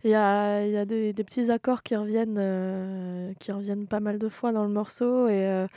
il 0.04 0.12
y 0.12 0.16
a, 0.16 0.66
y 0.66 0.78
a 0.78 0.86
des, 0.86 1.14
petits 1.14 1.52
accords 1.52 1.84
qui 1.84 1.96
reviennent 1.96 2.38
euh, 2.40 3.34
qui 3.40 3.52
reviennent 3.52 3.88
pas 3.88 4.00
mal 4.00 4.20
de 4.20 4.30
fois 4.30 4.52
dans 4.52 4.64
le 4.64 4.70
morceau 4.70 5.28
et 5.28 5.46
euh, 5.46 5.68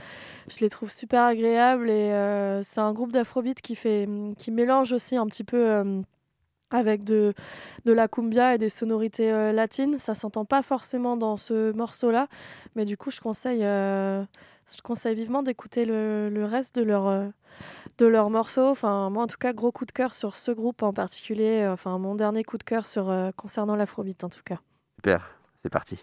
je 0.48 0.60
les 0.60 0.70
trouve 0.70 0.90
super 0.90 1.22
agréables 1.24 1.90
et 1.90 2.12
euh, 2.12 2.62
c'est 2.62 2.80
un 2.80 2.92
groupe 2.92 3.12
d'afrobeat 3.12 3.60
qui 3.60 3.74
fait 3.76 4.08
qui 4.38 4.50
mélange 4.50 4.92
aussi 4.92 5.16
un 5.16 5.26
petit 5.26 5.44
peu. 5.44 5.70
euh, 5.70 6.02
avec 6.72 7.04
de, 7.04 7.34
de 7.84 7.92
la 7.92 8.08
cumbia 8.08 8.54
et 8.54 8.58
des 8.58 8.68
sonorités 8.70 9.32
euh, 9.32 9.52
latines. 9.52 9.98
Ça 9.98 10.14
s'entend 10.14 10.44
pas 10.44 10.62
forcément 10.62 11.16
dans 11.16 11.36
ce 11.36 11.72
morceau-là, 11.72 12.28
mais 12.74 12.84
du 12.84 12.96
coup, 12.96 13.10
je 13.10 13.20
conseille, 13.20 13.64
euh, 13.64 14.22
je 14.74 14.80
conseille 14.82 15.14
vivement 15.14 15.42
d'écouter 15.42 15.84
le, 15.84 16.30
le 16.30 16.44
reste 16.44 16.74
de 16.76 16.82
leur, 16.82 17.06
euh, 17.08 17.26
de 18.02 18.08
leurs 18.08 18.30
morceaux. 18.30 18.68
Enfin, 18.68 19.10
moi, 19.10 19.22
en 19.22 19.26
tout 19.28 19.38
cas, 19.38 19.52
gros 19.52 19.70
coup 19.70 19.86
de 19.86 19.92
cœur 19.92 20.12
sur 20.12 20.36
ce 20.36 20.50
groupe 20.50 20.82
en 20.82 20.92
particulier. 20.92 21.66
Enfin, 21.70 21.98
mon 21.98 22.16
dernier 22.16 22.42
coup 22.42 22.58
de 22.58 22.64
cœur 22.64 22.84
sur, 22.84 23.08
euh, 23.10 23.30
concernant 23.36 23.76
l'afrobeat, 23.76 24.24
en 24.24 24.28
tout 24.28 24.42
cas. 24.44 24.58
Super, 24.96 25.38
c'est 25.62 25.70
parti. 25.70 26.02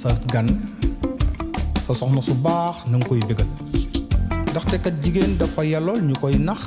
Sa 0.00 0.16
gan 0.32 0.48
sa 1.76 1.92
soxna 1.92 2.24
su 2.24 2.32
baax 2.32 2.88
na 2.88 2.96
nga 2.96 3.06
koy 3.08 3.20
ndaxte 4.50 4.76
kat 4.84 4.94
jigéen 5.04 5.36
dafa 5.36 5.60
yellool 5.70 6.00
ñu 6.08 6.14
koy 6.22 6.34
nax 6.48 6.60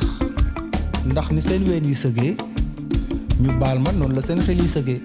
ndax 1.10 1.28
ni 1.34 1.42
seen 1.42 1.66
ween 1.70 1.86
yi 1.90 1.96
sëgee 2.04 2.34
ñu 3.42 3.50
baal 3.60 3.78
ma 3.84 3.90
noonu 3.92 4.14
la 4.16 4.22
seen 4.22 4.40
xel 4.46 4.60
yi 4.62 4.70
sëgee. 4.76 5.02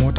Moo 0.00 0.12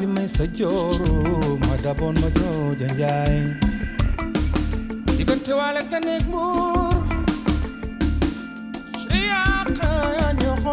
li 0.00 0.06
may 0.14 0.26
sa 0.36 0.44
jooru 0.58 1.14
ma 1.66 1.74
daboon 1.84 2.14
ma 2.22 2.28
jooja 2.36 2.86
njaay 2.94 3.36
diggante 5.16 5.52
waale 5.58 5.82
ka 5.90 5.98
néeg 6.06 6.24
buur 6.32 6.94
si 9.10 9.20
yaaka 9.30 9.90
ñoo 10.40 10.56
ko 10.64 10.72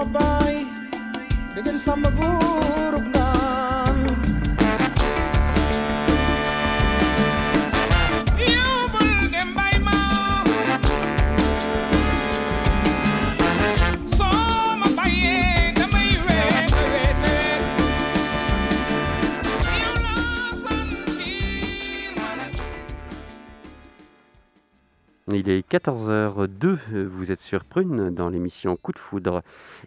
Il 25.34 25.50
est 25.50 25.68
14h02, 25.70 27.06
vous 27.06 27.32
êtes 27.32 27.40
sur 27.40 27.64
Prune 27.64 28.10
dans 28.10 28.30
l'émission 28.30 28.76
Coup 28.76 28.92
de 28.92 29.00
foudre. 29.00 29.44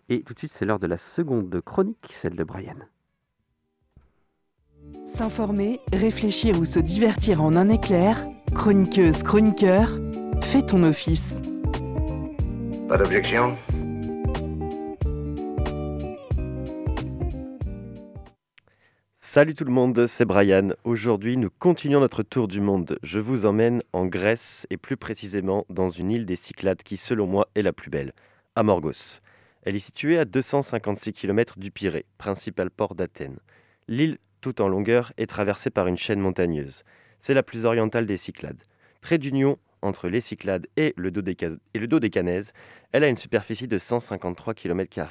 Et 0.09 0.23
tout 0.23 0.33
de 0.33 0.39
suite, 0.39 0.53
c'est 0.55 0.65
l'heure 0.65 0.79
de 0.79 0.87
la 0.87 0.97
seconde 0.97 1.61
chronique, 1.65 2.11
celle 2.11 2.35
de 2.35 2.45
Brian. 2.45 2.77
S'informer, 5.05 5.81
réfléchir 5.93 6.59
ou 6.61 6.65
se 6.65 6.79
divertir 6.79 7.43
en 7.43 7.57
un 7.57 7.69
éclair, 7.69 8.27
chroniqueuse, 8.55 9.23
chroniqueur, 9.23 9.91
fais 10.43 10.63
ton 10.63 10.83
office. 10.83 11.41
Pas 12.89 12.97
d'objection? 12.97 13.57
Salut 19.35 19.57
tout 19.57 19.65
le 19.65 19.73
monde, 19.73 20.07
c'est 20.07 20.25
Brian. 20.25 20.75
Aujourd'hui, 20.85 21.37
nous 21.37 21.51
continuons 21.51 21.99
notre 21.99 22.23
tour 22.23 22.47
du 22.47 22.61
monde. 22.61 23.01
Je 23.03 23.19
vous 23.19 23.47
emmène 23.47 23.83
en 23.93 24.07
Grèce 24.07 24.65
et 24.71 24.77
plus 24.77 24.97
précisément 24.97 25.67
dans 25.69 25.89
une 25.89 26.13
île 26.13 26.25
des 26.25 26.37
Cyclades 26.37 26.85
qui, 26.85 26.97
selon 26.97 27.27
moi, 27.27 27.49
est 27.57 27.63
la 27.63 27.73
plus 27.73 27.91
belle, 27.91 28.13
Amorgos. 28.55 29.19
Elle 29.65 29.75
est 29.75 29.81
située 29.81 30.21
à 30.21 30.25
256 30.25 31.13
km 31.15 31.59
du 31.59 31.73
Pirée, 31.73 32.07
principal 32.17 32.71
port 32.71 32.95
d'Athènes. 32.95 33.41
L'île, 33.89 34.19
tout 34.41 34.63
en 34.63 34.69
longueur, 34.69 35.13
est 35.17 35.27
traversée 35.27 35.71
par 35.71 35.89
une 35.89 35.99
chaîne 35.99 36.21
montagneuse. 36.21 36.85
C'est 37.19 37.35
la 37.35 37.43
plus 37.43 37.65
orientale 37.65 38.07
des 38.07 38.19
Cyclades. 38.19 38.63
Trait 39.01 39.19
d'union 39.19 39.59
entre 39.83 40.09
les 40.09 40.21
Cyclades 40.21 40.69
et 40.77 40.95
le, 40.97 41.11
Dodéca- 41.11 41.59
et 41.75 41.79
le 41.81 42.51
elle 42.93 43.03
a 43.03 43.09
une 43.09 43.17
superficie 43.17 43.67
de 43.67 43.79
153 43.79 44.55
km. 44.55 45.11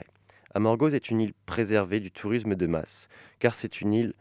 Amorgos 0.54 0.89
est 0.89 1.10
une 1.10 1.22
île 1.22 1.34
préservée 1.45 1.99
du 1.99 2.12
tourisme 2.12 2.56
de 2.56 2.68
masse, 2.68 3.08
car 3.39 3.56
c'est 3.56 3.82
une 3.82 3.93
île 3.93 4.14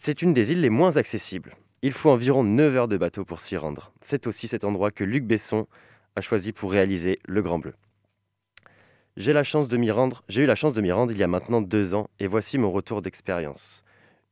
c'est 0.00 0.22
une 0.22 0.32
des 0.32 0.52
îles 0.52 0.60
les 0.62 0.70
moins 0.70 0.96
accessibles. 0.96 1.54
Il 1.82 1.92
faut 1.92 2.10
environ 2.10 2.42
9 2.42 2.76
heures 2.76 2.88
de 2.88 2.96
bateau 2.96 3.24
pour 3.24 3.40
s'y 3.40 3.56
rendre. 3.56 3.92
C'est 4.00 4.26
aussi 4.26 4.48
cet 4.48 4.64
endroit 4.64 4.90
que 4.90 5.04
Luc 5.04 5.24
Besson 5.24 5.66
a 6.16 6.20
choisi 6.20 6.52
pour 6.52 6.72
réaliser 6.72 7.18
Le 7.26 7.42
Grand 7.42 7.58
Bleu. 7.58 7.74
J'ai 9.16 9.32
la 9.32 9.44
chance 9.44 9.68
de 9.68 9.76
m'y 9.76 9.90
rendre, 9.90 10.24
j'ai 10.28 10.42
eu 10.42 10.46
la 10.46 10.54
chance 10.54 10.72
de 10.72 10.80
m'y 10.80 10.90
rendre 10.90 11.12
il 11.12 11.18
y 11.18 11.22
a 11.22 11.28
maintenant 11.28 11.60
deux 11.60 11.94
ans 11.94 12.08
et 12.18 12.26
voici 12.26 12.56
mon 12.56 12.70
retour 12.70 13.02
d'expérience. 13.02 13.84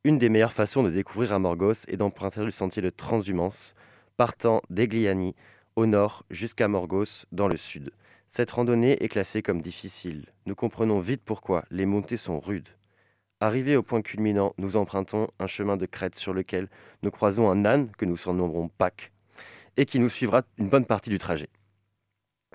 Une 0.03 0.17
des 0.17 0.31
meilleures 0.31 0.55
façons 0.55 0.83
de 0.83 0.91
découvrir 0.91 1.35
Amorgos 1.35 1.85
est 1.87 1.99
d'emprunter 1.99 2.43
le 2.43 2.51
sentier 2.51 2.81
de 2.81 2.89
transhumance, 2.89 3.75
partant 4.17 4.63
d'Egliani 4.71 5.35
au 5.77 5.85
nord 5.85 6.25
jusqu'à 6.31 6.69
Morgos 6.69 7.27
dans 7.33 7.49
le 7.49 7.59
sud. 7.59 7.91
Cette 8.33 8.53
randonnée 8.53 9.03
est 9.03 9.09
classée 9.09 9.43
comme 9.43 9.61
difficile. 9.61 10.27
Nous 10.47 10.55
comprenons 10.55 11.01
vite 11.01 11.23
pourquoi, 11.25 11.65
les 11.73 11.85
montées 11.85 12.17
sont 12.17 12.39
rudes. 12.39 12.69
Arrivés 13.41 13.75
au 13.75 13.83
point 13.83 14.03
culminant, 14.03 14.55
nous 14.57 14.77
empruntons 14.77 15.29
un 15.41 15.49
chemin 15.49 15.77
de 15.77 15.85
crête 15.85 16.15
sur 16.15 16.33
lequel 16.33 16.69
nous 17.03 17.11
croisons 17.11 17.51
un 17.51 17.65
âne 17.65 17.91
que 17.99 18.05
nous 18.05 18.17
surnommerons 18.17 18.69
Pâques 18.69 19.11
et 19.77 19.85
qui 19.85 19.99
nous 19.99 20.09
suivra 20.09 20.43
une 20.59 20.69
bonne 20.69 20.85
partie 20.85 21.11
du 21.11 21.19
trajet. 21.19 21.49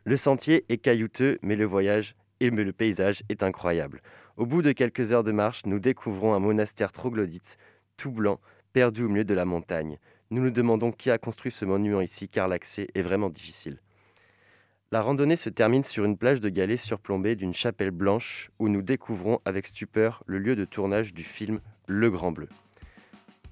Le 0.05 0.15
sentier 0.15 0.63
est 0.69 0.77
caillouteux, 0.77 1.39
mais 1.41 1.57
le 1.57 1.65
voyage 1.65 2.15
et 2.39 2.49
le 2.49 2.71
paysage 2.71 3.23
est 3.27 3.43
incroyable. 3.43 4.01
Au 4.37 4.45
bout 4.45 4.61
de 4.61 4.71
quelques 4.71 5.11
heures 5.11 5.25
de 5.25 5.33
marche, 5.33 5.65
nous 5.65 5.79
découvrons 5.79 6.33
un 6.33 6.39
monastère 6.39 6.93
troglodyte, 6.93 7.57
tout 7.97 8.11
blanc, 8.11 8.39
perdu 8.71 9.03
au 9.03 9.09
milieu 9.09 9.25
de 9.25 9.33
la 9.33 9.43
montagne. 9.43 9.99
Nous 10.29 10.41
nous 10.41 10.51
demandons 10.51 10.93
qui 10.93 11.11
a 11.11 11.17
construit 11.17 11.51
ce 11.51 11.65
monument 11.65 11.99
ici, 11.99 12.29
car 12.29 12.47
l'accès 12.47 12.87
est 12.95 13.01
vraiment 13.01 13.29
difficile. 13.29 13.81
La 14.95 15.01
randonnée 15.01 15.35
se 15.35 15.49
termine 15.49 15.83
sur 15.83 16.05
une 16.05 16.15
plage 16.15 16.39
de 16.39 16.47
galets 16.47 16.79
surplombée 16.79 17.35
d'une 17.35 17.53
chapelle 17.53 17.91
blanche 17.91 18.49
où 18.59 18.69
nous 18.69 18.81
découvrons 18.81 19.41
avec 19.43 19.67
stupeur 19.67 20.23
le 20.25 20.39
lieu 20.39 20.55
de 20.55 20.63
tournage 20.63 21.13
du 21.13 21.23
film 21.23 21.59
Le 21.85 22.09
Grand 22.09 22.31
Bleu. 22.31 22.47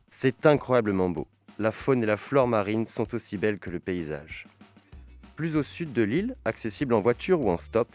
C'est 0.08 0.46
incroyablement 0.46 1.10
beau. 1.10 1.28
La 1.60 1.74
faune 1.74 2.02
et 2.02 2.06
la 2.06 2.16
flore 2.16 2.48
marine 2.48 2.86
sont 2.86 3.14
aussi 3.14 3.36
belles 3.36 3.60
que 3.60 3.70
le 3.70 3.82
paysage. 3.82 4.48
Plus 5.36 5.58
au 5.58 5.64
sud 5.64 5.92
de 5.92 6.04
l'île, 6.04 6.38
accessible 6.46 6.94
en 6.94 7.02
voiture 7.02 7.42
ou 7.42 7.50
en 7.50 7.58
stop, 7.58 7.90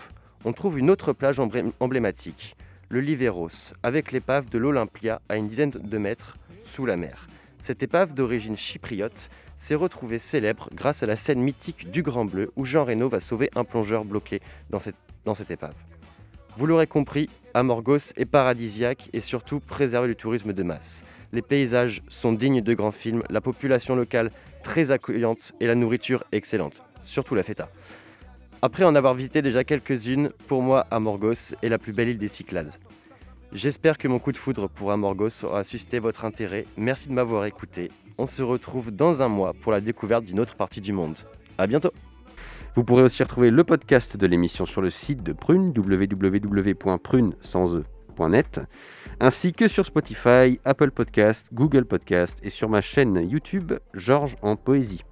on 0.45 0.53
trouve 0.53 0.79
une 0.79 0.91
autre 0.91 1.15
plage 1.15 1.39
emblé- 1.39 1.73
emblématique, 1.81 2.55
le 2.91 3.01
Liveros, 3.01 3.73
avec 3.83 4.13
l'épave 4.13 4.51
de 4.51 4.59
l'Olympia 4.59 5.23
à 5.31 5.39
une 5.39 5.47
dizaine 5.47 5.71
de 5.71 5.97
mètres 5.97 6.37
sous 6.63 6.85
la 6.85 6.99
mer. 6.99 7.27
Cette 7.61 7.83
épave 7.83 8.13
d'origine 8.13 8.59
chypriote 8.59 9.31
s'est 9.59 9.75
retrouvée 9.75 10.19
célèbre 10.19 10.71
grâce 10.73 11.03
à 11.03 11.07
la 11.07 11.17
scène 11.17 11.41
mythique 11.41 11.91
du 11.91 12.03
Grand 12.03 12.25
Bleu 12.25 12.51
où 12.57 12.65
Jean 12.65 12.85
Reno 12.85 13.11
va 13.11 13.21
sauver 13.21 13.51
un 13.55 13.65
plongeur 13.65 14.07
bloqué 14.07 14.41
dans 14.71 14.79
cette, 14.79 14.97
dans 15.27 15.35
cette 15.35 15.51
épave. 15.51 15.75
Vous 16.57 16.67
l'aurez 16.67 16.87
compris, 16.87 17.29
Amorgos 17.55 18.13
est 18.17 18.25
paradisiaque 18.25 19.11
et 19.13 19.21
surtout 19.21 19.61
préservé 19.61 20.09
du 20.09 20.17
tourisme 20.17 20.53
de 20.53 20.63
masse. 20.63 21.05
Les 21.33 21.43
paysages 21.43 22.03
sont 22.09 22.33
dignes 22.33 22.63
de 22.63 22.75
grands 22.75 22.93
films, 22.93 23.23
la 23.29 23.41
population 23.41 23.95
locale 23.95 24.31
très 24.63 24.91
accueillante 24.91 25.53
et 25.61 25.67
la 25.67 25.75
nourriture 25.75 26.25
excellente, 26.33 26.83
surtout 27.05 27.35
la 27.35 27.43
feta. 27.43 27.69
Après 28.63 28.85
en 28.85 28.95
avoir 28.95 29.15
visité 29.15 29.43
déjà 29.43 29.63
quelques-unes, 29.63 30.31
pour 30.47 30.63
moi, 30.63 30.87
Amorgos 30.91 31.55
est 31.63 31.69
la 31.69 31.79
plus 31.79 31.93
belle 31.93 32.09
île 32.09 32.19
des 32.19 32.29
Cyclades. 32.29 32.73
J'espère 33.53 33.99
que 33.99 34.09
mon 34.09 34.19
coup 34.19 34.33
de 34.33 34.37
foudre 34.37 34.69
pour 34.69 34.91
Amorgos 34.91 35.45
aura 35.45 35.65
suscité 35.65 36.01
votre 36.01 36.25
intérêt. 36.25 36.67
Merci 36.77 37.09
de 37.09 37.15
m'avoir 37.15 37.45
écouté. 37.45 37.91
On 38.21 38.27
se 38.27 38.43
retrouve 38.43 38.91
dans 38.91 39.23
un 39.23 39.29
mois 39.29 39.55
pour 39.55 39.71
la 39.71 39.81
découverte 39.81 40.25
d'une 40.25 40.41
autre 40.41 40.57
partie 40.57 40.81
du 40.81 40.93
monde. 40.93 41.17
À 41.57 41.69
bientôt 41.69 41.93
Vous 42.75 42.83
pourrez 42.83 43.05
aussi 43.05 43.23
retrouver 43.23 43.53
le 43.53 43.63
podcast 43.63 44.17
de 44.17 44.27
l'émission 44.27 44.67
sur 44.67 44.83
le 44.83 44.91
site 44.91 45.23
de 45.23 45.33
Prune, 45.33 45.73
www.prune.net, 45.77 48.61
ainsi 49.21 49.53
que 49.53 49.69
sur 49.69 49.87
Spotify, 49.87 50.59
Apple 50.65 50.91
Podcast, 50.91 51.47
Google 51.53 51.85
Podcast 51.85 52.41
et 52.43 52.51
sur 52.51 52.69
ma 52.69 52.81
chaîne 52.81 53.25
YouTube 53.31 53.73
Georges 53.95 54.35
en 54.43 54.57
Poésie. 54.57 55.05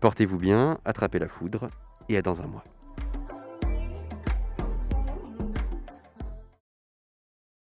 Portez-vous 0.00 0.38
bien, 0.38 0.78
attrapez 0.84 1.20
la 1.20 1.28
foudre 1.28 1.70
et 2.08 2.16
à 2.16 2.22
dans 2.22 2.42
un 2.42 2.48
mois. 2.48 2.64